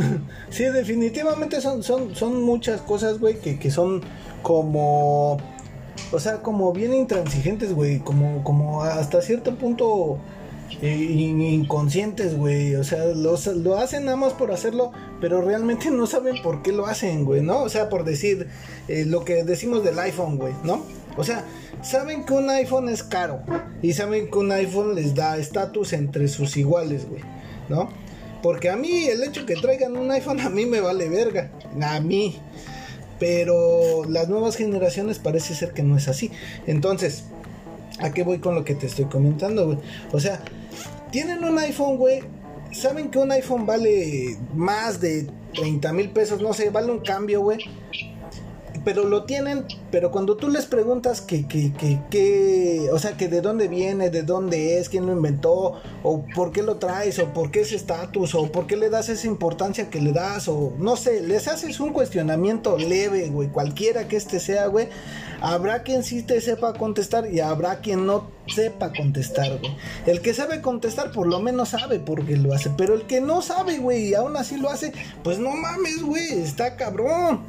sí, 0.50 0.64
definitivamente 0.64 1.60
son, 1.60 1.82
son, 1.82 2.14
son 2.14 2.42
muchas 2.42 2.80
cosas, 2.80 3.18
güey, 3.18 3.40
que, 3.40 3.58
que 3.58 3.70
son 3.70 4.02
como, 4.42 5.38
o 6.12 6.20
sea, 6.20 6.42
como 6.42 6.72
bien 6.72 6.94
intransigentes, 6.94 7.72
güey, 7.72 7.98
como, 7.98 8.44
como 8.44 8.82
hasta 8.82 9.20
cierto 9.22 9.56
punto 9.56 10.18
eh, 10.82 10.88
inconscientes, 10.88 12.36
güey, 12.36 12.74
o 12.74 12.84
sea, 12.84 13.06
los, 13.06 13.46
lo 13.46 13.78
hacen 13.78 14.04
nada 14.04 14.16
más 14.16 14.32
por 14.32 14.52
hacerlo, 14.52 14.92
pero 15.20 15.40
realmente 15.40 15.90
no 15.90 16.06
saben 16.06 16.42
por 16.42 16.62
qué 16.62 16.72
lo 16.72 16.86
hacen, 16.86 17.24
güey, 17.24 17.42
¿no? 17.42 17.62
O 17.62 17.68
sea, 17.68 17.88
por 17.88 18.04
decir 18.04 18.48
eh, 18.88 19.04
lo 19.04 19.24
que 19.24 19.44
decimos 19.44 19.82
del 19.84 19.98
iPhone, 19.98 20.36
güey, 20.36 20.52
¿no? 20.64 20.82
O 21.16 21.24
sea, 21.24 21.44
saben 21.82 22.24
que 22.24 22.34
un 22.34 22.50
iPhone 22.50 22.88
es 22.88 23.02
caro 23.02 23.40
y 23.80 23.94
saben 23.94 24.30
que 24.30 24.38
un 24.38 24.52
iPhone 24.52 24.94
les 24.94 25.14
da 25.14 25.38
estatus 25.38 25.92
entre 25.92 26.28
sus 26.28 26.56
iguales, 26.56 27.08
güey, 27.08 27.22
¿no? 27.68 27.88
Porque 28.42 28.70
a 28.70 28.76
mí 28.76 29.04
el 29.06 29.22
hecho 29.22 29.46
que 29.46 29.54
traigan 29.56 29.96
un 29.96 30.10
iPhone 30.10 30.40
a 30.40 30.50
mí 30.50 30.66
me 30.66 30.80
vale 30.80 31.08
verga, 31.08 31.50
a 31.80 32.00
mí. 32.00 32.38
Pero 33.18 34.04
las 34.08 34.28
nuevas 34.28 34.56
generaciones 34.56 35.18
parece 35.18 35.54
ser 35.54 35.72
que 35.72 35.82
no 35.82 35.96
es 35.96 36.08
así. 36.08 36.30
Entonces, 36.66 37.24
¿a 37.98 38.12
qué 38.12 38.22
voy 38.22 38.38
con 38.38 38.54
lo 38.54 38.64
que 38.64 38.74
te 38.74 38.86
estoy 38.86 39.06
comentando, 39.06 39.66
güey? 39.66 39.78
O 40.12 40.20
sea, 40.20 40.42
tienen 41.10 41.42
un 41.44 41.58
iPhone, 41.58 41.96
güey. 41.96 42.20
Saben 42.72 43.10
que 43.10 43.18
un 43.18 43.32
iPhone 43.32 43.64
vale 43.64 44.36
más 44.54 45.00
de 45.00 45.26
30 45.54 45.92
mil 45.94 46.10
pesos, 46.10 46.42
no 46.42 46.52
sé, 46.52 46.68
vale 46.68 46.92
un 46.92 47.00
cambio, 47.00 47.40
güey 47.40 47.58
pero 48.86 49.02
lo 49.02 49.24
tienen, 49.24 49.64
pero 49.90 50.12
cuando 50.12 50.36
tú 50.36 50.48
les 50.48 50.66
preguntas 50.66 51.20
que, 51.20 51.48
que, 51.48 51.72
que, 51.72 51.98
que, 52.08 52.88
o 52.92 53.00
sea, 53.00 53.16
que 53.16 53.26
de 53.26 53.40
dónde 53.40 53.66
viene, 53.66 54.10
de 54.10 54.22
dónde 54.22 54.78
es, 54.78 54.88
quién 54.88 55.06
lo 55.06 55.12
inventó, 55.12 55.82
o 56.04 56.24
por 56.36 56.52
qué 56.52 56.62
lo 56.62 56.76
traes, 56.76 57.18
o 57.18 57.32
por 57.32 57.50
qué 57.50 57.62
ese 57.62 57.74
estatus, 57.74 58.36
o 58.36 58.52
por 58.52 58.68
qué 58.68 58.76
le 58.76 58.88
das 58.88 59.08
esa 59.08 59.26
importancia 59.26 59.90
que 59.90 60.00
le 60.00 60.12
das, 60.12 60.46
o 60.46 60.72
no 60.78 60.94
sé, 60.94 61.20
les 61.20 61.48
haces 61.48 61.80
un 61.80 61.92
cuestionamiento 61.92 62.78
leve, 62.78 63.28
güey, 63.28 63.48
cualquiera 63.48 64.06
que 64.06 64.14
este 64.14 64.38
sea, 64.38 64.68
güey, 64.68 64.88
habrá 65.40 65.82
quien 65.82 66.04
sí 66.04 66.22
te 66.22 66.40
sepa 66.40 66.72
contestar 66.74 67.28
y 67.28 67.40
habrá 67.40 67.80
quien 67.80 68.06
no 68.06 68.30
sepa 68.46 68.92
contestar, 68.92 69.58
güey. 69.58 69.76
El 70.06 70.20
que 70.20 70.32
sabe 70.32 70.60
contestar 70.62 71.10
por 71.10 71.26
lo 71.26 71.40
menos 71.40 71.70
sabe 71.70 71.98
por 71.98 72.24
qué 72.24 72.36
lo 72.36 72.54
hace, 72.54 72.70
pero 72.70 72.94
el 72.94 73.02
que 73.08 73.20
no 73.20 73.42
sabe, 73.42 73.78
güey, 73.78 74.10
y 74.10 74.14
aún 74.14 74.36
así 74.36 74.56
lo 74.56 74.70
hace, 74.70 74.92
pues 75.24 75.40
no 75.40 75.50
mames, 75.50 76.04
güey, 76.04 76.40
está 76.40 76.76
cabrón. 76.76 77.40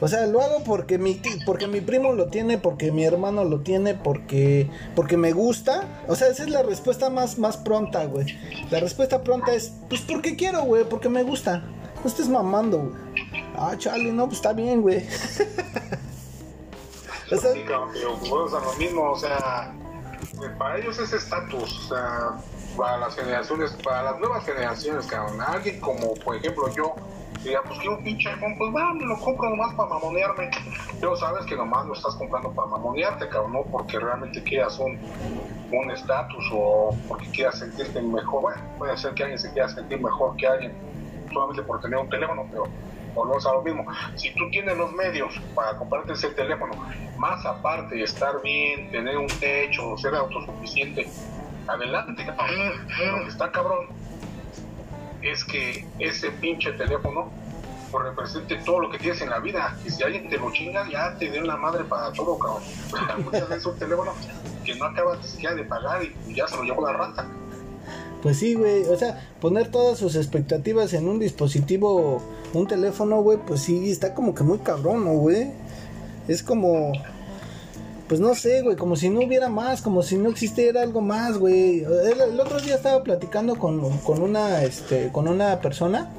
O 0.00 0.08
sea, 0.08 0.26
lo 0.26 0.40
hago 0.40 0.64
porque 0.64 0.96
mi, 0.96 1.20
porque 1.44 1.66
mi 1.66 1.82
primo 1.82 2.12
lo 2.12 2.28
tiene, 2.28 2.56
porque 2.56 2.90
mi 2.90 3.04
hermano 3.04 3.44
lo 3.44 3.60
tiene, 3.60 3.94
porque, 3.94 4.70
porque 4.96 5.18
me 5.18 5.32
gusta. 5.32 5.84
O 6.08 6.16
sea, 6.16 6.28
esa 6.28 6.44
es 6.44 6.50
la 6.50 6.62
respuesta 6.62 7.10
más, 7.10 7.38
más 7.38 7.58
pronta, 7.58 8.06
güey. 8.06 8.38
La 8.70 8.80
respuesta 8.80 9.22
pronta 9.22 9.52
es, 9.52 9.74
pues 9.88 10.00
porque 10.00 10.36
quiero, 10.36 10.62
güey, 10.62 10.84
porque 10.84 11.10
me 11.10 11.22
gusta. 11.22 11.58
No 12.02 12.08
estés 12.08 12.28
mamando, 12.28 12.78
güey. 12.78 12.94
Ah, 13.56 13.74
Charlie, 13.76 14.10
no, 14.10 14.24
pues 14.24 14.38
está 14.38 14.54
bien, 14.54 14.80
güey. 14.80 15.06
o 17.30 17.36
sea, 17.36 17.52
sí, 17.52 17.62
sea, 17.66 18.60
lo 18.60 18.72
mismo, 18.78 19.10
o 19.10 19.18
sea, 19.18 19.74
para 20.58 20.78
ellos 20.78 20.98
es 20.98 21.12
estatus, 21.12 21.78
o 21.78 21.94
sea, 21.94 22.38
para 22.74 22.96
las 22.96 23.14
generaciones, 23.14 23.72
para 23.84 24.04
las 24.04 24.18
nuevas 24.18 24.46
generaciones, 24.46 25.06
cabrón. 25.06 25.42
Alguien 25.42 25.78
como, 25.80 26.14
por 26.14 26.36
ejemplo, 26.36 26.72
yo 26.74 26.94
diga, 27.42 27.62
pues 27.62 27.78
quiero 27.78 27.96
un 27.96 28.04
pinche 28.04 28.28
iPhone, 28.28 28.56
pues 28.58 28.74
va, 28.74 28.92
me 28.94 29.06
lo 29.06 29.18
compro 29.18 29.50
nomás 29.50 29.74
para 29.74 29.88
mamonearme. 29.90 30.50
Pero 31.00 31.16
sabes 31.16 31.46
que 31.46 31.56
nomás 31.56 31.86
lo 31.86 31.94
estás 31.94 32.14
comprando 32.16 32.52
para 32.52 32.68
mamonearte, 32.68 33.28
cabrón, 33.28 33.52
no 33.52 33.62
porque 33.62 33.98
realmente 33.98 34.42
quieras 34.42 34.78
un 34.78 34.98
un 35.72 35.90
estatus 35.90 36.50
o 36.52 36.96
porque 37.08 37.28
quieras 37.30 37.58
sentirte 37.58 38.00
mejor. 38.02 38.42
Bueno, 38.42 38.62
puede 38.78 38.96
ser 38.96 39.14
que 39.14 39.22
alguien 39.22 39.38
se 39.38 39.52
quiera 39.52 39.68
sentir 39.68 40.00
mejor 40.00 40.36
que 40.36 40.46
alguien 40.46 40.72
solamente 41.32 41.62
por 41.62 41.80
tener 41.80 41.98
un 41.98 42.08
teléfono, 42.08 42.46
pero 42.50 42.64
volvemos 43.14 43.46
a 43.46 43.52
lo 43.52 43.62
mismo. 43.62 43.86
Si 44.16 44.34
tú 44.34 44.50
tienes 44.50 44.76
los 44.76 44.92
medios 44.92 45.40
para 45.54 45.76
comprarte 45.76 46.12
ese 46.12 46.30
teléfono, 46.30 46.72
más 47.18 47.44
aparte 47.46 47.94
de 47.94 48.02
estar 48.02 48.40
bien, 48.42 48.90
tener 48.90 49.16
un 49.16 49.28
techo, 49.28 49.96
ser 49.96 50.14
autosuficiente, 50.14 51.08
adelante, 51.68 52.24
que 52.24 53.28
está 53.28 53.50
cabrón 53.52 53.88
es 55.22 55.44
que 55.44 55.86
ese 55.98 56.30
pinche 56.30 56.72
teléfono 56.72 57.30
pues, 57.90 58.04
represente 58.04 58.56
todo 58.64 58.80
lo 58.80 58.90
que 58.90 58.98
tienes 58.98 59.20
en 59.22 59.30
la 59.30 59.38
vida. 59.38 59.76
Y 59.84 59.90
si 59.90 60.02
alguien 60.02 60.28
te 60.28 60.38
lo 60.38 60.52
chinga, 60.52 60.88
ya 60.90 61.16
te 61.18 61.30
dio 61.30 61.42
la 61.42 61.56
madre 61.56 61.84
para 61.84 62.12
todo, 62.12 62.38
cabrón. 62.38 62.62
Muchas 63.24 63.48
veces 63.48 63.66
un 63.66 63.78
teléfono 63.78 64.12
que 64.64 64.74
no 64.74 64.84
acabas 64.86 65.26
siquiera 65.26 65.54
de 65.54 65.64
pagar 65.64 66.02
y 66.04 66.34
ya 66.34 66.46
se 66.46 66.56
lo 66.56 66.62
llevó 66.62 66.86
la 66.86 66.92
rata. 66.92 67.26
Pues 68.22 68.38
sí, 68.38 68.54
güey, 68.54 68.84
o 68.84 68.96
sea, 68.96 69.30
poner 69.40 69.70
todas 69.70 69.98
sus 69.98 70.14
expectativas 70.14 70.92
en 70.92 71.08
un 71.08 71.18
dispositivo, 71.18 72.22
un 72.52 72.66
teléfono, 72.66 73.22
güey, 73.22 73.38
pues 73.38 73.62
sí, 73.62 73.90
está 73.90 74.14
como 74.14 74.34
que 74.34 74.42
muy 74.42 74.58
cabrón, 74.58 75.06
¿no, 75.06 75.12
güey? 75.12 75.52
Es 76.28 76.42
como, 76.42 76.92
pues 78.10 78.18
no 78.18 78.34
sé, 78.34 78.62
güey, 78.62 78.74
como 78.74 78.96
si 78.96 79.08
no 79.08 79.20
hubiera 79.20 79.48
más, 79.48 79.82
como 79.82 80.02
si 80.02 80.18
no 80.18 80.30
existiera 80.30 80.82
algo 80.82 81.00
más, 81.00 81.38
güey. 81.38 81.84
El, 81.84 82.40
otro 82.40 82.60
día 82.60 82.74
estaba 82.74 83.04
platicando 83.04 83.54
con, 83.54 83.98
con, 83.98 84.20
una, 84.20 84.64
este, 84.64 85.10
con 85.12 85.28
una 85.28 85.60
persona 85.60 86.10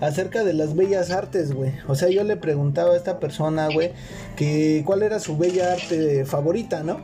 acerca 0.00 0.42
de 0.42 0.54
las 0.54 0.74
bellas 0.74 1.10
artes, 1.10 1.52
güey. 1.52 1.74
O 1.86 1.94
sea, 1.94 2.08
yo 2.08 2.24
le 2.24 2.38
preguntaba 2.38 2.94
a 2.94 2.96
esta 2.96 3.20
persona, 3.20 3.68
güey, 3.68 3.92
que 4.36 4.82
cuál 4.86 5.02
era 5.02 5.20
su 5.20 5.36
bella 5.36 5.74
arte 5.74 6.24
favorita, 6.24 6.82
¿no? 6.82 6.98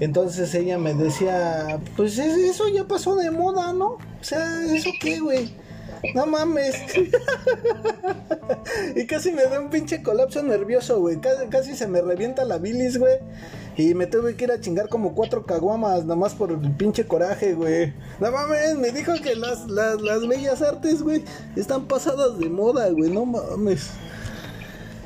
Entonces 0.00 0.52
ella 0.56 0.76
me 0.76 0.92
decía, 0.92 1.78
pues 1.96 2.18
eso 2.18 2.68
ya 2.70 2.88
pasó 2.88 3.14
de 3.14 3.30
moda, 3.30 3.72
¿no? 3.72 3.90
O 3.90 4.24
sea, 4.24 4.64
¿eso 4.64 4.90
qué, 5.00 5.20
güey? 5.20 5.52
No 6.12 6.26
mames. 6.26 6.74
y 8.96 9.06
casi 9.06 9.32
me 9.32 9.44
da 9.44 9.60
un 9.60 9.70
pinche 9.70 10.02
colapso 10.02 10.42
nervioso, 10.42 11.00
güey. 11.00 11.18
Casi, 11.50 11.76
se 11.76 11.86
me 11.86 12.02
revienta 12.02 12.44
la 12.44 12.58
bilis, 12.58 12.98
güey. 12.98 13.16
Y 13.76 13.94
me 13.94 14.06
tuve 14.06 14.36
que 14.36 14.44
ir 14.44 14.52
a 14.52 14.60
chingar 14.60 14.88
como 14.88 15.14
cuatro 15.14 15.46
caguamas, 15.46 16.04
nada 16.04 16.16
más 16.16 16.34
por 16.34 16.52
el 16.52 16.76
pinche 16.76 17.06
coraje, 17.06 17.54
güey. 17.54 17.92
No 18.20 18.30
mames, 18.30 18.76
me 18.76 18.92
dijo 18.92 19.12
que 19.22 19.34
las, 19.34 19.68
las, 19.68 20.00
las 20.00 20.26
bellas 20.28 20.62
artes, 20.62 21.02
güey, 21.02 21.24
están 21.56 21.86
pasadas 21.86 22.38
de 22.38 22.48
moda, 22.48 22.88
güey. 22.90 23.10
No 23.10 23.24
mames. 23.24 23.90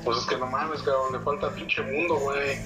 Pues 0.04 0.18
es 0.18 0.26
que 0.26 0.36
no 0.36 0.46
mames, 0.46 0.82
cabrón, 0.82 1.12
le 1.12 1.20
falta 1.20 1.50
pinche 1.50 1.82
mundo, 1.82 2.16
güey. 2.16 2.58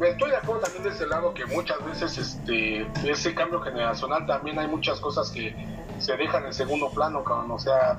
O 0.00 0.04
estoy 0.04 0.30
de 0.30 0.36
acuerdo 0.36 0.62
también 0.62 0.84
de 0.84 0.90
ese 0.90 1.06
lado 1.06 1.34
que 1.34 1.44
muchas 1.46 1.84
veces 1.84 2.16
este 2.16 2.86
ese 3.04 3.34
cambio 3.34 3.60
generacional 3.60 4.26
también 4.26 4.58
hay 4.58 4.66
muchas 4.66 4.98
cosas 5.00 5.30
que 5.30 5.54
se 6.00 6.16
dejan 6.16 6.46
en 6.46 6.52
segundo 6.52 6.90
plano, 6.90 7.24
cabrón. 7.24 7.50
O 7.50 7.58
sea, 7.58 7.98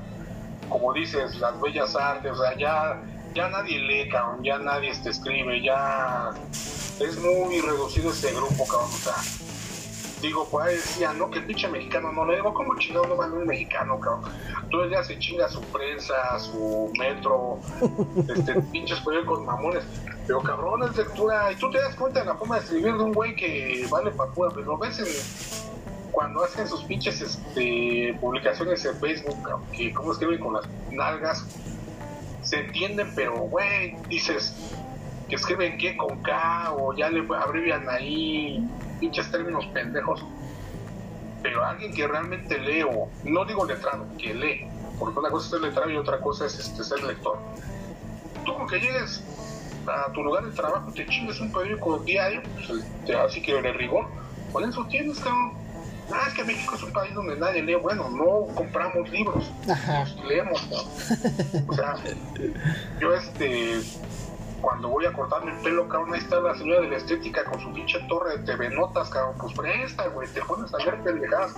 como 0.69 0.93
dices, 0.93 1.37
las 1.39 1.59
bellas 1.59 1.95
artes, 1.95 2.31
o 2.31 2.43
sea, 2.43 2.57
ya, 2.57 3.01
ya 3.33 3.49
nadie 3.49 3.79
lee, 3.79 4.09
cabrón, 4.09 4.43
ya 4.43 4.57
nadie 4.57 4.89
este, 4.89 5.09
escribe, 5.09 5.61
ya 5.61 6.29
es 6.99 7.17
muy 7.19 7.59
reducido 7.61 8.11
ese 8.11 8.33
grupo, 8.33 8.65
cabrón. 8.67 8.89
O 8.93 8.97
sea, 8.97 9.15
digo, 10.21 10.47
por 10.49 10.63
ahí 10.63 10.75
decía, 10.75 11.13
no, 11.13 11.29
que 11.29 11.39
el 11.39 11.45
pinche 11.45 11.67
mexicano 11.67 12.11
no 12.11 12.25
le 12.25 12.35
digo, 12.35 12.53
¿cómo 12.53 12.77
chingado 12.77 13.07
no 13.07 13.15
vale 13.15 13.33
un 13.33 13.47
mexicano, 13.47 13.99
cabrón? 13.99 14.31
El 14.71 14.89
día 14.89 15.03
se 15.03 15.17
chinga 15.17 15.49
su 15.49 15.61
prensa, 15.61 16.39
su 16.39 16.91
metro, 16.97 17.59
este, 18.35 18.61
pinches 18.71 18.99
periódicos 19.01 19.41
mamones. 19.43 19.83
Pero 20.27 20.43
cabrón, 20.43 20.83
es 20.83 20.95
lectura, 20.95 21.51
y 21.51 21.55
tú 21.55 21.71
te 21.71 21.79
das 21.79 21.95
cuenta 21.95 22.19
de 22.19 22.27
la 22.27 22.35
forma 22.35 22.57
de 22.57 22.61
escribir 22.61 22.95
de 22.95 23.03
un 23.03 23.13
güey 23.13 23.35
que 23.35 23.87
vale 23.89 24.11
para 24.11 24.31
pura, 24.31 24.51
pero 24.53 24.77
ves 24.77 24.99
en 24.99 25.07
cuando 26.19 26.43
hacen 26.43 26.67
sus 26.67 26.83
pinches 26.83 27.21
este, 27.21 28.13
publicaciones 28.19 28.83
en 28.83 28.93
Facebook, 28.99 29.37
que 29.71 29.93
como 29.93 30.11
escriben 30.11 30.37
con 30.39 30.53
las 30.53 30.67
nalgas, 30.91 31.45
se 32.41 32.59
entienden, 32.59 33.09
pero 33.15 33.37
güey, 33.43 33.95
dices 34.09 34.53
que 35.29 35.35
escriben 35.35 35.77
que 35.77 35.95
con 35.95 36.21
K 36.21 36.73
o 36.73 36.93
ya 36.93 37.09
le 37.09 37.25
abrevian 37.33 37.87
ahí 37.87 38.67
pinches 38.99 39.31
términos 39.31 39.65
pendejos. 39.67 40.25
Pero 41.41 41.63
alguien 41.63 41.93
que 41.93 42.05
realmente 42.05 42.59
lee, 42.59 42.83
o 42.83 43.07
no 43.23 43.45
digo 43.45 43.65
letrado, 43.65 44.05
que 44.17 44.33
lee, 44.33 44.67
porque 44.99 45.19
una 45.19 45.29
cosa 45.29 45.45
es 45.45 45.51
ser 45.51 45.61
letrado 45.61 45.89
y 45.89 45.95
otra 45.95 46.19
cosa 46.19 46.47
es 46.47 46.59
este, 46.59 46.83
ser 46.83 47.01
lector. 47.01 47.37
Tú 48.43 48.55
como 48.55 48.67
que 48.67 48.77
llegues 48.81 49.23
a 49.87 50.11
tu 50.11 50.21
lugar 50.21 50.43
de 50.43 50.51
trabajo, 50.51 50.91
te 50.91 51.05
chingues 51.05 51.39
un 51.39 51.49
periódico 51.53 51.97
diario, 51.99 52.41
pues, 52.55 53.15
así 53.15 53.41
que 53.41 53.53
de 53.61 53.71
rigor, 53.71 54.05
con 54.51 54.67
eso 54.67 54.85
tienes, 54.87 55.17
cabrón 55.19 55.58
ah, 56.13 56.25
es 56.27 56.33
que 56.33 56.43
México 56.43 56.75
es 56.75 56.83
un 56.83 56.93
país 56.93 57.13
donde 57.13 57.35
nadie 57.37 57.61
lee. 57.61 57.75
Bueno, 57.75 58.09
no 58.09 58.53
compramos 58.53 59.09
libros, 59.09 59.51
leemos, 60.27 60.67
O 61.67 61.73
sea, 61.73 61.95
yo 62.99 63.13
este, 63.13 63.81
cuando 64.61 64.89
voy 64.89 65.05
a 65.05 65.13
cortarme 65.13 65.51
el 65.51 65.57
pelo, 65.59 65.87
cabrón, 65.87 66.13
ahí 66.13 66.19
está 66.19 66.39
la 66.39 66.55
señora 66.55 66.81
de 66.81 66.89
la 66.89 66.97
estética 66.97 67.43
con 67.45 67.59
su 67.59 67.71
pinche 67.73 67.99
torre 68.07 68.37
de 68.37 68.43
TV 68.45 68.69
Notas, 68.69 69.09
cabrón, 69.09 69.35
pues 69.39 69.53
presta, 69.53 70.07
güey, 70.07 70.27
te 70.29 70.41
pones 70.41 70.73
a 70.73 70.77
ver 70.77 70.99
pendejadas. 71.01 71.55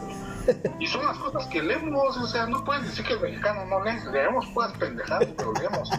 Y 0.80 0.88
son 0.88 1.06
las 1.06 1.18
cosas 1.18 1.48
que 1.48 1.62
leemos, 1.62 2.18
o 2.18 2.28
sea, 2.28 2.46
no 2.46 2.64
puedes 2.64 2.84
decir 2.84 3.06
que 3.06 3.14
el 3.14 3.22
mexicano 3.22 3.66
no 3.66 3.84
lee, 3.84 3.98
leemos 4.12 4.48
pues 4.54 4.72
pendejadas, 4.74 5.28
pero 5.38 5.54
leemos. 5.54 5.90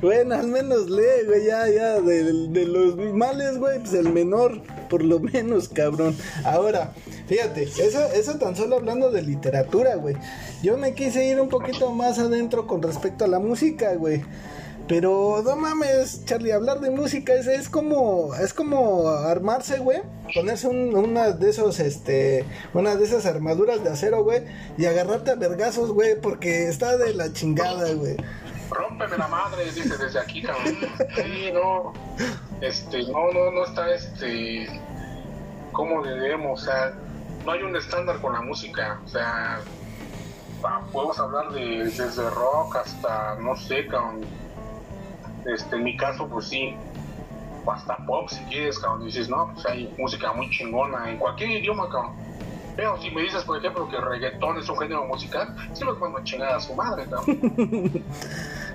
Bueno, 0.00 0.34
al 0.34 0.48
menos 0.48 0.88
lee, 0.88 1.26
güey, 1.26 1.46
ya, 1.46 1.68
ya, 1.68 2.00
de, 2.00 2.48
de 2.48 2.66
los 2.66 2.96
males, 3.14 3.58
güey, 3.58 3.80
pues 3.80 3.94
el 3.94 4.12
menor, 4.12 4.62
por 4.88 5.02
lo 5.02 5.18
menos, 5.20 5.68
cabrón. 5.68 6.16
Ahora, 6.44 6.92
fíjate, 7.26 7.64
eso, 7.64 8.04
eso 8.12 8.36
tan 8.38 8.54
solo 8.56 8.76
hablando 8.76 9.10
de 9.10 9.22
literatura, 9.22 9.96
güey. 9.96 10.16
Yo 10.62 10.76
me 10.76 10.94
quise 10.94 11.26
ir 11.26 11.40
un 11.40 11.48
poquito 11.48 11.90
más 11.90 12.18
adentro 12.18 12.66
con 12.66 12.82
respecto 12.82 13.24
a 13.24 13.28
la 13.28 13.38
música, 13.38 13.94
güey. 13.94 14.22
Pero 14.88 15.42
no 15.44 15.56
mames, 15.56 16.24
Charlie, 16.26 16.52
hablar 16.52 16.78
de 16.78 16.90
música 16.90 17.34
es, 17.34 17.48
es 17.48 17.68
como 17.68 18.32
es 18.36 18.54
como 18.54 19.08
armarse, 19.08 19.78
güey, 19.78 19.98
ponerse 20.32 20.68
una 20.68 21.32
de 21.32 21.50
esos 21.50 21.80
este 21.80 22.44
una 22.72 22.94
de 22.94 23.04
esas 23.04 23.26
armaduras 23.26 23.82
de 23.82 23.90
acero, 23.90 24.22
güey, 24.22 24.44
y 24.78 24.84
agarrarte 24.84 25.32
a 25.32 25.34
vergazos, 25.34 25.90
güey, 25.90 26.20
porque 26.20 26.68
está 26.68 26.96
de 26.98 27.14
la 27.14 27.32
chingada, 27.32 27.92
güey. 27.94 28.16
Rómpeme 28.70 29.16
la 29.16 29.28
madre, 29.28 29.64
dice 29.64 29.96
desde 29.96 30.18
aquí, 30.18 30.42
cabrón. 30.42 30.76
Sí, 31.14 31.50
no, 31.52 31.92
este, 32.60 33.04
no, 33.04 33.32
no, 33.32 33.50
no 33.50 33.64
está, 33.64 33.92
este, 33.92 34.68
como 35.72 36.02
debemos, 36.02 36.62
o 36.62 36.64
sea, 36.64 36.92
no 37.44 37.52
hay 37.52 37.62
un 37.62 37.76
estándar 37.76 38.20
con 38.20 38.32
la 38.32 38.40
música, 38.40 39.00
o 39.04 39.08
sea, 39.08 39.60
podemos 40.92 41.18
hablar 41.18 41.50
de 41.52 41.84
desde 41.84 42.30
rock 42.30 42.76
hasta, 42.76 43.36
no 43.36 43.56
sé, 43.56 43.86
cabrón, 43.86 44.24
este, 45.46 45.76
en 45.76 45.84
mi 45.84 45.96
caso, 45.96 46.28
pues 46.28 46.48
sí, 46.48 46.74
hasta 47.70 47.96
pop 48.06 48.28
si 48.28 48.42
quieres, 48.44 48.78
cabrón, 48.78 49.04
dices, 49.04 49.28
no, 49.28 49.52
pues 49.52 49.66
hay 49.66 49.94
música 49.98 50.32
muy 50.32 50.50
chingona 50.50 51.10
en 51.10 51.18
cualquier 51.18 51.50
idioma, 51.50 51.88
cabrón 51.88 52.25
pero 52.76 53.00
si 53.00 53.10
me 53.10 53.22
dices, 53.22 53.42
por 53.44 53.58
ejemplo, 53.58 53.88
que 53.88 53.96
reggaetón 53.96 54.58
es 54.58 54.68
un 54.68 54.78
género 54.78 55.06
musical, 55.06 55.56
sí 55.72 55.84
los 55.84 55.98
mando 55.98 56.18
a 56.18 56.56
a 56.56 56.60
su 56.60 56.74
madre, 56.74 57.06
¿no? 57.06 57.22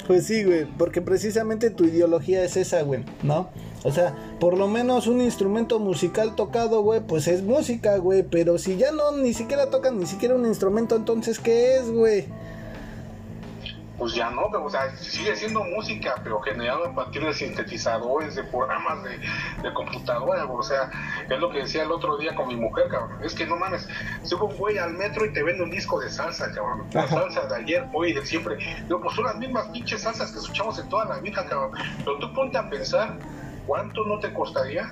pues 0.07 0.25
sí, 0.25 0.43
güey, 0.43 0.65
porque 0.65 1.01
precisamente 1.01 1.69
tu 1.69 1.85
ideología 1.85 2.43
es 2.43 2.57
esa, 2.57 2.81
güey, 2.81 3.05
¿no? 3.23 3.49
O 3.83 3.91
sea, 3.91 4.15
por 4.39 4.57
lo 4.57 4.67
menos 4.67 5.07
un 5.07 5.21
instrumento 5.21 5.79
musical 5.79 6.35
tocado, 6.35 6.81
güey, 6.81 7.01
pues 7.01 7.27
es 7.27 7.41
música, 7.41 7.97
güey. 7.97 8.23
Pero 8.23 8.57
si 8.57 8.77
ya 8.77 8.91
no 8.91 9.11
ni 9.17 9.33
siquiera 9.33 9.69
tocan 9.69 9.99
ni 9.99 10.05
siquiera 10.05 10.35
un 10.35 10.45
instrumento, 10.45 10.95
entonces, 10.95 11.39
¿qué 11.39 11.77
es, 11.77 11.89
güey? 11.91 12.25
Pues 14.01 14.15
ya 14.15 14.31
no, 14.31 14.47
o 14.47 14.67
sea, 14.67 14.97
sigue 14.97 15.35
siendo 15.35 15.63
música, 15.63 16.15
pero 16.23 16.39
generado 16.41 16.87
a 16.87 16.95
partir 16.95 17.23
de 17.23 17.35
sintetizadores, 17.35 18.33
de 18.33 18.43
programas 18.45 19.03
de, 19.03 19.19
de 19.61 19.73
computadora, 19.75 20.43
o 20.45 20.63
sea, 20.63 20.89
es 21.29 21.39
lo 21.39 21.51
que 21.51 21.59
decía 21.59 21.83
el 21.83 21.91
otro 21.91 22.17
día 22.17 22.33
con 22.33 22.47
mi 22.47 22.55
mujer, 22.55 22.87
cabrón, 22.89 23.23
es 23.23 23.35
que 23.35 23.45
no 23.45 23.57
mames, 23.57 23.87
subo 24.23 24.47
un 24.47 24.57
güey 24.57 24.79
al 24.79 24.93
metro 24.93 25.23
y 25.23 25.33
te 25.33 25.43
vende 25.43 25.61
un 25.61 25.69
disco 25.69 25.99
de 25.99 26.09
salsa, 26.09 26.51
cabrón, 26.51 26.87
la 26.93 27.07
salsa 27.07 27.45
de 27.45 27.55
ayer, 27.57 27.85
hoy 27.93 28.09
y 28.09 28.13
de 28.13 28.25
siempre, 28.25 28.57
digo, 28.87 28.99
pues 29.01 29.15
son 29.15 29.25
las 29.25 29.37
mismas 29.37 29.67
pinches 29.67 30.01
salsas 30.01 30.31
que 30.31 30.39
escuchamos 30.39 30.79
en 30.79 30.89
toda 30.89 31.05
la 31.05 31.19
vida, 31.19 31.45
cabrón, 31.45 31.69
pero 31.99 32.17
tú 32.17 32.33
ponte 32.33 32.57
a 32.57 32.67
pensar, 32.67 33.19
¿cuánto 33.67 34.03
no 34.05 34.19
te 34.19 34.33
costaría 34.33 34.91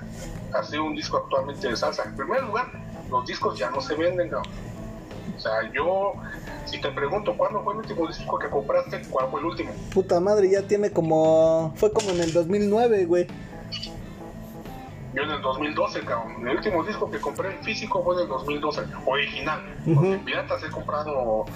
hacer 0.54 0.78
un 0.78 0.94
disco 0.94 1.16
actualmente 1.16 1.66
de 1.66 1.76
salsa? 1.76 2.04
En 2.04 2.14
primer 2.14 2.44
lugar, 2.44 2.70
los 3.10 3.26
discos 3.26 3.58
ya 3.58 3.70
no 3.70 3.80
se 3.80 3.96
venden, 3.96 4.30
cabrón. 4.30 4.69
O 5.40 5.42
sea, 5.42 5.72
yo 5.72 6.12
si 6.66 6.78
te 6.82 6.90
pregunto, 6.90 7.34
¿cuándo 7.34 7.62
fue 7.64 7.72
el 7.72 7.78
último 7.78 8.06
disco 8.06 8.38
que 8.38 8.50
compraste? 8.50 9.00
¿Cuál 9.08 9.30
fue 9.30 9.40
el 9.40 9.46
último? 9.46 9.72
Puta 9.94 10.20
madre, 10.20 10.50
ya 10.50 10.60
tiene 10.60 10.90
como. 10.90 11.72
Fue 11.76 11.90
como 11.94 12.10
en 12.10 12.20
el 12.20 12.30
2009, 12.34 13.06
güey. 13.06 13.26
Yo 15.14 15.22
en 15.22 15.30
el 15.30 15.40
2012, 15.40 16.00
cabrón. 16.00 16.46
El 16.46 16.56
último 16.56 16.84
disco 16.84 17.10
que 17.10 17.18
compré 17.18 17.56
en 17.56 17.64
físico 17.64 18.04
fue 18.04 18.16
en 18.16 18.20
el 18.20 18.28
2012, 18.28 18.82
original. 19.06 19.62
Porque 19.86 20.20
piratas 20.26 20.62
he 20.62 20.68
comprado 20.68 21.46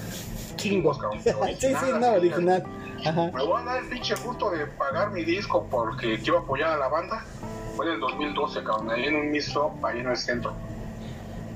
chingos, 0.56 0.98
cabrón. 0.98 1.20
sí, 1.58 1.74
sí, 1.74 1.92
no, 2.00 2.12
original. 2.12 2.64
Ajá. 3.04 3.30
Me 3.34 3.44
voy 3.44 3.60
a 3.60 3.64
dar 3.66 3.82
el 3.82 3.88
pinche 3.90 4.14
gusto 4.24 4.50
de 4.50 4.66
pagar 4.66 5.10
mi 5.10 5.24
disco 5.24 5.66
porque 5.70 6.18
quiero 6.20 6.38
apoyar 6.38 6.70
a 6.70 6.78
la 6.78 6.88
banda. 6.88 7.22
Fue 7.76 7.84
en 7.84 7.92
el 7.92 8.00
2012, 8.00 8.64
cabrón. 8.64 8.90
Ahí 8.90 9.04
en 9.04 9.16
un 9.16 9.30
miso, 9.30 9.74
ahí 9.82 10.00
en 10.00 10.08
el 10.08 10.16
centro. 10.16 10.54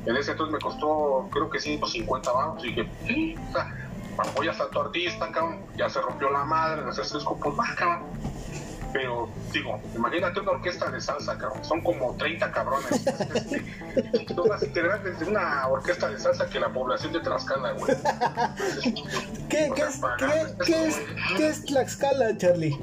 En 0.06 0.16
ese 0.16 0.32
entonces 0.32 0.52
me 0.52 0.58
costó, 0.58 1.28
creo 1.30 1.50
que 1.50 1.60
150 1.60 2.32
baros. 2.32 2.64
Y 2.64 2.68
dije, 2.68 2.90
sí, 3.06 3.36
o 3.48 3.52
sea, 3.52 3.74
apoyas 4.18 4.60
a 4.60 4.68
tu 4.68 4.80
artista, 4.80 5.30
cabrón. 5.30 5.60
Ya 5.76 5.88
se 5.88 6.00
rompió 6.00 6.30
la 6.30 6.44
madre, 6.44 6.82
no 6.82 6.92
sé, 6.92 7.02
es 7.02 7.12
pues 7.12 7.54
más, 7.54 7.74
cabrón. 7.74 8.06
Pero, 8.92 9.28
digo, 9.52 9.80
imagínate 9.94 10.40
una 10.40 10.52
orquesta 10.52 10.90
de 10.90 11.00
salsa, 11.00 11.36
cabrón. 11.36 11.62
Son 11.62 11.82
como 11.82 12.14
30 12.16 12.50
cabrones. 12.52 13.04
Son 14.34 14.48
más 14.48 14.62
integrantes 14.62 15.20
de 15.20 15.26
una 15.26 15.68
orquesta 15.68 16.08
de 16.08 16.18
salsa 16.18 16.48
que 16.48 16.58
la 16.58 16.72
población 16.72 17.12
de 17.12 17.20
Tlaxcala, 17.20 17.72
güey. 17.72 17.94
¿Qué, 19.50 19.70
qué, 19.74 19.82
es, 19.82 20.00
¿qué, 20.64 20.86
es, 20.86 21.00
¿Qué 21.36 21.48
es 21.48 21.64
Tlaxcala, 21.66 22.36
Charlie? 22.38 22.78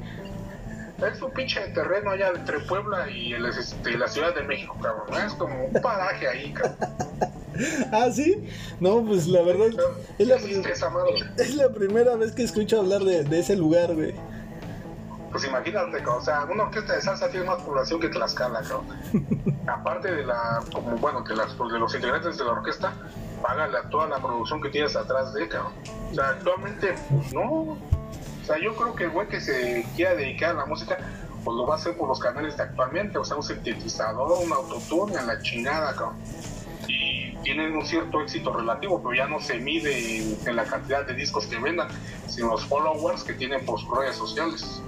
Es 1.04 1.22
un 1.22 1.30
pinche 1.32 1.60
terreno 1.68 2.10
allá 2.10 2.32
entre 2.34 2.60
Puebla 2.60 3.08
y, 3.10 3.32
el, 3.32 3.46
este, 3.46 3.98
la 3.98 4.08
Ciudad 4.08 4.34
de 4.34 4.42
México, 4.42 4.76
cabrón. 4.82 5.06
Es 5.24 5.34
como 5.34 5.66
un 5.66 5.82
paraje 5.82 6.26
ahí, 6.28 6.52
cabrón. 6.52 6.76
¿Ah, 7.92 8.08
sí? 8.12 8.46
No, 8.80 9.02
pues 9.04 9.26
la 9.28 9.42
verdad 9.42 9.68
es, 10.18 10.26
la, 10.26 10.36
es 10.36 11.54
la 11.54 11.70
primera 11.70 12.16
vez 12.16 12.32
que 12.32 12.42
escucho 12.42 12.80
hablar 12.80 13.02
de, 13.02 13.24
de 13.24 13.38
ese 13.38 13.56
lugar, 13.56 13.94
güey. 13.94 14.14
Pues 15.30 15.44
imagínate, 15.44 16.02
o 16.06 16.20
sea, 16.22 16.44
una 16.44 16.64
orquesta 16.64 16.94
de 16.94 17.02
salsa 17.02 17.28
tiene 17.28 17.44
más 17.44 17.62
población 17.62 18.00
que 18.00 18.08
Tlaxcala, 18.08 18.62
cabrón. 18.62 18.86
Aparte 19.66 20.14
de 20.14 20.24
la, 20.24 20.62
como 20.72 20.96
bueno, 20.96 21.24
que 21.24 21.34
las, 21.34 21.58
de 21.58 21.78
los 21.78 21.94
integrantes 21.94 22.38
de 22.38 22.44
la 22.44 22.52
orquesta, 22.52 22.94
pagan 23.42 23.70
toda 23.90 24.08
la 24.08 24.16
producción 24.18 24.62
que 24.62 24.70
tienes 24.70 24.96
atrás 24.96 25.34
de, 25.34 25.46
cabrón. 25.48 25.72
O 26.10 26.14
sea, 26.14 26.28
actualmente, 26.30 26.94
pues 27.10 27.34
no, 27.34 27.76
sea, 28.46 28.58
yo 28.62 28.74
creo 28.76 28.94
que 28.94 29.04
el 29.04 29.10
güey 29.10 29.28
que 29.28 29.40
se 29.40 29.84
quiera 29.96 30.14
dedicar 30.14 30.50
a 30.50 30.54
la 30.54 30.66
música, 30.66 30.98
pues 31.44 31.56
lo 31.56 31.66
va 31.66 31.74
a 31.74 31.78
hacer 31.78 31.96
por 31.96 32.08
los 32.08 32.20
canales 32.20 32.56
de 32.56 32.62
actualmente, 32.62 33.18
o 33.18 33.24
sea, 33.24 33.36
un 33.36 33.42
sintetizador, 33.42 34.44
un 34.44 34.52
autotune, 34.52 35.16
a 35.16 35.22
la 35.22 35.40
chingada, 35.40 35.94
cabrón. 35.94 36.16
Y 36.88 37.34
tienen 37.42 37.76
un 37.76 37.84
cierto 37.84 38.20
éxito 38.22 38.52
relativo, 38.52 39.00
pero 39.02 39.14
ya 39.14 39.26
no 39.26 39.40
se 39.40 39.58
mide 39.58 40.18
en, 40.44 40.56
la 40.56 40.64
cantidad 40.64 41.04
de 41.06 41.14
discos 41.14 41.46
que 41.46 41.58
vendan, 41.58 41.88
sino 42.28 42.48
los 42.48 42.64
followers 42.66 43.24
que 43.24 43.34
tienen 43.34 43.64
por 43.64 43.80
sus 43.80 43.90
redes 43.96 44.16
sociales. 44.16 44.80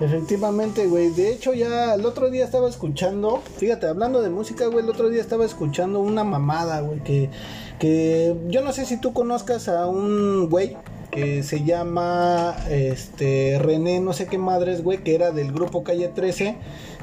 Efectivamente, 0.00 0.86
güey. 0.86 1.10
De 1.10 1.32
hecho, 1.32 1.52
ya 1.52 1.94
el 1.94 2.06
otro 2.06 2.30
día 2.30 2.44
estaba 2.44 2.68
escuchando, 2.68 3.42
fíjate, 3.58 3.86
hablando 3.86 4.22
de 4.22 4.30
música, 4.30 4.66
güey, 4.66 4.84
el 4.84 4.90
otro 4.90 5.08
día 5.08 5.20
estaba 5.20 5.44
escuchando 5.44 6.00
una 6.00 6.24
mamada, 6.24 6.80
güey, 6.80 7.00
que, 7.02 7.30
que 7.78 8.36
yo 8.48 8.62
no 8.62 8.72
sé 8.72 8.86
si 8.86 9.00
tú 9.00 9.12
conozcas 9.12 9.68
a 9.68 9.86
un 9.86 10.48
güey 10.48 10.76
que 11.10 11.42
se 11.42 11.64
llama 11.64 12.56
este 12.70 13.58
René, 13.58 14.00
no 14.00 14.12
sé 14.12 14.26
qué 14.26 14.38
madres, 14.38 14.82
güey, 14.82 14.98
que 14.98 15.14
era 15.14 15.30
del 15.30 15.52
grupo 15.52 15.82
Calle 15.82 16.08
13 16.08 16.56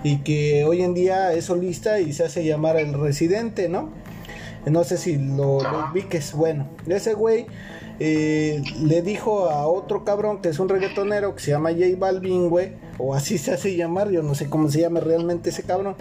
y 0.04 0.18
que 0.20 0.64
hoy 0.66 0.82
en 0.82 0.94
día 0.94 1.34
es 1.34 1.46
solista 1.46 2.00
y 2.00 2.14
se 2.14 2.24
hace 2.24 2.46
llamar 2.46 2.78
el 2.78 2.94
residente, 2.94 3.70
¿no? 3.70 3.92
No 4.66 4.84
sé 4.84 4.98
si 4.98 5.18
lo, 5.18 5.62
lo 5.62 5.94
es 6.12 6.34
Bueno, 6.34 6.68
ese 6.88 7.14
güey 7.14 7.46
eh, 8.00 8.62
le 8.84 9.02
dijo 9.02 9.50
a 9.50 9.66
otro 9.68 10.04
cabrón 10.04 10.42
que 10.42 10.50
es 10.50 10.60
un 10.60 10.70
reggaetonero 10.70 11.36
que 11.36 11.42
se 11.42 11.52
llama 11.52 11.72
J 11.72 11.86
Balvin, 11.98 12.50
güey, 12.50 12.74
o 12.98 13.16
así 13.16 13.38
se 13.38 13.54
hace 13.54 13.76
llamar, 13.76 14.12
yo 14.12 14.22
no 14.24 14.36
sé 14.36 14.50
cómo 14.50 14.70
se 14.70 14.82
llama 14.82 15.00
realmente 15.00 15.50
ese 15.50 15.64
cabrón. 15.64 15.96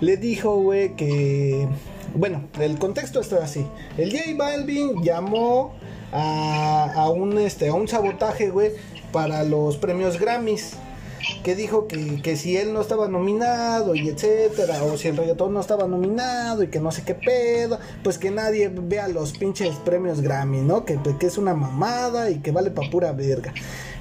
Le 0.00 0.16
dijo, 0.16 0.56
güey, 0.60 0.96
que. 0.96 1.68
Bueno, 2.14 2.44
el 2.58 2.78
contexto 2.78 3.20
está 3.20 3.44
así. 3.44 3.66
El 3.98 4.10
J 4.10 4.34
Balvin 4.36 5.02
llamó 5.02 5.74
a, 6.12 7.10
un, 7.10 7.38
este, 7.38 7.68
a 7.68 7.74
un 7.74 7.88
sabotaje, 7.88 8.50
güey, 8.50 8.72
para 9.12 9.42
los 9.44 9.76
premios 9.76 10.18
Grammys. 10.18 10.74
Que 11.42 11.56
dijo 11.56 11.88
que, 11.88 12.22
que, 12.22 12.36
si 12.36 12.56
él 12.56 12.72
no 12.72 12.80
estaba 12.80 13.08
nominado 13.08 13.96
y 13.96 14.08
etcétera, 14.08 14.84
o 14.84 14.96
si 14.96 15.08
el 15.08 15.16
reggaetón 15.16 15.54
no 15.54 15.60
estaba 15.60 15.88
nominado 15.88 16.62
y 16.62 16.68
que 16.68 16.78
no 16.78 16.92
sé 16.92 17.02
qué 17.02 17.14
pedo, 17.14 17.80
pues 18.04 18.18
que 18.18 18.30
nadie 18.30 18.68
vea 18.68 19.08
los 19.08 19.32
pinches 19.32 19.74
premios 19.76 20.20
Grammy, 20.20 20.60
¿no? 20.60 20.84
Que, 20.84 21.00
que 21.18 21.26
es 21.26 21.36
una 21.36 21.54
mamada 21.54 22.30
y 22.30 22.38
que 22.38 22.52
vale 22.52 22.70
pa' 22.70 22.88
pura 22.92 23.12
verga. 23.12 23.52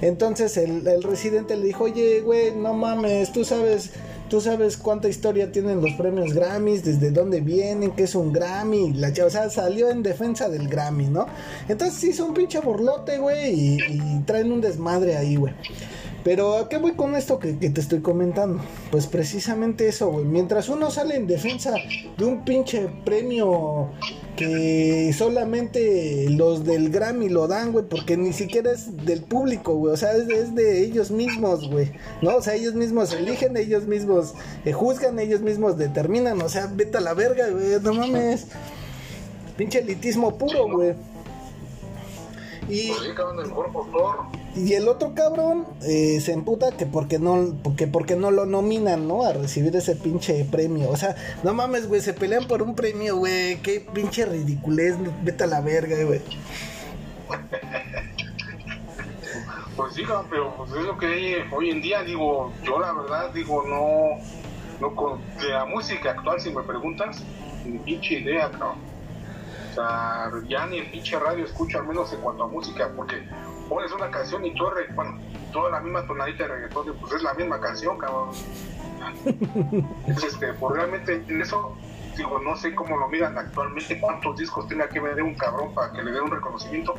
Entonces 0.01 0.56
el, 0.58 0.86
el 0.86 1.01
residente 1.01 1.56
le 1.56 1.66
dijo, 1.66 1.86
oye, 1.86 2.22
güey, 2.22 2.53
no 2.53 2.74
mames, 2.74 3.32
tú 3.32 3.43
sabes 3.43 3.91
Tú 4.36 4.42
sabes 4.42 4.76
cuánta 4.76 5.08
historia 5.08 5.50
tienen 5.50 5.80
los 5.80 5.94
premios 5.94 6.34
Grammys, 6.34 6.84
desde 6.84 7.10
dónde 7.10 7.40
vienen, 7.40 7.92
qué 7.92 8.04
es 8.04 8.16
un 8.16 8.34
Grammy. 8.34 8.92
La, 8.92 9.14
o 9.26 9.30
sea, 9.30 9.50
salió 9.50 9.90
en 9.90 10.04
defensa 10.04 10.50
del 10.50 10.68
Grammy, 10.68 11.08
¿no? 11.08 11.26
Entonces 11.70 12.04
hizo 12.04 12.26
un 12.26 12.34
pinche 12.34 12.60
borlote, 12.60 13.18
güey, 13.18 13.78
y, 13.78 14.24
traen 14.26 14.52
un 14.52 14.60
desmadre 14.60 15.16
ahí, 15.16 15.38
güey. 15.38 15.54
Pero 16.26 16.58
¿a 16.58 16.68
qué 16.68 16.80
voy 16.80 16.96
con 16.96 17.16
esto 17.16 17.40
que, 17.40 17.58
que, 17.58 17.70
te 17.70 17.80
estoy 17.80 18.02
comentando? 18.02 18.62
Pues 18.92 19.08
precisamente 19.08 19.88
eso, 19.88 20.10
güey. 20.10 20.26
Mientras 20.26 20.68
uno 20.68 20.92
sale 20.92 21.16
en 21.16 21.28
defensa 21.28 21.74
de 22.18 22.26
un 22.26 22.44
pinche 22.44 22.90
premio 23.06 23.92
que 24.36 25.14
solamente 25.18 26.30
los 26.30 26.64
del 26.66 26.90
Grammy 26.90 27.30
lo 27.30 27.48
dan, 27.48 27.72
güey, 27.72 27.86
porque 27.86 28.18
ni 28.18 28.34
siquiera 28.34 28.72
es 28.72 29.06
del 29.06 29.24
público, 29.24 29.76
güey, 29.76 29.94
o 29.94 29.98
sea, 29.98 30.14
es 30.14 30.56
de, 30.56 30.84
ellos 30.84 31.12
mismos, 31.12 31.70
güey, 31.70 31.92
¿no? 32.22 32.36
O 32.36 32.42
sea, 32.42 32.56
ellos 32.56 32.74
mismos 32.74 33.14
eligen, 33.14 33.56
ellos 33.58 33.86
mismos 33.86 34.34
eh, 34.66 34.74
juzgan, 34.74 35.20
ellos 35.20 35.42
mismos 35.42 35.78
determinan, 35.78 36.42
o 36.42 36.50
sea, 36.50 36.68
vete 36.74 36.98
a 36.98 37.02
la 37.02 37.14
verga, 37.14 37.50
güey, 37.50 37.80
no 37.82 37.94
mames. 37.94 38.48
Pinche 39.58 39.80
elitismo 39.80 40.38
puro, 40.38 40.68
güey. 40.70 40.96
Y, 42.70 42.92
y 44.56 44.74
el 44.74 44.88
otro 44.88 45.14
cabrón 45.14 45.66
eh, 45.84 46.20
se 46.22 46.32
emputa 46.32 46.72
que 46.78 46.86
porque 46.86 47.20
no, 47.20 47.53
porque, 47.62 47.88
porque 47.88 48.16
no 48.16 48.32
lo 48.32 48.45
nominan, 48.45 49.08
¿no? 49.08 49.26
A 49.26 49.34
recibir 49.34 49.76
ese 49.76 49.95
pinche 49.95 50.45
premio. 50.45 50.89
O 50.89 50.95
sea, 50.95 51.16
no 51.43 51.53
mames, 51.53 51.88
güey, 51.88 51.99
se 51.99 52.14
pelean 52.14 52.47
por 52.47 52.62
un 52.62 52.74
premio, 52.74 53.18
güey. 53.18 53.58
Qué 53.58 53.86
pinche 53.93 54.26
ridiculez, 54.26 54.95
vete 55.24 55.43
a 55.43 55.47
la 55.47 55.62
verga, 55.62 56.01
güey. 56.06 56.22
Pues 59.76 59.93
sí, 59.93 60.03
pero 60.30 60.56
pues 60.56 60.72
es 60.72 60.86
lo 60.86 60.97
que 60.97 61.43
hoy 61.51 61.70
en 61.70 61.82
día, 61.82 62.01
digo, 62.03 62.53
yo 62.64 62.80
la 62.80 62.93
verdad 62.93 63.34
digo, 63.34 63.62
no, 63.68 64.24
no 64.80 64.95
con 64.95 65.20
de 65.38 65.49
la 65.49 65.66
música 65.66 66.12
actual, 66.12 66.39
si 66.39 66.49
me 66.49 66.64
preguntas, 66.64 67.22
ni 67.66 67.78
pinche 67.80 68.20
idea, 68.20 68.49
cabrón. 68.51 68.78
O 69.72 69.76
sea, 69.76 70.32
ya 70.47 70.66
ni 70.68 70.78
el 70.78 70.89
pinche 70.89 71.20
radio 71.20 71.43
escucho, 71.43 71.80
al 71.80 71.88
menos 71.88 72.14
en 72.14 72.22
cuanto 72.22 72.45
a 72.45 72.47
música, 72.47 72.89
porque 72.95 73.28
pones 73.70 73.91
una 73.91 74.09
canción 74.09 74.45
y 74.45 74.53
tú, 74.53 74.66
bueno, 74.93 75.20
toda 75.51 75.72
la 75.72 75.80
misma 75.80 76.05
tonadita 76.05 76.43
de 76.43 76.49
reggaetón, 76.49 76.95
pues 76.99 77.13
es 77.13 77.24
la 77.24 77.34
misma 77.34 77.59
canción, 77.59 77.97
cabrón. 77.97 78.30
Entonces, 79.26 80.34
este, 80.34 80.53
pues 80.53 80.76
realmente 80.76 81.24
en 81.28 81.41
eso, 81.41 81.78
digo, 82.18 82.39
no 82.39 82.55
sé 82.55 82.74
cómo 82.76 82.97
lo 82.97 83.07
miran 83.07 83.38
actualmente, 83.38 83.99
cuántos 83.99 84.38
discos 84.38 84.68
tenga 84.68 84.89
que 84.89 84.99
vender 84.99 85.24
un 85.24 85.36
cabrón 85.36 85.74
para 85.74 85.91
que 85.91 86.03
le 86.03 86.11
dé 86.11 86.22
un 86.22 86.32
reconocimiento, 86.32 86.95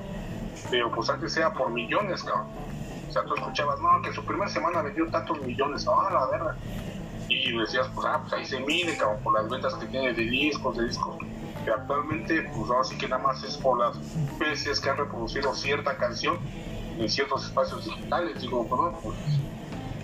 pero 0.70 0.90
pues 0.90 1.08
antes 1.10 1.32
sea 1.32 1.52
por 1.52 1.70
millones, 1.70 2.22
cabrón. 2.22 2.46
O 3.08 3.12
sea, 3.12 3.24
tú 3.24 3.34
escuchabas, 3.34 3.80
no, 3.80 4.02
que 4.02 4.12
su 4.12 4.24
primera 4.24 4.50
semana 4.50 4.82
vendió 4.82 5.06
tantos 5.10 5.40
millones, 5.42 5.86
ah, 5.88 6.10
la 6.12 6.26
verdad. 6.26 6.56
Y 7.28 7.56
decías, 7.58 7.88
pues, 7.94 8.06
ah, 8.06 8.20
pues 8.20 8.32
ahí 8.34 8.44
se 8.44 8.60
mide, 8.60 8.96
cabrón, 8.96 9.22
por 9.22 9.34
las 9.34 9.48
ventas 9.48 9.74
que 9.74 9.86
tiene 9.86 10.12
de 10.12 10.22
discos, 10.22 10.76
de 10.76 10.86
discos. 10.86 11.16
Que 11.66 11.72
actualmente, 11.72 12.42
pues 12.54 12.70
ahora 12.70 12.84
sí 12.84 12.96
que 12.96 13.08
nada 13.08 13.20
más 13.20 13.42
es 13.42 13.56
por 13.56 13.76
las 13.76 13.96
veces 14.38 14.78
que 14.80 14.88
han 14.88 14.98
reproducido 14.98 15.52
cierta 15.52 15.96
canción 15.96 16.38
en 16.96 17.10
ciertos 17.10 17.44
espacios 17.44 17.84
digitales, 17.84 18.40
digo, 18.40 18.62
bueno, 18.64 18.96
pues, 19.02 19.16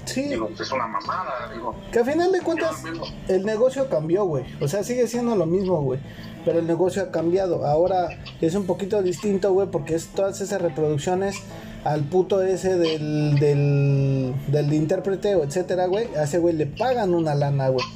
Sí. 0.06 0.22
digo, 0.24 0.48
pues 0.48 0.60
es 0.62 0.72
una 0.72 0.88
mamada, 0.88 1.48
digo. 1.54 1.76
Que 1.92 2.00
a 2.00 2.04
final 2.04 2.32
de 2.32 2.40
cuentas 2.40 2.82
el 3.28 3.46
negocio 3.46 3.88
cambió, 3.88 4.24
güey. 4.24 4.44
O 4.60 4.66
sea, 4.66 4.82
sigue 4.82 5.06
siendo 5.06 5.36
lo 5.36 5.46
mismo, 5.46 5.80
güey. 5.82 6.00
Pero 6.44 6.58
el 6.58 6.66
negocio 6.66 7.02
ha 7.02 7.12
cambiado. 7.12 7.64
Ahora 7.64 8.08
es 8.40 8.56
un 8.56 8.66
poquito 8.66 9.00
distinto, 9.00 9.52
güey, 9.52 9.68
porque 9.70 9.94
es 9.94 10.08
todas 10.08 10.40
esas 10.40 10.60
reproducciones 10.60 11.36
al 11.84 12.02
puto 12.02 12.42
ese 12.42 12.76
del, 12.76 13.38
del, 13.38 14.34
del 14.48 14.72
intérprete 14.72 15.36
o 15.36 15.44
etcétera, 15.44 15.86
güey. 15.86 16.12
A 16.16 16.24
ese 16.24 16.38
güey 16.38 16.56
le 16.56 16.66
pagan 16.66 17.14
una 17.14 17.36
lana, 17.36 17.68
güey. 17.68 17.86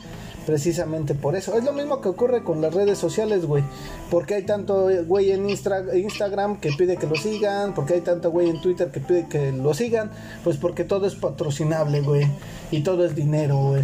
Precisamente 0.46 1.14
por 1.14 1.34
eso. 1.34 1.56
Es 1.56 1.64
lo 1.64 1.72
mismo 1.72 2.00
que 2.00 2.08
ocurre 2.08 2.44
con 2.44 2.60
las 2.60 2.72
redes 2.72 2.98
sociales, 2.98 3.44
güey. 3.46 3.64
Porque 4.10 4.34
hay 4.36 4.44
tanto 4.44 4.88
güey 5.06 5.32
en 5.32 5.50
Instagram 5.50 6.60
que 6.60 6.70
pide 6.78 6.96
que 6.96 7.06
lo 7.06 7.16
sigan. 7.16 7.74
Porque 7.74 7.94
hay 7.94 8.00
tanto 8.00 8.30
güey 8.30 8.48
en 8.50 8.60
Twitter 8.60 8.90
que 8.92 9.00
pide 9.00 9.26
que 9.26 9.50
lo 9.50 9.74
sigan. 9.74 10.12
Pues 10.44 10.56
porque 10.56 10.84
todo 10.84 11.06
es 11.06 11.16
patrocinable, 11.16 12.00
güey. 12.00 12.26
Y 12.70 12.82
todo 12.82 13.04
es 13.04 13.16
dinero, 13.16 13.56
güey. 13.56 13.82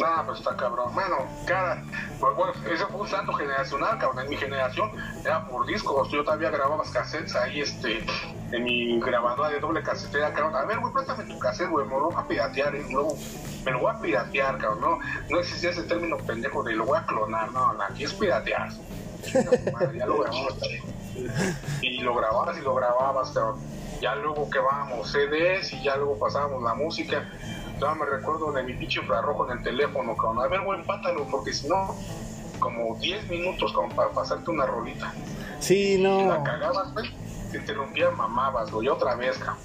Nada, 0.00 0.24
pues 0.26 0.38
está 0.38 0.56
cabrón. 0.56 0.94
Bueno, 0.94 1.16
cara, 1.46 1.82
pues 2.20 2.36
bueno, 2.36 2.52
ese 2.70 2.86
fue 2.86 3.00
un 3.00 3.08
salto 3.08 3.32
generacional, 3.32 3.98
cabrón. 3.98 4.24
En 4.24 4.30
mi 4.30 4.36
generación 4.36 4.90
era 5.24 5.46
por 5.46 5.66
discos. 5.66 6.10
Yo 6.10 6.24
todavía 6.24 6.50
grababa 6.50 6.84
cassettes 6.92 7.34
ahí, 7.36 7.60
este, 7.60 8.04
en 8.52 8.64
mi 8.64 8.98
grabadora 9.00 9.50
de 9.50 9.60
doble 9.60 9.82
casetera, 9.82 10.32
cabrón. 10.32 10.56
A 10.56 10.64
ver, 10.64 10.78
güey, 10.78 10.92
préstame 10.92 11.24
tu 11.24 11.38
cassette, 11.38 11.70
güey, 11.70 11.86
me 11.86 11.94
lo 11.94 12.10
voy 12.10 12.14
a 12.16 12.26
piratear, 12.26 12.74
y 12.74 12.92
luego 12.92 13.16
me 13.64 13.70
lo 13.72 13.80
voy 13.80 13.92
a 13.94 14.00
piratear, 14.00 14.58
cabrón. 14.58 14.80
No, 14.80 14.98
no 15.30 15.40
existía 15.40 15.70
ese 15.70 15.82
término 15.82 16.16
pendejo 16.18 16.62
de 16.62 16.72
lo 16.72 16.86
voy 16.86 16.98
a 16.98 17.06
clonar, 17.06 17.52
no, 17.52 17.72
no, 17.74 17.82
aquí 17.82 18.04
es 18.04 18.14
piratear. 18.14 18.70
Madre, 19.72 19.98
ya 19.98 20.06
lo 20.06 20.20
grabamos. 20.20 20.58
Y 21.80 22.00
lo 22.00 22.14
grababas 22.14 22.58
y 22.58 22.60
lo 22.60 22.74
grababas, 22.74 23.30
cabrón. 23.30 23.60
Ya 24.00 24.14
luego 24.14 24.50
que 24.50 24.58
vamos, 24.58 25.10
CDs 25.10 25.72
y 25.72 25.82
ya 25.82 25.96
luego 25.96 26.18
pasábamos 26.18 26.62
la 26.62 26.74
música. 26.74 27.24
Ya 27.80 27.94
me 27.94 28.06
recuerdo 28.06 28.52
de 28.52 28.62
mi 28.62 28.74
pinche 28.74 29.00
infrarrojo 29.00 29.50
en 29.50 29.58
el 29.58 29.64
teléfono, 29.64 30.16
cabrón. 30.16 30.44
A 30.44 30.48
ver, 30.48 30.60
güey, 30.62 30.80
empátalo, 30.80 31.26
porque 31.30 31.52
si 31.52 31.68
no, 31.68 31.94
como 32.58 32.96
10 32.96 33.28
minutos 33.28 33.72
como 33.72 33.94
para 33.94 34.10
pasarte 34.10 34.50
una 34.50 34.66
rolita. 34.66 35.12
Sí, 35.60 35.96
Si 35.96 36.02
no. 36.02 36.26
la 36.26 36.42
cagabas, 36.42 36.92
güey, 36.94 37.10
te 37.52 37.58
interrumpía, 37.58 38.10
mamabas, 38.10 38.70
güey, 38.70 38.88
otra 38.88 39.14
vez, 39.14 39.36
cabrón. 39.38 39.56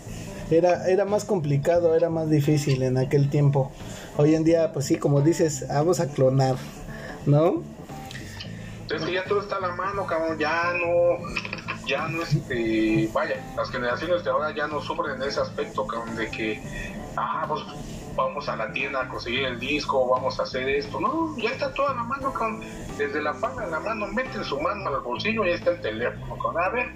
Era, 0.49 0.85
era 0.89 1.05
más 1.05 1.23
complicado, 1.23 1.95
era 1.95 2.09
más 2.09 2.29
difícil 2.29 2.83
en 2.83 2.97
aquel 2.97 3.29
tiempo. 3.29 3.71
Hoy 4.17 4.35
en 4.35 4.43
día, 4.43 4.73
pues 4.73 4.85
sí, 4.85 4.97
como 4.97 5.21
dices, 5.21 5.65
vamos 5.69 6.01
a 6.01 6.07
clonar, 6.09 6.57
¿no? 7.25 7.63
Entonces 8.81 9.07
que 9.07 9.13
ya 9.13 9.23
todo 9.23 9.39
está 9.39 9.55
a 9.55 9.59
la 9.61 9.69
mano, 9.75 10.05
cabrón, 10.05 10.37
ya 10.37 10.73
no, 10.73 11.25
ya 11.87 12.09
no 12.09 12.21
este, 12.23 13.09
vaya, 13.13 13.41
las 13.55 13.69
generaciones 13.69 14.25
de 14.25 14.29
ahora 14.29 14.53
ya 14.53 14.67
no 14.67 14.81
sufren 14.81 15.15
en 15.15 15.23
ese 15.29 15.39
aspecto, 15.39 15.87
cabrón, 15.87 16.17
de 16.17 16.29
que, 16.29 16.61
ah, 17.15 17.45
pues 17.47 17.61
vamos 18.15 18.47
a 18.49 18.55
la 18.55 18.71
tienda 18.71 19.01
a 19.01 19.07
conseguir 19.07 19.45
el 19.45 19.59
disco, 19.59 20.07
vamos 20.07 20.39
a 20.39 20.43
hacer 20.43 20.67
esto, 20.69 20.99
no, 20.99 21.35
ya 21.37 21.49
está 21.49 21.73
todo 21.73 21.89
a 21.89 21.95
la 21.95 22.03
mano, 22.03 22.33
cabrón, 22.33 22.61
desde 22.97 23.21
la 23.21 23.33
palma 23.33 23.65
de 23.65 23.71
la 23.71 23.79
mano, 23.79 24.07
meten 24.07 24.43
su 24.43 24.59
mano 24.59 24.89
al 24.89 25.01
bolsillo 25.01 25.45
y 25.45 25.51
está 25.51 25.71
el 25.71 25.81
teléfono, 25.81 26.37
cabrón, 26.37 26.63
a 26.63 26.69
ver, 26.69 26.87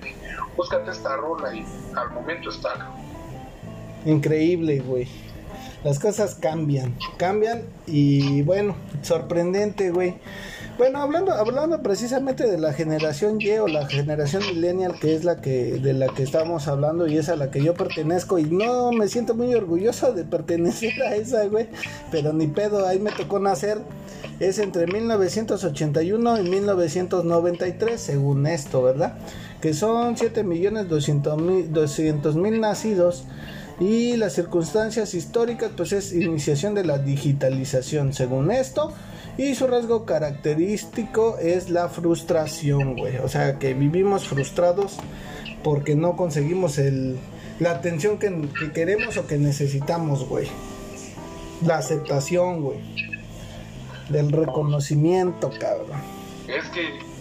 búscate 0.55 0.91
esta 0.91 1.15
rola 1.17 1.53
y 1.53 1.65
al 1.95 2.11
momento 2.11 2.49
está. 2.49 2.91
Increíble, 4.05 4.79
güey. 4.79 5.07
Las 5.83 5.99
cosas 5.99 6.35
cambian, 6.35 6.95
cambian 7.17 7.63
y 7.85 8.41
bueno, 8.41 8.75
sorprendente, 9.01 9.91
güey. 9.91 10.15
Bueno, 10.77 10.99
hablando, 10.99 11.31
hablando 11.31 11.81
precisamente 11.81 12.51
de 12.51 12.57
la 12.57 12.73
generación 12.73 13.39
Y 13.39 13.49
o 13.51 13.67
la 13.67 13.87
generación 13.87 14.43
millennial, 14.45 14.99
que 14.99 15.15
es 15.15 15.23
la 15.23 15.39
que 15.39 15.79
de 15.79 15.93
la 15.93 16.09
que 16.09 16.23
estamos 16.23 16.67
hablando 16.67 17.07
y 17.07 17.17
es 17.17 17.29
a 17.29 17.37
la 17.37 17.49
que 17.49 17.63
yo 17.63 17.73
pertenezco 17.75 18.39
y 18.39 18.43
no 18.43 18.91
me 18.91 19.07
siento 19.07 19.35
muy 19.35 19.55
orgulloso 19.55 20.11
de 20.11 20.25
pertenecer 20.25 21.01
a 21.01 21.15
esa, 21.15 21.45
güey, 21.47 21.69
pero 22.11 22.33
ni 22.33 22.47
pedo, 22.47 22.85
ahí 22.85 22.99
me 22.99 23.11
tocó 23.11 23.39
nacer. 23.39 23.77
Es 24.41 24.59
entre 24.59 24.85
1981 24.85 26.39
y 26.41 26.49
1993, 26.49 28.01
según 28.01 28.45
esto, 28.45 28.83
¿verdad? 28.83 29.17
Que 29.61 29.73
son 29.73 30.17
7 30.17 30.43
millones 30.43 30.89
200 30.89 31.41
mil 31.41 31.71
200 31.71 32.35
mil 32.35 32.59
nacidos 32.59 33.23
y 33.79 34.17
las 34.17 34.33
circunstancias 34.33 35.13
históricas, 35.13 35.71
pues 35.77 35.93
es 35.93 36.11
iniciación 36.11 36.75
de 36.75 36.83
la 36.83 36.97
digitalización, 36.97 38.11
según 38.11 38.51
esto. 38.51 38.93
Y 39.37 39.55
su 39.55 39.67
rasgo 39.67 40.05
característico 40.05 41.37
es 41.39 41.69
la 41.69 41.89
frustración, 41.89 42.95
güey. 42.95 43.17
O 43.17 43.27
sea, 43.27 43.59
que 43.59 43.73
vivimos 43.73 44.27
frustrados 44.27 44.97
porque 45.63 45.95
no 45.95 46.15
conseguimos 46.15 46.77
el, 46.77 47.17
la 47.59 47.71
atención 47.71 48.17
que, 48.17 48.49
que 48.57 48.71
queremos 48.71 49.17
o 49.17 49.27
que 49.27 49.37
necesitamos, 49.37 50.27
güey. 50.27 50.47
La 51.65 51.77
aceptación, 51.77 52.61
güey. 52.61 52.79
Del 54.09 54.31
reconocimiento, 54.31 55.51
cabrón. 55.59 55.99
Es 56.47 56.65
que 56.69 57.15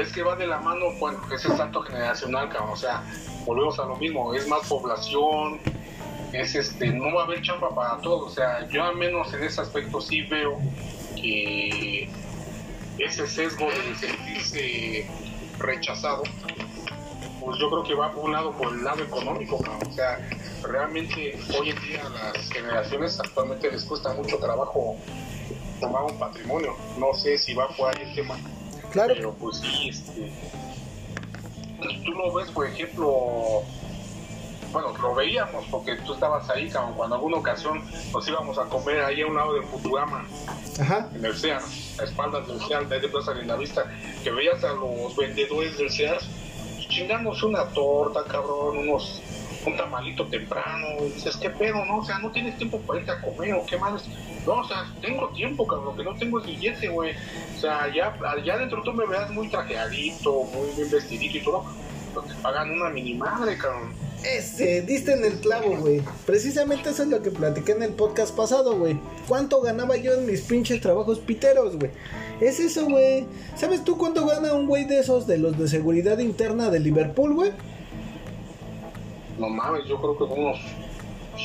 es 0.00 0.12
que 0.12 0.22
va 0.22 0.36
de 0.36 0.46
la 0.46 0.58
mano 0.60 0.86
con 1.00 1.16
ese 1.32 1.48
salto 1.56 1.80
generacional, 1.82 2.48
cabrón. 2.50 2.70
O 2.72 2.76
sea, 2.76 3.02
volvemos 3.46 3.78
a 3.78 3.86
lo 3.86 3.96
mismo, 3.96 4.34
es 4.34 4.46
más 4.48 4.66
población, 4.68 5.58
es 6.32 6.54
este, 6.54 6.88
no 6.88 7.14
va 7.14 7.22
a 7.22 7.24
haber 7.24 7.42
chamba 7.42 7.74
para 7.74 8.00
todos. 8.00 8.32
O 8.32 8.34
sea, 8.34 8.68
yo 8.68 8.82
al 8.84 8.96
menos 8.96 9.32
en 9.34 9.44
ese 9.44 9.60
aspecto 9.60 10.00
sí 10.00 10.22
veo 10.22 10.58
que 11.14 12.08
ese 12.98 13.26
sesgo 13.26 13.66
de 13.66 13.94
sentirse 13.94 15.06
rechazado, 15.58 16.22
pues 17.40 17.58
yo 17.58 17.70
creo 17.70 17.84
que 17.84 17.94
va 17.94 18.12
por 18.12 18.24
un 18.24 18.32
lado 18.32 18.52
por 18.52 18.72
el 18.72 18.84
lado 18.84 19.02
económico. 19.02 19.56
O 19.56 19.92
sea, 19.92 20.18
realmente 20.62 21.38
hoy 21.58 21.70
en 21.70 21.80
día 21.82 22.06
a 22.06 22.08
las 22.08 22.50
generaciones 22.50 23.18
actualmente 23.20 23.70
les 23.70 23.84
cuesta 23.84 24.12
mucho 24.14 24.38
trabajo 24.38 24.96
tomar 25.80 26.04
un 26.04 26.18
patrimonio. 26.18 26.74
No 26.98 27.14
sé 27.14 27.38
si 27.38 27.54
va 27.54 27.68
por 27.68 27.94
ahí 27.94 28.02
el 28.02 28.14
tema. 28.14 28.36
Claro. 28.90 29.14
Pero 29.14 29.34
pues 29.34 29.58
sí, 29.58 29.88
este. 29.90 30.32
Tú 32.04 32.10
lo 32.12 32.32
ves, 32.34 32.50
por 32.50 32.66
ejemplo. 32.66 33.62
Bueno, 34.76 34.92
lo 35.00 35.14
veíamos 35.14 35.64
porque 35.70 35.96
tú 36.04 36.12
estabas 36.12 36.50
ahí, 36.50 36.68
cabrón, 36.68 36.92
cuando 36.98 37.14
alguna 37.14 37.38
ocasión 37.38 37.82
nos 38.12 38.28
íbamos 38.28 38.58
a 38.58 38.64
comer 38.64 39.02
ahí 39.04 39.22
a 39.22 39.26
un 39.26 39.34
lado 39.34 39.54
de 39.54 39.62
Futurama, 39.62 40.26
Ajá. 40.78 41.08
en 41.14 41.24
el 41.24 41.34
Sears, 41.34 41.98
a 41.98 42.04
espaldas 42.04 42.46
del 42.46 42.60
Sears, 42.60 42.86
de 42.90 42.96
ahí 42.96 43.00
de 43.00 43.08
Plaza 43.08 43.32
Vista, 43.32 43.90
que 44.22 44.30
veías 44.30 44.62
a 44.64 44.74
los 44.74 45.16
vendedores 45.16 45.78
del 45.78 45.90
Sears 45.90 46.28
chingándose 46.90 47.46
una 47.46 47.64
torta, 47.70 48.22
cabrón, 48.24 48.76
unos 48.76 49.22
un 49.64 49.78
tamalito 49.78 50.26
temprano, 50.26 50.88
y 51.00 51.12
dices, 51.12 51.38
¿qué 51.38 51.48
pedo, 51.48 51.82
no? 51.86 52.00
O 52.00 52.04
sea, 52.04 52.18
no 52.18 52.30
tienes 52.30 52.58
tiempo 52.58 52.78
para 52.82 53.00
irte 53.00 53.12
a 53.12 53.20
comer, 53.22 53.54
o 53.54 53.64
qué 53.64 53.78
más. 53.78 54.06
No, 54.46 54.56
o 54.56 54.64
sea, 54.64 54.92
tengo 55.00 55.30
tiempo, 55.30 55.66
cabrón, 55.66 55.86
lo 55.86 55.96
que 55.96 56.04
no 56.04 56.14
tengo 56.16 56.38
es 56.38 56.44
billete, 56.44 56.88
güey. 56.88 57.14
O 57.56 57.60
sea, 57.62 57.90
ya, 57.94 58.14
allá 58.28 58.54
adentro 58.54 58.82
tú 58.82 58.92
me 58.92 59.06
veas 59.06 59.30
muy 59.30 59.48
trajeadito, 59.48 60.44
muy 60.54 60.68
bien 60.76 60.90
vestidito 60.90 61.38
y 61.38 61.40
todo, 61.40 61.64
pero 62.12 62.26
te 62.26 62.34
pagan 62.42 62.72
una 62.72 62.90
mini 62.90 63.14
madre, 63.14 63.56
cabrón. 63.56 64.05
Ese, 64.34 64.82
diste 64.82 65.12
en 65.12 65.24
el 65.24 65.34
clavo, 65.34 65.76
güey. 65.76 66.02
Precisamente 66.26 66.90
eso 66.90 67.02
es 67.04 67.08
lo 67.08 67.22
que 67.22 67.30
platiqué 67.30 67.72
en 67.72 67.82
el 67.82 67.92
podcast 67.92 68.34
pasado, 68.34 68.76
güey. 68.76 68.98
¿Cuánto 69.28 69.60
ganaba 69.60 69.96
yo 69.96 70.14
en 70.14 70.26
mis 70.26 70.40
pinches 70.42 70.80
trabajos 70.80 71.20
piteros, 71.20 71.76
güey? 71.78 71.90
Es 72.40 72.58
eso, 72.58 72.86
güey. 72.86 73.26
¿Sabes 73.54 73.84
tú 73.84 73.96
cuánto 73.96 74.26
gana 74.26 74.52
un 74.54 74.66
güey 74.66 74.84
de 74.84 74.98
esos 74.98 75.26
de 75.26 75.38
los 75.38 75.56
de 75.58 75.68
seguridad 75.68 76.18
interna 76.18 76.70
de 76.70 76.80
Liverpool, 76.80 77.34
güey? 77.34 77.52
No 79.38 79.48
mames, 79.48 79.84
yo 79.86 79.96
creo 80.00 80.16
que 80.18 80.24
unos 80.24 80.58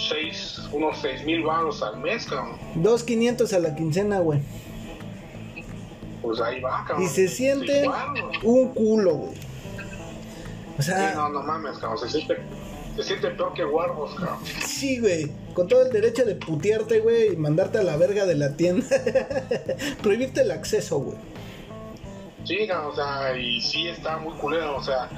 seis, 0.10 0.60
unos 0.72 0.98
seis 1.02 1.24
mil 1.26 1.44
baros 1.44 1.84
al 1.84 2.00
mes, 2.00 2.26
cabrón. 2.26 2.58
2.500 2.78 3.54
a 3.54 3.60
la 3.60 3.76
quincena, 3.76 4.20
güey. 4.20 4.40
Pues 6.22 6.40
ahí 6.40 6.62
va, 6.62 6.84
cabrón. 6.88 7.06
Y 7.06 7.10
se 7.10 7.28
siente 7.28 7.84
un 8.44 8.70
culo, 8.70 9.16
güey. 9.16 9.34
O 10.78 10.82
Sí, 10.82 10.90
sea, 10.90 11.14
no, 11.16 11.30
no 11.30 11.44
mames, 11.44 11.78
cabrón. 11.78 12.00
Se 12.00 12.10
siente, 12.10 12.38
se 12.96 13.04
siente 13.04 13.30
peor 13.32 13.54
que 13.54 13.66
Wargos, 13.66 14.16
cabrón. 14.16 14.40
sí, 14.66 15.00
güey. 15.00 15.32
Con 15.54 15.68
todo 15.68 15.84
el 15.84 15.92
derecho 15.92 16.26
de 16.26 16.36
putearte, 16.36 17.00
güey, 17.00 17.34
y 17.34 17.36
mandarte 17.36 17.78
a 17.78 17.84
la 17.84 17.98
verga 17.98 18.26
de 18.26 18.36
la 18.36 18.56
tienda. 18.56 18.86
Prohibirte 20.02 20.42
el 20.42 20.52
acceso, 20.52 21.00
güey. 21.00 21.18
Sí, 22.44 22.68
o 22.70 22.96
sea, 22.96 23.38
y 23.38 23.62
sí 23.62 23.88
está 23.88 24.18
muy 24.18 24.34
culero, 24.34 24.78
o 24.78 24.84
sea, 24.84 25.10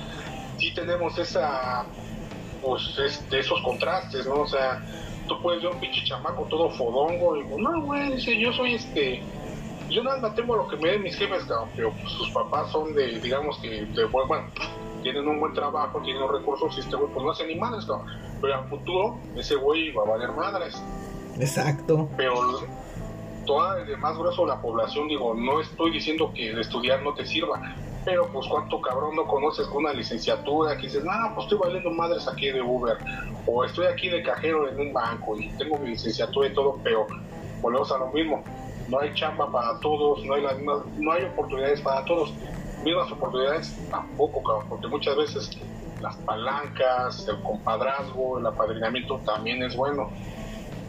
sí 0.58 0.74
tenemos 0.74 1.18
esa, 1.18 1.86
pues, 2.62 2.82
de 3.30 3.40
esos 3.40 3.62
contrastes, 3.62 4.26
¿no? 4.28 4.42
O 4.42 4.48
sea, 4.48 4.84
tú 5.28 5.42
puedes 5.42 5.64
ver 5.64 5.72
un 5.72 5.80
pinche 5.80 6.04
chamaco 6.04 6.44
todo 6.50 6.70
fodongo 6.72 7.38
y 7.38 7.44
digo, 7.44 7.58
no, 7.60 7.82
güey, 7.82 8.16
dice, 8.16 8.38
yo 8.38 8.52
soy 8.54 8.76
este, 8.76 9.22
yo 9.90 10.04
nada 10.04 10.18
más 10.18 10.36
tengo 10.36 10.56
lo 10.56 10.68
que 10.68 10.76
me 10.78 10.92
den 10.92 11.04
mis 11.04 11.16
jefes, 11.16 11.44
cabrón, 11.46 11.70
pero 11.76 11.92
pues, 11.94 12.12
sus 12.12 12.30
papás 12.32 12.72
son 12.72 12.94
de, 12.94 13.20
digamos 13.20 13.58
que, 13.60 13.86
de, 13.86 14.04
bueno, 14.06 14.48
tienen 15.04 15.28
un 15.28 15.40
buen 15.40 15.54
trabajo, 15.54 16.02
tienen 16.02 16.28
recursos 16.28 16.76
y 16.78 16.80
este 16.80 16.96
güey, 16.96 17.12
pues 17.12 17.24
no 17.24 17.32
hace 17.32 17.46
ni 17.46 17.56
madres, 17.56 17.86
cabrón. 17.86 18.08
Pero 18.42 18.56
al 18.56 18.70
futuro, 18.70 19.18
ese 19.36 19.56
güey 19.56 19.92
va 19.92 20.04
a 20.04 20.06
valer 20.06 20.32
madres. 20.32 20.82
Exacto. 21.40 22.10
Pero 22.18 22.36
toda 23.46 23.82
el 23.82 23.98
más 23.98 24.18
grueso 24.18 24.44
de 24.44 24.48
la 24.50 24.62
población, 24.62 25.08
digo, 25.08 25.34
no 25.34 25.60
estoy 25.60 25.92
diciendo 25.92 26.32
que 26.34 26.50
el 26.50 26.60
estudiar 26.60 27.04
no 27.04 27.14
te 27.14 27.26
sirva, 27.26 27.76
pero 28.06 28.28
pues 28.32 28.48
cuánto 28.48 28.82
cabrón 28.82 29.16
no 29.16 29.26
conoces 29.26 29.68
con 29.68 29.84
una 29.86 29.94
licenciatura 29.94 30.76
que 30.78 30.84
dices, 30.84 31.04
no, 31.04 31.12
pues 31.36 31.46
estoy 31.46 31.60
valiendo 31.60 31.92
madres 31.92 32.28
aquí 32.28 32.52
de 32.52 32.62
Uber, 32.62 32.98
o 33.46 33.64
estoy 33.64 33.88
aquí 33.88 34.10
de 34.10 34.24
cajero 34.24 34.70
en 34.70 34.80
un 34.80 34.94
banco 34.94 35.38
y 35.38 35.50
tengo 35.58 35.78
mi 35.78 35.90
licenciatura 35.90 36.48
y 36.48 36.54
todo, 36.54 36.80
pero 36.84 37.08
volvemos 37.62 37.92
a 37.92 37.98
lo 37.98 38.08
mismo, 38.08 38.44
no 38.90 39.00
hay 39.00 39.14
chamba 39.14 39.52
para 39.52 39.80
todos, 39.80 40.24
no 40.26 40.34
hay 40.34 40.42
las 40.42 40.58
no 40.60 41.12
hay 41.12 41.24
oportunidades 41.26 41.82
para 41.82 42.04
todos, 42.06 42.34
mismas 42.84 43.12
oportunidades 43.12 43.76
tampoco, 43.90 44.44
cabrón, 44.44 44.66
porque 44.70 44.88
muchas 44.88 45.16
veces 45.16 45.58
las 46.02 46.16
palancas, 46.18 47.28
el 47.28 47.42
compadrazgo, 47.42 48.40
el 48.40 48.46
apadrinamiento 48.46 49.20
también 49.26 49.64
es 49.64 49.76
bueno. 49.76 50.10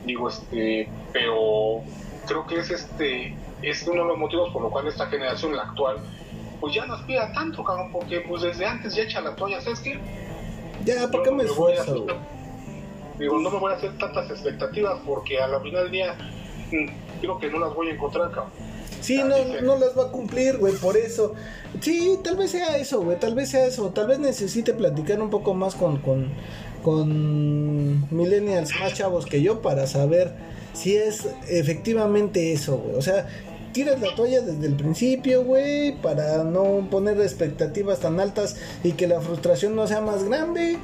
Digo, 0.05 0.29
este, 0.29 0.89
pero 1.13 1.83
creo 2.27 2.47
que 2.47 2.59
es 2.59 2.71
este 2.71 3.37
es 3.63 3.87
uno 3.87 4.03
de 4.03 4.09
los 4.09 4.19
motivos 4.19 4.53
por 4.53 4.63
lo 4.63 4.71
cual 4.71 4.87
esta 4.89 5.07
generación, 5.07 5.57
la 5.57 5.63
actual, 5.63 5.99
pues 6.61 6.75
ya 6.75 6.85
no 6.87 6.95
aspira 6.95 7.33
tanto, 7.33 7.65
cabrón, 7.65 7.91
porque 7.93 8.21
pues 8.21 8.43
desde 8.43 8.67
antes 8.67 8.95
ya 8.95 9.05
echa 9.05 9.21
la 9.21 9.35
toalla, 9.35 9.61
¿sabes 9.61 9.81
qué? 9.81 9.99
Ya, 10.85 11.09
¿por 11.11 11.23
qué 11.23 11.31
me 11.31 11.45
esfuerzo? 11.45 12.07
Digo, 13.19 13.39
no 13.39 13.51
me 13.51 13.59
voy 13.59 13.73
a 13.73 13.77
hacer 13.77 13.97
tantas 13.97 14.29
expectativas 14.31 14.99
porque 15.07 15.41
a 15.41 15.47
la 15.47 15.61
final 15.61 15.85
del 15.85 15.93
día 15.93 16.15
mm, 16.73 17.21
creo 17.21 17.39
que 17.39 17.49
no 17.49 17.59
las 17.61 17.73
voy 17.75 17.89
a 17.89 17.93
encontrar, 17.93 18.31
cabrón. 18.31 18.53
Sí, 19.05 19.19
no, 19.19 19.37
no 19.61 19.77
las 19.77 19.97
va 19.99 20.05
a 20.05 20.11
cumplir, 20.11 20.57
güey, 20.57 20.73
por 20.77 20.97
eso. 20.97 21.35
Sí, 21.83 22.19
tal 22.25 22.37
vez 22.37 22.53
sea 22.53 22.79
eso, 22.79 23.03
güey, 23.03 23.21
tal 23.21 23.35
vez 23.35 23.51
sea 23.51 23.67
eso. 23.67 23.91
Tal 23.91 24.07
vez 24.07 24.19
necesite 24.19 24.73
platicar 24.73 25.21
un 25.21 25.29
poco 25.29 25.53
más 25.53 25.75
con, 25.75 25.99
con, 25.99 26.31
con 26.83 28.09
millennials 28.17 28.71
más 28.81 28.95
chavos 28.95 29.27
que 29.27 29.43
yo 29.43 29.61
para 29.61 29.87
saber 29.87 30.33
si 30.73 30.97
es 30.97 31.29
efectivamente 31.51 32.55
eso, 32.55 32.79
güey. 32.79 32.97
O 32.97 33.03
sea, 33.03 33.29
tiras 33.73 34.01
la 34.01 34.15
toalla 34.15 34.41
desde 34.41 34.67
el 34.67 34.75
principio, 34.75 35.45
güey, 35.45 36.01
para 36.01 36.43
no 36.43 36.89
poner 36.91 37.21
expectativas 37.21 38.01
tan 38.01 38.19
altas 38.21 38.57
y 38.83 38.93
que 38.93 39.07
la 39.07 39.21
frustración 39.21 39.77
no 39.77 39.87
sea 39.87 40.01
más 40.01 40.25
grande. 40.25 40.79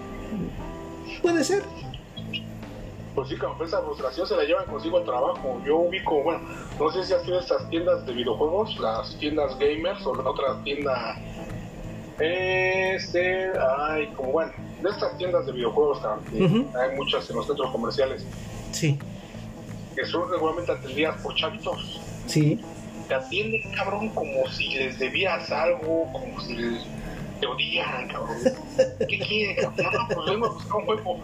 Puede 1.22 1.42
ser 1.42 1.62
pues 3.14 3.28
sí, 3.28 3.36
como 3.36 3.62
esa 3.64 3.80
frustración 3.82 4.26
se 4.26 4.36
la 4.36 4.44
llevan 4.44 4.66
consigo 4.66 4.98
al 4.98 5.04
trabajo. 5.04 5.60
Yo 5.64 5.78
ubico, 5.78 6.22
bueno, 6.22 6.40
no 6.78 6.90
sé 6.92 7.04
si 7.04 7.12
has 7.12 7.22
sido 7.22 7.40
estas 7.40 7.68
tiendas 7.70 8.06
de 8.06 8.12
videojuegos, 8.12 8.78
las 8.78 9.16
tiendas 9.18 9.58
gamers 9.58 10.04
o 10.06 10.14
la 10.14 10.30
otra 10.30 10.62
tienda, 10.62 11.16
este, 12.18 13.50
ay, 13.58 14.06
como 14.16 14.32
bueno, 14.32 14.52
de 14.82 14.90
estas 14.90 15.16
tiendas 15.18 15.46
de 15.46 15.52
videojuegos 15.52 16.02
también, 16.02 16.68
hay 16.78 16.96
muchas 16.96 17.28
en 17.30 17.36
los 17.36 17.46
centros 17.46 17.70
comerciales. 17.70 18.24
Sí. 18.72 18.98
Que 19.96 20.06
son 20.06 20.30
regularmente 20.30 20.72
atendidas 20.72 21.20
por 21.20 21.34
chavitos. 21.34 22.00
Sí. 22.26 22.60
Te 23.08 23.14
atienden, 23.14 23.62
cabrón, 23.72 24.10
como 24.10 24.48
si 24.50 24.68
les 24.74 24.98
debías 24.98 25.50
algo, 25.50 26.08
como 26.12 26.40
si 26.40 26.54
les 26.54 26.84
te 27.40 27.46
odian, 27.46 28.06
cabrón. 28.08 28.36
¿Qué 29.08 29.18
quieren, 29.18 29.56
cabrón? 29.56 29.92
No, 29.92 30.14
pues 30.14 30.30
vengo 30.30 30.46
a 30.46 30.50
buscar 30.50 30.76
un 30.76 30.84
juego 30.84 31.20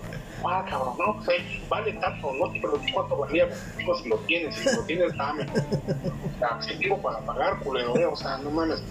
ah, 0.48 0.64
cabrón, 0.68 0.94
no, 0.98 1.16
pues 1.16 1.28
ahí 1.28 1.64
vale 1.68 1.92
tanto, 1.94 2.32
no 2.32 2.50
te 2.50 2.60
pregunté 2.60 2.92
cuánto 2.92 3.16
valía, 3.16 3.48
digo, 3.76 3.96
si 3.96 4.08
lo 4.08 4.16
tienes, 4.18 4.54
si 4.54 4.76
lo 4.76 4.82
tienes, 4.82 5.16
dame. 5.16 5.44
O 5.44 6.38
sea, 6.38 6.60
si 6.60 6.74
digo 6.74 7.00
para 7.00 7.18
pagar, 7.20 7.58
culero, 7.60 7.96
eh, 7.96 8.06
o 8.06 8.16
sea, 8.16 8.38
no 8.38 8.50
mames. 8.50 8.82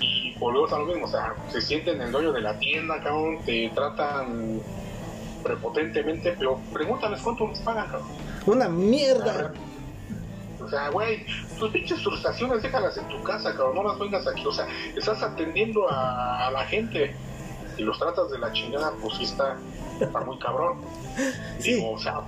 Y 0.00 0.34
volvemos 0.38 0.72
a 0.72 0.78
lo 0.78 0.86
mismo, 0.86 1.06
o 1.06 1.08
sea, 1.08 1.34
se 1.48 1.60
sienten 1.60 2.00
el 2.00 2.12
dueño 2.12 2.32
de 2.32 2.40
la 2.40 2.58
tienda, 2.58 3.02
cabrón, 3.02 3.38
te 3.44 3.70
tratan 3.74 4.60
prepotentemente, 5.42 6.34
pero 6.38 6.60
pregúntales 6.72 7.20
cuánto 7.20 7.48
les 7.48 7.60
pagan, 7.60 7.86
cabrón. 7.86 8.08
Una 8.46 8.68
mierda. 8.68 9.52
O 10.62 10.68
sea, 10.68 10.90
güey, 10.90 11.24
tus 11.58 11.70
pinches 11.70 12.02
frustraciones 12.02 12.62
déjalas 12.62 12.96
en 12.96 13.08
tu 13.08 13.22
casa, 13.22 13.52
cabrón, 13.56 13.76
no 13.76 13.82
las 13.84 13.98
vengas 13.98 14.26
aquí. 14.26 14.46
O 14.46 14.52
sea, 14.52 14.66
estás 14.94 15.22
atendiendo 15.22 15.90
a, 15.90 16.46
a 16.46 16.50
la 16.50 16.64
gente 16.66 17.14
y 17.80 17.84
los 17.84 17.98
tratas 17.98 18.30
de 18.30 18.38
la 18.38 18.52
chingada, 18.52 18.92
pues 19.00 19.16
sí 19.16 19.24
está, 19.24 19.56
está 19.98 20.20
muy 20.20 20.38
cabrón. 20.38 20.80
Digo, 21.62 21.92
o 21.92 21.98
sea, 21.98 22.20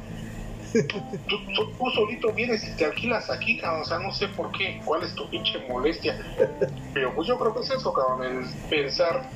tú, 1.29 1.91
solito 1.95 2.33
vienes 2.33 2.67
y 2.67 2.75
te 2.75 2.87
alquilas 2.87 3.29
aquí, 3.29 3.59
cabrón, 3.59 3.83
o 3.83 3.85
sea, 3.85 3.99
no 3.99 4.13
sé 4.13 4.29
por 4.29 4.51
qué, 4.53 4.81
cuál 4.85 5.03
es 5.03 5.15
tu 5.15 5.29
pinche 5.29 5.59
molestia. 5.69 6.19
Pero 6.95 7.15
pues 7.15 7.29
yo 7.29 7.39
creo 7.39 7.55
que 7.55 7.61
es 7.61 7.71
eso, 7.71 7.93
cabrón, 7.93 8.25
el 8.25 8.47
pensar 8.71 9.29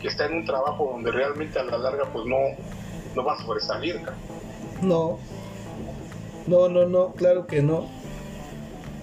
que 0.00 0.08
está 0.08 0.26
en 0.26 0.34
un 0.34 0.44
trabajo 0.44 0.90
donde 0.92 1.10
realmente 1.10 1.58
a 1.58 1.64
la 1.64 1.78
larga 1.78 2.04
pues 2.12 2.26
no, 2.26 2.36
no 3.14 3.24
va 3.24 3.34
a 3.34 3.42
sobresalir, 3.42 3.96
cabrón. 3.96 4.20
No. 4.82 5.18
No, 6.46 6.68
no, 6.68 6.86
no, 6.86 7.12
claro 7.12 7.46
que 7.46 7.62
no. 7.62 7.88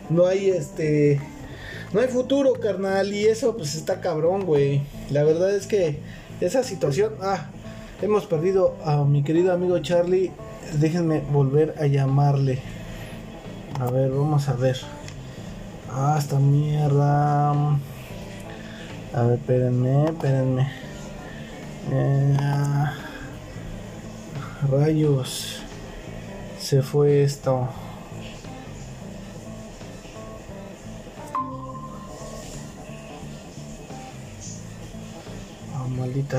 No 0.09 0.27
hay 0.27 0.49
este 0.49 1.19
no 1.93 2.01
hay 2.01 2.07
futuro, 2.07 2.53
carnal, 2.53 3.11
y 3.13 3.25
eso 3.25 3.57
pues 3.57 3.73
está 3.73 3.99
cabrón, 3.99 4.45
güey. 4.45 4.83
La 5.09 5.23
verdad 5.23 5.55
es 5.55 5.65
que 5.65 5.99
esa 6.41 6.63
situación, 6.63 7.13
ah, 7.21 7.47
hemos 8.01 8.25
perdido 8.25 8.75
a 8.85 9.03
mi 9.03 9.23
querido 9.23 9.51
amigo 9.51 9.79
Charlie. 9.79 10.31
Déjenme 10.79 11.21
volver 11.31 11.75
a 11.79 11.87
llamarle. 11.87 12.59
A 13.79 13.89
ver, 13.91 14.11
vamos 14.11 14.47
a 14.47 14.53
ver. 14.53 14.77
Ah, 15.91 16.15
esta 16.17 16.39
mierda. 16.39 17.51
A 17.51 19.23
ver, 19.23 19.39
espérenme, 19.39 20.05
espérenme. 20.05 20.71
Eh, 21.91 22.37
rayos. 24.71 25.61
Se 26.59 26.81
fue 26.81 27.23
esto. 27.23 27.67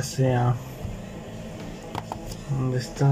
Sea. 0.03 0.55
¿Dónde 2.51 2.79
está? 2.79 3.07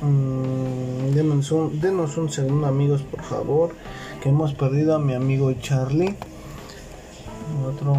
Mm, 0.00 1.14
denos, 1.14 1.50
un, 1.52 1.80
denos 1.80 2.16
un 2.16 2.30
segundo 2.30 2.66
amigos 2.66 3.02
por 3.02 3.22
favor 3.22 3.74
que 4.22 4.28
hemos 4.28 4.54
perdido 4.54 4.94
a 4.94 4.98
mi 4.98 5.14
amigo 5.14 5.52
Charlie 5.54 6.14
otro 7.66 7.96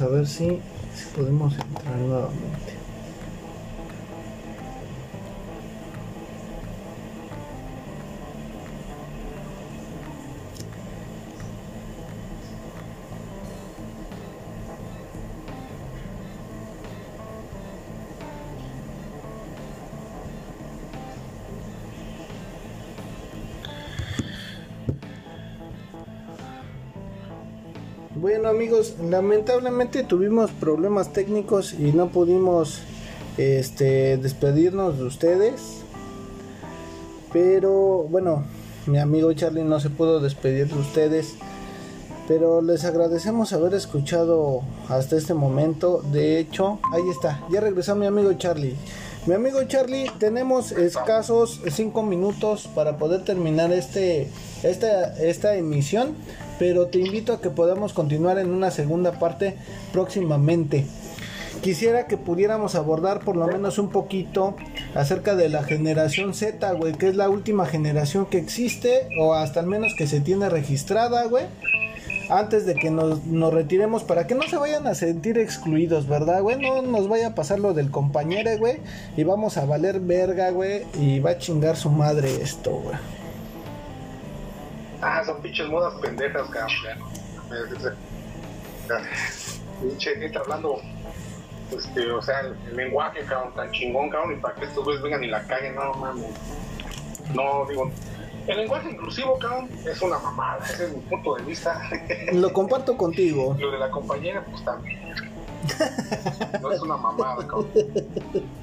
a 0.00 0.06
ver 0.08 0.26
si, 0.26 0.46
si 0.94 1.04
podemos 1.16 1.54
entrar 1.58 1.96
nuevamente. 1.96 2.74
Amigos, 28.48 28.94
lamentablemente 29.02 30.04
tuvimos 30.04 30.50
problemas 30.52 31.12
técnicos 31.12 31.74
y 31.74 31.92
no 31.92 32.08
pudimos 32.08 32.80
este, 33.36 34.16
despedirnos 34.16 34.96
de 34.96 35.04
ustedes. 35.04 35.82
Pero 37.32 38.04
bueno, 38.04 38.44
mi 38.86 38.98
amigo 38.98 39.32
Charlie 39.34 39.64
no 39.64 39.80
se 39.80 39.90
pudo 39.90 40.20
despedir 40.20 40.68
de 40.68 40.78
ustedes. 40.78 41.34
Pero 42.26 42.62
les 42.62 42.84
agradecemos 42.84 43.52
haber 43.52 43.74
escuchado 43.74 44.62
hasta 44.88 45.16
este 45.16 45.34
momento. 45.34 46.02
De 46.10 46.38
hecho, 46.38 46.78
ahí 46.92 47.08
está, 47.10 47.46
ya 47.50 47.60
regresó 47.60 47.96
mi 47.96 48.06
amigo 48.06 48.32
Charlie. 48.32 48.76
Mi 49.26 49.34
amigo 49.34 49.62
Charlie, 49.64 50.10
tenemos 50.18 50.72
escasos 50.72 51.60
5 51.68 52.02
minutos 52.02 52.66
para 52.74 52.96
poder 52.96 53.24
terminar 53.24 53.72
este, 53.72 54.28
esta, 54.62 55.18
esta 55.22 55.54
emisión. 55.56 56.14
Pero 56.58 56.86
te 56.86 56.98
invito 56.98 57.32
a 57.32 57.40
que 57.40 57.50
podamos 57.50 57.92
continuar 57.92 58.38
en 58.38 58.50
una 58.50 58.70
segunda 58.70 59.12
parte 59.12 59.56
próximamente. 59.92 60.86
Quisiera 61.62 62.06
que 62.06 62.16
pudiéramos 62.16 62.76
abordar 62.76 63.20
por 63.20 63.36
lo 63.36 63.46
menos 63.48 63.78
un 63.78 63.88
poquito 63.90 64.54
acerca 64.94 65.34
de 65.34 65.48
la 65.48 65.64
generación 65.64 66.32
Z, 66.32 66.72
güey, 66.72 66.92
que 66.92 67.08
es 67.08 67.16
la 67.16 67.28
última 67.28 67.66
generación 67.66 68.26
que 68.26 68.38
existe 68.38 69.08
o 69.20 69.34
hasta 69.34 69.60
al 69.60 69.66
menos 69.66 69.94
que 69.96 70.06
se 70.06 70.20
tiene 70.20 70.48
registrada, 70.48 71.24
güey 71.24 71.46
antes 72.30 72.66
de 72.66 72.74
que 72.74 72.90
nos, 72.90 73.24
nos, 73.24 73.52
retiremos 73.52 74.04
para 74.04 74.26
que 74.26 74.34
no 74.34 74.42
se 74.42 74.56
vayan 74.56 74.86
a 74.86 74.94
sentir 74.94 75.38
excluidos, 75.38 76.06
¿verdad, 76.06 76.42
güey? 76.42 76.60
No 76.60 76.82
nos 76.82 77.08
vaya 77.08 77.28
a 77.28 77.34
pasar 77.34 77.58
lo 77.58 77.72
del 77.72 77.90
compañero, 77.90 78.50
güey. 78.58 78.80
Y 79.16 79.24
vamos 79.24 79.56
a 79.56 79.64
valer 79.64 80.00
verga, 80.00 80.50
güey. 80.50 80.82
Y 81.00 81.20
va 81.20 81.30
a 81.30 81.38
chingar 81.38 81.76
su 81.76 81.90
madre 81.90 82.42
esto, 82.42 82.72
güey. 82.72 82.96
Ah, 85.00 85.22
son 85.24 85.40
pinches 85.40 85.68
modas 85.68 85.94
pendejas, 86.00 86.48
cabrón. 86.50 86.72
Pinche 89.80 90.16
gente 90.16 90.38
hablando, 90.38 90.80
este, 91.76 92.10
o 92.10 92.20
sea, 92.20 92.40
el, 92.40 92.76
lenguaje, 92.76 93.20
cabrón, 93.24 93.54
tan 93.54 93.70
chingón, 93.70 94.10
cabrón, 94.10 94.32
y 94.36 94.40
para 94.40 94.54
que 94.54 94.64
estos 94.64 94.84
güeyes 94.84 95.02
vengan 95.02 95.22
y 95.22 95.28
la 95.28 95.42
caguen, 95.46 95.74
no 95.76 95.94
mames. 95.94 96.32
No, 97.32 97.66
digo, 97.68 97.90
el 98.48 98.56
lenguaje 98.56 98.90
inclusivo, 98.90 99.38
cabrón, 99.38 99.68
es 99.86 100.00
una 100.00 100.18
mamada. 100.18 100.64
Ese 100.64 100.86
es 100.86 100.94
mi 100.94 101.00
punto 101.02 101.34
de 101.36 101.44
vista. 101.44 101.80
Lo 102.32 102.52
comparto 102.52 102.96
contigo. 102.96 103.54
Lo 103.58 103.70
de 103.70 103.78
la 103.78 103.90
compañera, 103.90 104.42
pues 104.44 104.64
también. 104.64 104.98
No 106.60 106.72
es 106.72 106.80
una 106.80 106.96
mamada, 106.96 107.46
cabrón. 107.46 107.68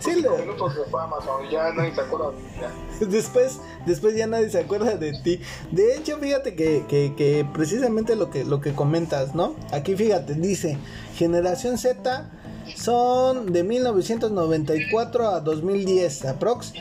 Sí, 0.00 0.20
lo... 0.20 0.36
minutos 0.36 0.74
de 0.74 0.84
fama, 0.90 1.16
cabrón, 1.18 1.48
ya 1.50 1.72
nadie 1.72 1.94
se 1.94 2.00
acuerda 2.00 2.32
de 2.32 2.38
ti. 2.38 3.04
Después, 3.06 3.60
después 3.86 4.16
ya 4.16 4.26
nadie 4.26 4.50
se 4.50 4.58
acuerda 4.58 4.96
de 4.96 5.12
ti. 5.22 5.40
De 5.70 5.96
hecho, 5.96 6.18
fíjate 6.18 6.56
que, 6.56 6.84
que, 6.88 7.14
que 7.16 7.46
precisamente 7.52 8.16
lo 8.16 8.30
que, 8.30 8.44
lo 8.44 8.60
que 8.60 8.74
comentas, 8.74 9.34
¿no? 9.34 9.54
Aquí 9.72 9.94
fíjate, 9.94 10.34
dice, 10.34 10.76
generación 11.14 11.78
Z 11.78 12.28
son 12.74 13.52
de 13.52 13.62
1994 13.62 15.28
a 15.28 15.40
2010 15.40 16.24
aprox. 16.24 16.72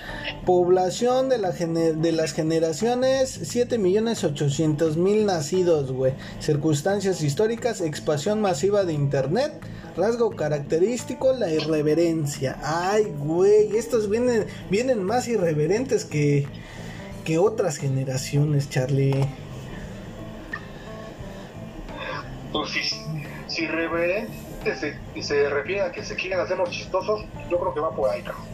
Población 0.45 1.29
de, 1.29 1.37
la 1.37 1.51
de 1.51 2.11
las 2.11 2.33
generaciones 2.33 3.55
7.800.000 3.55 5.25
nacidos, 5.25 5.91
güey. 5.91 6.13
Circunstancias 6.39 7.21
históricas, 7.21 7.81
expansión 7.81 8.41
masiva 8.41 8.83
de 8.83 8.93
internet. 8.93 9.53
Rasgo 9.97 10.31
característico, 10.31 11.33
la 11.33 11.49
irreverencia. 11.49 12.57
Ay, 12.63 13.05
güey, 13.17 13.75
estos 13.77 14.09
vienen, 14.09 14.45
vienen 14.69 15.03
más 15.03 15.27
irreverentes 15.27 16.03
que, 16.03 16.47
que 17.23 17.37
otras 17.37 17.77
generaciones, 17.77 18.69
Charlie. 18.69 19.25
Pues 22.51 22.71
si 24.73 24.93
y 25.13 25.21
se 25.21 25.49
refiere 25.49 25.81
a 25.81 25.91
que 25.91 26.03
se 26.03 26.15
quieren 26.15 26.39
hacer 26.39 26.57
los 26.57 26.71
chistosos, 26.71 27.25
yo 27.49 27.59
creo 27.59 27.73
que 27.73 27.79
va 27.81 27.91
por 27.91 28.09
ahí, 28.09 28.21
cabrón. 28.23 28.45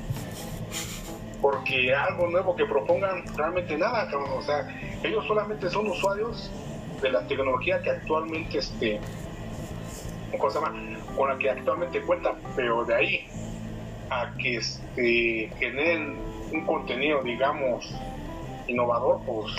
Porque 1.41 1.93
algo 1.93 2.27
nuevo 2.27 2.55
que 2.55 2.65
propongan, 2.65 3.23
realmente 3.37 3.77
nada, 3.77 4.09
cabrón. 4.09 4.31
O 4.37 4.41
sea, 4.41 4.67
ellos 5.03 5.25
solamente 5.27 5.69
son 5.69 5.87
usuarios 5.87 6.51
de 7.01 7.11
la 7.11 7.25
tecnología 7.27 7.81
que 7.81 7.91
actualmente, 7.91 8.57
este, 8.57 8.99
¿cómo 10.31 10.49
se 10.51 10.59
llama? 10.59 10.73
Con 11.15 11.29
la 11.29 11.37
que 11.37 11.49
actualmente 11.49 12.01
cuentan, 12.01 12.35
pero 12.55 12.83
de 12.83 12.95
ahí 12.95 13.27
a 14.09 14.33
que 14.37 14.57
este, 14.57 15.51
generen 15.57 16.17
un 16.51 16.65
contenido, 16.65 17.23
digamos, 17.23 17.95
innovador, 18.67 19.21
pues 19.25 19.53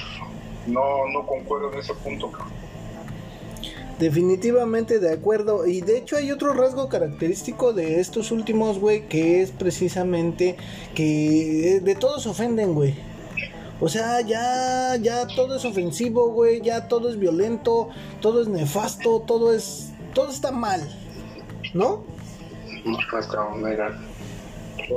no, 0.67 1.09
no 1.09 1.27
concuerdo 1.27 1.73
en 1.73 1.79
ese 1.79 1.95
punto, 1.95 2.31
cabrón. 2.31 2.62
Definitivamente 3.99 4.99
de 4.99 5.13
acuerdo. 5.13 5.67
Y 5.67 5.81
de 5.81 5.99
hecho 5.99 6.17
hay 6.17 6.31
otro 6.31 6.53
rasgo 6.55 6.89
característico 6.89 7.73
de 7.73 8.01
estos 8.01 8.31
últimos, 8.31 8.79
güey, 8.79 9.09
que 9.09 9.43
es 9.43 9.51
precisamente 9.51 10.57
que 10.95 11.81
de 11.83 11.95
todos 11.95 12.27
ofenden, 12.27 12.75
güey. 12.75 12.95
O 13.81 13.89
sea, 13.89 14.21
ya, 14.21 14.97
ya 14.97 15.27
todo 15.27 15.57
es 15.57 15.65
ofensivo, 15.65 16.29
güey, 16.31 16.61
ya 16.61 16.87
todo 16.87 17.11
es 17.11 17.19
violento, 17.19 17.89
todo 18.21 18.41
es 18.41 18.47
nefasto, 18.47 19.25
todo 19.27 19.53
es, 19.53 19.91
todo 20.15 20.31
está 20.31 20.53
mal, 20.53 20.81
¿no? 21.75 22.05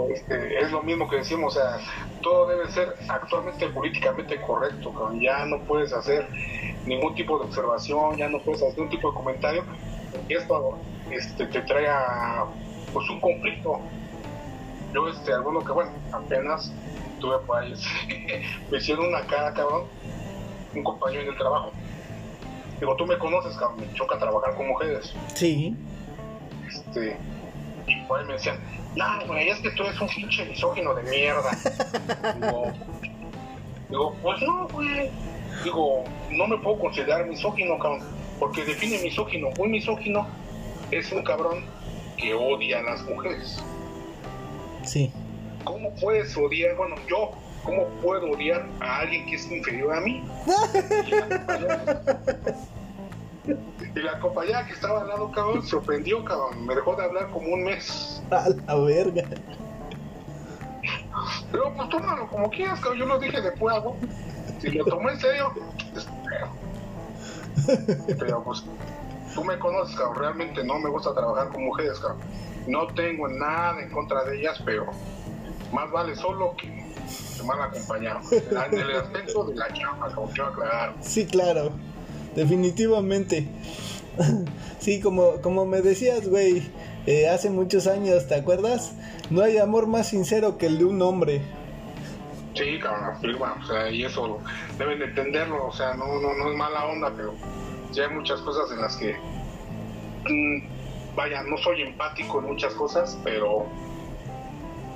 Este, 0.09 0.59
es 0.59 0.71
lo 0.71 0.81
mismo 0.81 1.07
que 1.09 1.17
decimos, 1.17 1.55
o 1.55 1.59
sea, 1.59 1.77
todo 2.21 2.47
debe 2.47 2.69
ser 2.71 2.95
actualmente 3.07 3.67
políticamente 3.69 4.39
correcto, 4.41 4.93
ya 5.19 5.45
no 5.45 5.59
puedes 5.59 5.93
hacer 5.93 6.27
ningún 6.85 7.13
tipo 7.15 7.37
de 7.37 7.45
observación, 7.45 8.17
ya 8.17 8.27
no 8.27 8.39
puedes 8.39 8.61
hacer 8.61 8.77
ningún 8.77 8.89
tipo 8.89 9.11
de 9.11 9.17
comentario, 9.17 9.63
y 10.27 10.33
esto 10.33 10.79
este, 11.11 11.45
te 11.47 11.61
trae 11.61 11.87
a, 11.87 12.45
pues 12.93 13.09
un 13.09 13.19
conflicto. 13.19 13.79
Yo, 14.93 15.07
este, 15.09 15.33
alguno 15.33 15.59
que, 15.63 15.71
bueno, 15.71 15.91
apenas 16.11 16.71
tuve 17.19 17.37
por 17.39 17.59
ahí, 17.59 17.73
me 18.71 18.77
hicieron 18.77 19.07
una 19.07 19.21
cara, 19.27 19.53
cabrón, 19.53 19.83
un 20.73 20.83
compañero 20.83 21.23
en 21.23 21.29
el 21.29 21.37
trabajo. 21.37 21.71
Digo, 22.79 22.95
tú 22.95 23.05
me 23.05 23.17
conoces, 23.17 23.55
cabrón, 23.57 23.81
me 23.81 23.93
choca 23.93 24.17
trabajar 24.17 24.55
con 24.55 24.67
mujeres. 24.67 25.13
Sí. 25.33 25.75
Este, 26.67 27.17
y 27.87 28.01
por 28.07 28.19
ahí 28.19 28.25
me 28.25 28.33
decían, 28.33 28.57
no, 28.95 29.27
güey, 29.27 29.49
es 29.49 29.59
que 29.59 29.71
tú 29.71 29.83
eres 29.83 29.99
un 29.99 30.07
pinche 30.07 30.45
misógino 30.45 30.95
de 30.95 31.03
mierda. 31.03 31.51
digo, 32.39 32.71
digo, 33.89 34.15
pues 34.21 34.41
no, 34.41 34.67
güey 34.69 35.11
digo, 35.63 36.03
no 36.31 36.47
me 36.47 36.57
puedo 36.57 36.79
considerar 36.79 37.25
misógino, 37.25 37.77
cabrón, 37.77 38.01
porque 38.39 38.65
define 38.65 38.99
misógino. 38.99 39.49
Un 39.57 39.71
misógino 39.71 40.27
es 40.91 41.11
un 41.11 41.23
cabrón 41.23 41.65
que 42.17 42.33
odia 42.33 42.79
a 42.79 42.83
las 42.83 43.03
mujeres. 43.03 43.63
Sí. 44.83 45.11
¿Cómo 45.63 45.93
puedes 45.95 46.35
odiar? 46.37 46.75
Bueno, 46.75 46.95
yo, 47.09 47.31
¿cómo 47.63 47.85
puedo 48.01 48.31
odiar 48.31 48.67
a 48.79 48.99
alguien 48.99 49.25
que 49.25 49.35
es 49.35 49.51
inferior 49.51 49.95
a 49.95 50.01
mí? 50.01 50.23
y 53.95 53.99
la 53.99 54.19
compañera 54.19 54.65
que 54.65 54.73
estaba 54.73 55.01
al 55.01 55.07
lado, 55.07 55.31
cabrón, 55.31 55.63
se 55.63 55.75
ofendió, 55.75 56.23
cabrón. 56.25 56.65
Me 56.65 56.75
dejó 56.75 56.95
de 56.95 57.05
hablar 57.05 57.29
como 57.31 57.53
un 57.53 57.63
mes. 57.63 58.21
A 58.31 58.49
la 58.49 58.75
verga. 58.75 59.23
Pero 61.51 61.73
pues 61.75 61.89
tómalo 61.89 62.27
como 62.27 62.49
quieras, 62.49 62.79
cabrón. 62.79 62.99
Yo 62.99 63.05
lo 63.05 63.19
dije 63.19 63.41
de 63.41 63.51
fuego 63.53 63.95
si 64.59 64.71
lo 64.71 64.85
tomo 64.85 65.09
en 65.09 65.19
serio, 65.19 65.53
Pero 68.19 68.43
pues, 68.43 68.63
tú 69.33 69.43
me 69.43 69.57
conoces, 69.59 69.95
cabrón. 69.95 70.15
Realmente 70.17 70.63
no 70.63 70.79
me 70.79 70.89
gusta 70.89 71.13
trabajar 71.13 71.49
con 71.49 71.65
mujeres, 71.65 71.99
cabrón. 71.99 72.19
No 72.67 72.87
tengo 72.87 73.27
nada 73.27 73.81
en 73.81 73.91
contra 73.91 74.23
de 74.23 74.39
ellas, 74.39 74.61
pero 74.65 74.87
más 75.71 75.91
vale 75.91 76.15
solo 76.15 76.55
que, 76.57 76.85
mal 77.43 77.61
acompañado. 77.61 78.21
En 78.31 78.79
el 78.79 78.95
aspecto 78.95 79.43
de 79.45 79.55
la 79.55 79.71
chamba, 79.71 80.13
como 80.13 80.27
quiero 80.27 80.47
aclarar. 80.47 80.93
Sí, 81.01 81.25
claro. 81.25 81.71
Definitivamente. 82.35 83.47
Sí, 84.77 85.01
como, 85.01 85.41
como 85.41 85.65
me 85.65 85.81
decías, 85.81 86.27
güey, 86.27 86.61
eh, 87.07 87.27
hace 87.27 87.49
muchos 87.49 87.87
años, 87.87 88.27
¿te 88.27 88.35
acuerdas? 88.35 88.93
No 89.31 89.41
hay 89.41 89.57
amor 89.57 89.87
más 89.87 90.09
sincero 90.09 90.59
que 90.59 90.67
el 90.67 90.77
de 90.77 90.85
un 90.85 91.01
hombre. 91.01 91.41
Sí, 92.53 92.77
cabrón, 92.79 93.15
afirma, 93.15 93.57
o 93.63 93.65
sea, 93.65 93.89
y 93.89 94.05
eso 94.05 94.39
deben 94.77 94.99
de 94.99 95.05
entenderlo, 95.05 95.65
o 95.65 95.73
sea, 95.73 95.95
no, 95.95 96.05
no, 96.21 96.35
no 96.35 96.51
es 96.51 96.55
mala 96.55 96.85
onda, 96.85 97.11
pero 97.17 97.33
ya 97.93 98.03
hay 98.03 98.13
muchas 98.13 98.39
cosas 98.41 98.71
en 98.71 98.81
las 98.81 98.95
que, 98.97 99.15
mm, 100.29 101.15
vaya, 101.15 101.41
no 101.41 101.57
soy 101.57 101.81
empático 101.81 102.37
en 102.39 102.45
muchas 102.45 102.73
cosas, 102.75 103.17
pero 103.23 103.65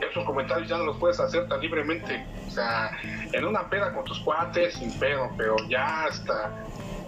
esos 0.07 0.23
comentarios 0.23 0.69
ya 0.69 0.77
no 0.77 0.85
los 0.85 0.97
puedes 0.97 1.19
hacer 1.19 1.47
tan 1.47 1.59
libremente, 1.61 2.23
o 2.47 2.51
sea, 2.51 2.91
en 3.33 3.43
una 3.43 3.69
peda 3.69 3.91
con 3.91 4.05
tus 4.05 4.19
cuates, 4.19 4.75
sin 4.75 4.91
pedo, 4.99 5.31
pero 5.35 5.55
ya 5.67 6.05
hasta, 6.05 6.51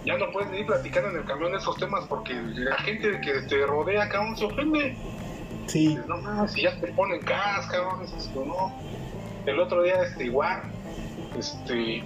ya 0.04 0.16
no 0.18 0.30
puedes 0.32 0.50
ni 0.50 0.64
platicar 0.64 1.04
en 1.04 1.16
el 1.16 1.24
camión 1.24 1.52
de 1.52 1.58
esos 1.58 1.76
temas 1.76 2.04
porque 2.06 2.34
la 2.34 2.76
gente 2.76 3.20
que 3.20 3.42
te 3.42 3.66
rodea, 3.66 4.08
cabrón, 4.08 4.36
se 4.36 4.44
ofende. 4.44 4.96
Sí. 5.66 5.98
No 6.06 6.18
más, 6.18 6.52
si 6.52 6.62
ya 6.62 6.78
te 6.80 6.88
ponen 6.88 7.20
cas, 7.20 7.66
cabrón, 7.66 8.02
es 8.04 8.30
no 8.34 8.72
el 9.46 9.58
otro 9.58 9.82
día, 9.82 10.02
este, 10.02 10.24
igual, 10.24 10.62
este, 11.38 12.02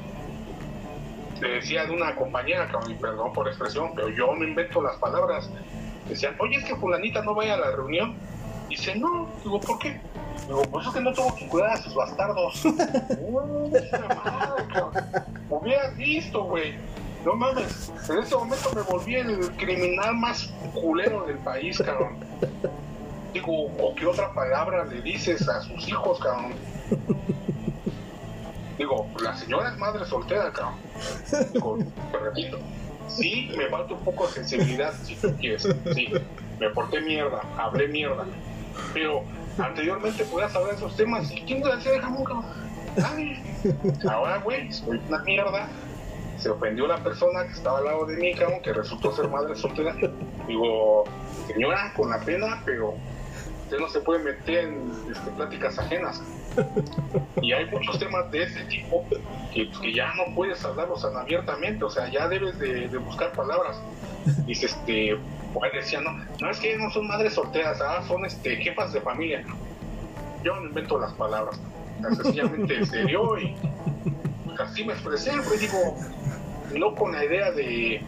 le 1.40 1.48
decía 1.48 1.84
de 1.84 1.92
una 1.92 2.14
compañera, 2.14 2.68
que, 2.68 2.94
perdón 2.94 3.32
por 3.32 3.48
expresión, 3.48 3.92
pero 3.94 4.08
yo 4.08 4.34
no 4.34 4.44
invento 4.44 4.82
las 4.82 4.96
palabras. 4.96 5.50
Decían, 6.08 6.36
oye, 6.38 6.56
es 6.56 6.64
que 6.64 6.76
fulanita 6.76 7.22
no 7.22 7.34
vaya 7.34 7.54
a 7.54 7.58
la 7.58 7.70
reunión. 7.72 8.14
Dice, 8.68 8.94
no, 8.96 9.28
digo, 9.42 9.60
¿por 9.60 9.78
qué? 9.78 10.00
Digo, 10.46 10.62
pues 10.70 10.86
es 10.86 10.92
que 10.94 11.00
no 11.00 11.12
tengo 11.12 11.34
que 11.34 11.48
cuidar 11.48 11.72
a 11.72 11.76
sus 11.76 11.94
bastardos. 11.94 12.64
no, 13.30 13.70
hubieras 15.50 15.96
visto, 15.96 16.44
güey. 16.44 16.74
No 17.26 17.34
mames, 17.34 17.92
en 18.08 18.18
ese 18.20 18.36
momento 18.36 18.70
me 18.72 18.82
volví 18.82 19.16
el 19.16 19.50
criminal 19.56 20.14
más 20.14 20.48
culero 20.72 21.26
del 21.26 21.38
país, 21.38 21.82
cabrón. 21.84 22.18
Digo, 23.34 23.64
¿o 23.80 23.96
qué 23.96 24.06
otra 24.06 24.32
palabra 24.32 24.84
le 24.84 25.02
dices 25.02 25.48
a 25.48 25.60
sus 25.60 25.88
hijos, 25.88 26.20
cabrón? 26.20 26.52
Digo, 28.78 29.08
la 29.20 29.36
señora 29.36 29.70
es 29.70 29.76
madre 29.76 30.04
soltera, 30.04 30.52
cabrón. 30.52 30.76
Digo, 31.52 31.78
te 32.12 32.16
repito, 32.16 32.58
sí, 33.08 33.50
me 33.58 33.66
falta 33.70 33.94
un 33.94 34.04
poco 34.04 34.28
de 34.28 34.32
sensibilidad, 34.34 34.94
si 35.02 35.16
tú 35.16 35.34
quieres. 35.36 35.66
Sí, 35.96 36.12
me 36.60 36.70
porté 36.70 37.00
mierda, 37.00 37.42
hablé 37.58 37.88
mierda. 37.88 38.24
Pero 38.94 39.24
anteriormente 39.58 40.24
podías 40.26 40.54
hablar 40.54 40.70
de 40.70 40.76
esos 40.76 40.94
temas. 40.96 41.28
¿Y 41.32 41.40
quién 41.40 41.60
te 41.60 41.74
decía 41.74 41.90
de 41.90 41.98
jamón, 41.98 42.22
cabrón? 42.22 42.44
Nadie. 42.96 43.42
Ahora, 44.08 44.38
güey, 44.38 44.72
soy 44.72 45.00
una 45.08 45.18
mierda. 45.24 45.68
Se 46.38 46.50
ofendió 46.50 46.86
la 46.86 47.02
persona 47.02 47.44
que 47.46 47.52
estaba 47.52 47.78
al 47.78 47.84
lado 47.84 48.06
de 48.06 48.16
mí, 48.16 48.34
cabrón, 48.34 48.60
que 48.62 48.72
resultó 48.72 49.14
ser 49.14 49.28
madre 49.28 49.56
soltera. 49.56 49.94
Digo, 50.46 51.04
señora, 51.46 51.92
con 51.96 52.10
la 52.10 52.20
pena, 52.20 52.62
pero 52.64 52.94
usted 53.64 53.78
no 53.78 53.88
se 53.88 54.00
puede 54.00 54.22
meter 54.22 54.64
en 54.64 54.92
este, 55.10 55.30
pláticas 55.30 55.78
ajenas. 55.78 56.22
Y 57.42 57.52
hay 57.52 57.66
muchos 57.70 57.98
temas 57.98 58.30
de 58.30 58.44
ese 58.44 58.64
tipo 58.64 59.04
que, 59.52 59.70
que 59.70 59.92
ya 59.92 60.12
no 60.14 60.34
puedes 60.34 60.64
hablarlos 60.64 61.02
tan 61.02 61.16
abiertamente, 61.16 61.84
o 61.84 61.90
sea, 61.90 62.08
ya 62.08 62.28
debes 62.28 62.58
de, 62.58 62.88
de 62.88 62.98
buscar 62.98 63.32
palabras. 63.32 63.80
Dice, 64.46 64.66
este, 64.66 65.18
pues 65.52 65.72
decía, 65.72 66.00
no, 66.00 66.12
no 66.40 66.50
es 66.50 66.58
que 66.58 66.76
no 66.76 66.90
son 66.90 67.06
madres 67.08 67.34
solteras, 67.34 67.80
ah, 67.80 68.02
son 68.06 68.24
este, 68.24 68.56
jefas 68.56 68.92
de 68.92 69.00
familia. 69.00 69.44
Yo 70.44 70.54
no 70.56 70.66
invento 70.66 70.98
las 70.98 71.12
palabras, 71.14 71.60
sencillamente 72.00 72.84
se 72.86 73.04
dio 73.04 73.38
y 73.38 73.54
así 74.58 74.84
me 74.84 74.92
expresé, 74.92 75.32
pues 75.46 75.60
digo, 75.60 75.96
no 76.78 76.94
con 76.94 77.12
la 77.12 77.24
idea 77.24 77.50
de, 77.52 78.02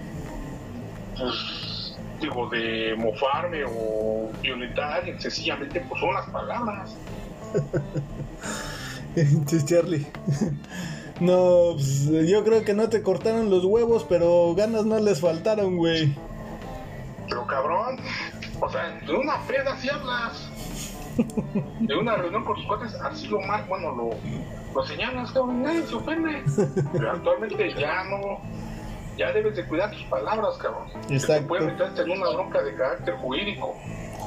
pues, 1.16 1.97
digo, 2.20 2.49
de 2.49 2.95
mofarme 2.97 3.64
o 3.64 4.30
violentar, 4.43 5.05
sencillamente 5.20 5.80
pues 5.89 6.01
son 6.01 6.14
las 6.14 6.28
palabras. 6.30 6.97
Entonces, 9.16 9.64
Charlie. 9.64 10.07
No, 11.20 11.72
pues, 11.74 12.09
yo 12.28 12.45
creo 12.45 12.64
que 12.64 12.74
no 12.74 12.89
te 12.89 13.03
cortaron 13.03 13.51
los 13.51 13.64
huevos, 13.64 14.07
pero 14.09 14.55
ganas 14.55 14.84
no 14.84 14.99
les 15.01 15.20
faltaron, 15.20 15.76
güey. 15.76 16.14
Pero 17.28 17.47
cabrón, 17.47 17.99
o 18.61 18.70
sea, 18.70 19.01
de 19.05 19.12
una 19.12 19.41
peda 19.47 19.76
si 19.78 19.89
hablas. 19.89 20.47
De 21.80 21.96
una 21.96 22.16
reunión 22.16 22.44
con 22.44 22.54
tus 22.56 22.66
cuates, 22.66 22.94
así 23.02 23.26
lo 23.28 23.40
más, 23.40 23.66
bueno, 23.68 23.94
lo, 23.94 24.10
lo 24.74 24.86
señalas, 24.86 25.32
cabrón, 25.32 25.62
nadie 25.62 25.82
se 25.82 25.94
ofende. 25.94 26.42
Pero 26.92 27.10
actualmente 27.12 27.74
ya 27.74 28.04
no, 28.04 28.40
ya 29.16 29.32
debes 29.32 29.56
de 29.56 29.66
cuidar 29.66 29.90
tus 29.90 30.04
palabras, 30.04 30.56
cabrón. 30.58 30.88
Que 31.02 31.08
te 31.08 31.14
Exacto. 31.16 31.48
puede 31.48 31.66
meterte 31.66 32.02
en 32.02 32.10
una 32.10 32.30
bronca 32.30 32.62
de 32.62 32.74
carácter 32.74 33.14
jurídico. 33.16 33.76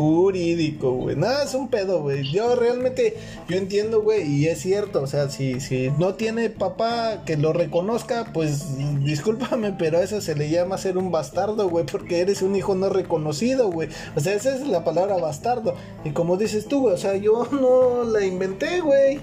Jurídico, 0.02 0.94
güey. 0.94 1.16
Nada, 1.16 1.44
es 1.44 1.54
un 1.54 1.70
pedo, 1.70 2.02
güey. 2.02 2.24
Yo 2.32 2.56
realmente, 2.56 3.18
yo 3.48 3.58
entiendo, 3.58 4.02
güey, 4.02 4.28
y 4.28 4.48
es 4.48 4.60
cierto. 4.60 5.04
O 5.04 5.08
sea, 5.08 5.30
si, 5.30 5.60
si 5.60 5.92
no 6.00 6.16
tiene 6.16 6.50
papá 6.50 7.24
que 7.24 7.38
lo 7.38 7.54
reconozca, 7.54 8.32
pues 8.34 8.78
discúlpame, 9.04 9.74
pero 9.78 10.00
a 10.00 10.04
eso 10.04 10.20
se 10.20 10.36
le 10.36 10.50
llama 10.50 10.80
ser 10.80 10.98
un 10.98 11.12
bastardo, 11.12 11.70
güey, 11.70 11.86
porque 11.86 12.20
eres 12.20 12.42
un 12.42 12.56
hijo 12.56 12.74
no 12.74 12.90
reconocido, 12.90 13.70
güey. 13.70 13.90
O 14.16 14.20
sea, 14.20 14.34
esa 14.34 14.56
es 14.56 14.68
la 14.68 14.84
palabra 14.84 15.18
bastardo. 15.18 15.76
Y 16.04 16.12
como 16.12 16.36
dices 16.36 16.68
tú, 16.68 16.82
güey, 16.82 16.96
o 16.96 16.98
sea, 16.98 17.16
yo 17.16 17.48
no 17.52 18.04
la 18.04 18.26
inventé, 18.26 18.82
güey. 18.82 19.20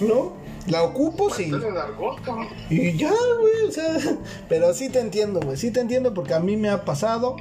¿No? 0.00 0.34
La 0.66 0.82
ocupo, 0.82 1.30
sí. 1.30 1.50
Pues. 1.50 1.62
Y 2.70 2.98
ya, 2.98 3.10
güey, 3.40 3.68
o 3.68 3.72
sea, 3.72 3.96
pero 4.48 4.74
sí 4.74 4.90
te 4.90 5.00
entiendo, 5.00 5.40
güey, 5.40 5.56
sí 5.56 5.70
te 5.70 5.80
entiendo 5.80 6.12
porque 6.12 6.34
a 6.34 6.40
mí 6.40 6.56
me 6.56 6.68
ha 6.68 6.84
pasado. 6.84 7.36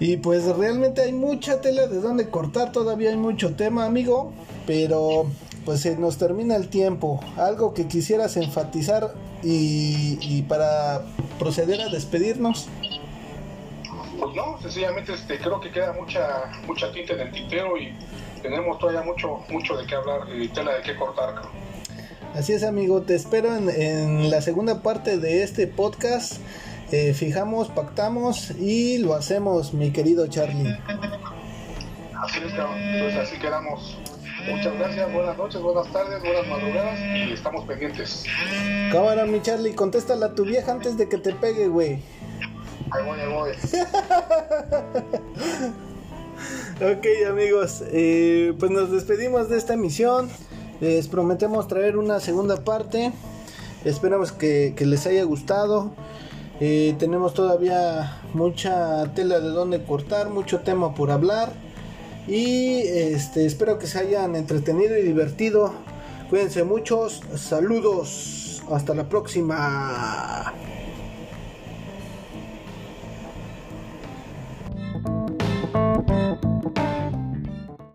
Y 0.00 0.16
pues 0.16 0.46
realmente 0.56 1.02
hay 1.02 1.12
mucha 1.12 1.60
tela 1.60 1.86
de 1.86 2.00
donde 2.00 2.30
cortar, 2.30 2.72
todavía 2.72 3.10
hay 3.10 3.16
mucho 3.16 3.54
tema, 3.54 3.84
amigo, 3.84 4.32
pero 4.66 5.26
pues 5.66 5.82
se 5.82 5.94
nos 5.96 6.16
termina 6.16 6.56
el 6.56 6.68
tiempo. 6.68 7.20
Algo 7.36 7.74
que 7.74 7.86
quisieras 7.86 8.38
enfatizar 8.38 9.12
y, 9.42 10.18
y 10.22 10.42
para 10.48 11.02
proceder 11.38 11.82
a 11.82 11.90
despedirnos. 11.90 12.68
Pues 14.18 14.34
no, 14.34 14.58
sencillamente 14.62 15.12
este, 15.12 15.38
creo 15.38 15.60
que 15.60 15.70
queda 15.70 15.92
mucha, 15.92 16.50
mucha 16.66 16.90
tinta 16.92 17.12
en 17.12 17.20
el 17.20 17.32
tintero 17.32 17.76
y 17.76 17.92
tenemos 18.42 18.78
todavía 18.78 19.02
mucho, 19.02 19.40
mucho 19.50 19.76
de 19.76 19.86
qué 19.86 19.96
hablar 19.96 20.22
y 20.34 20.48
tela 20.48 20.76
de 20.76 20.82
qué 20.82 20.96
cortar. 20.96 21.42
Así 22.34 22.54
es, 22.54 22.62
amigo, 22.62 23.02
te 23.02 23.16
espero 23.16 23.54
en, 23.54 23.68
en 23.68 24.30
la 24.30 24.40
segunda 24.40 24.82
parte 24.82 25.18
de 25.18 25.42
este 25.42 25.66
podcast. 25.66 26.40
Eh, 26.92 27.14
fijamos, 27.14 27.68
pactamos 27.68 28.50
y 28.50 28.98
lo 28.98 29.14
hacemos, 29.14 29.72
mi 29.72 29.92
querido 29.92 30.26
Charlie. 30.26 30.76
Así 32.20 32.40
es, 32.44 32.52
cabrón. 32.52 32.78
Entonces 32.78 33.20
así 33.20 33.38
quedamos. 33.38 33.96
Muchas 34.48 34.74
gracias, 34.74 35.12
buenas 35.12 35.36
noches, 35.36 35.60
buenas 35.60 35.92
tardes, 35.92 36.20
buenas 36.20 36.48
madrugadas 36.48 36.98
y 36.98 37.32
estamos 37.32 37.64
pendientes. 37.66 38.24
Cámara, 38.90 39.24
mi 39.26 39.40
Charlie, 39.40 39.74
contéstala 39.74 40.26
a 40.26 40.34
tu 40.34 40.44
vieja 40.44 40.72
antes 40.72 40.96
de 40.96 41.08
que 41.08 41.18
te 41.18 41.32
pegue, 41.32 41.68
güey. 41.68 42.02
Ahí 42.90 43.04
voy, 43.04 43.20
ahí 43.20 43.32
voy. 43.32 43.52
Ok, 46.80 47.06
amigos, 47.28 47.82
eh, 47.88 48.54
pues 48.58 48.70
nos 48.70 48.90
despedimos 48.90 49.50
de 49.50 49.58
esta 49.58 49.74
emisión. 49.74 50.30
Les 50.80 51.08
prometemos 51.08 51.68
traer 51.68 51.98
una 51.98 52.20
segunda 52.20 52.64
parte. 52.64 53.12
Esperamos 53.84 54.32
que, 54.32 54.72
que 54.74 54.86
les 54.86 55.06
haya 55.06 55.24
gustado. 55.24 55.92
Eh, 56.60 56.94
tenemos 56.98 57.32
todavía 57.32 58.20
mucha 58.34 59.14
tela 59.14 59.40
de 59.40 59.48
donde 59.48 59.82
cortar, 59.82 60.28
mucho 60.28 60.60
tema 60.60 60.94
por 60.94 61.10
hablar. 61.10 61.52
Y 62.28 62.80
este, 62.80 63.46
espero 63.46 63.78
que 63.78 63.86
se 63.86 63.98
hayan 63.98 64.36
entretenido 64.36 64.96
y 64.98 65.02
divertido. 65.02 65.72
Cuídense 66.28 66.64
muchos. 66.64 67.22
Saludos. 67.36 68.62
Hasta 68.70 68.94
la 68.94 69.08
próxima. 69.08 70.54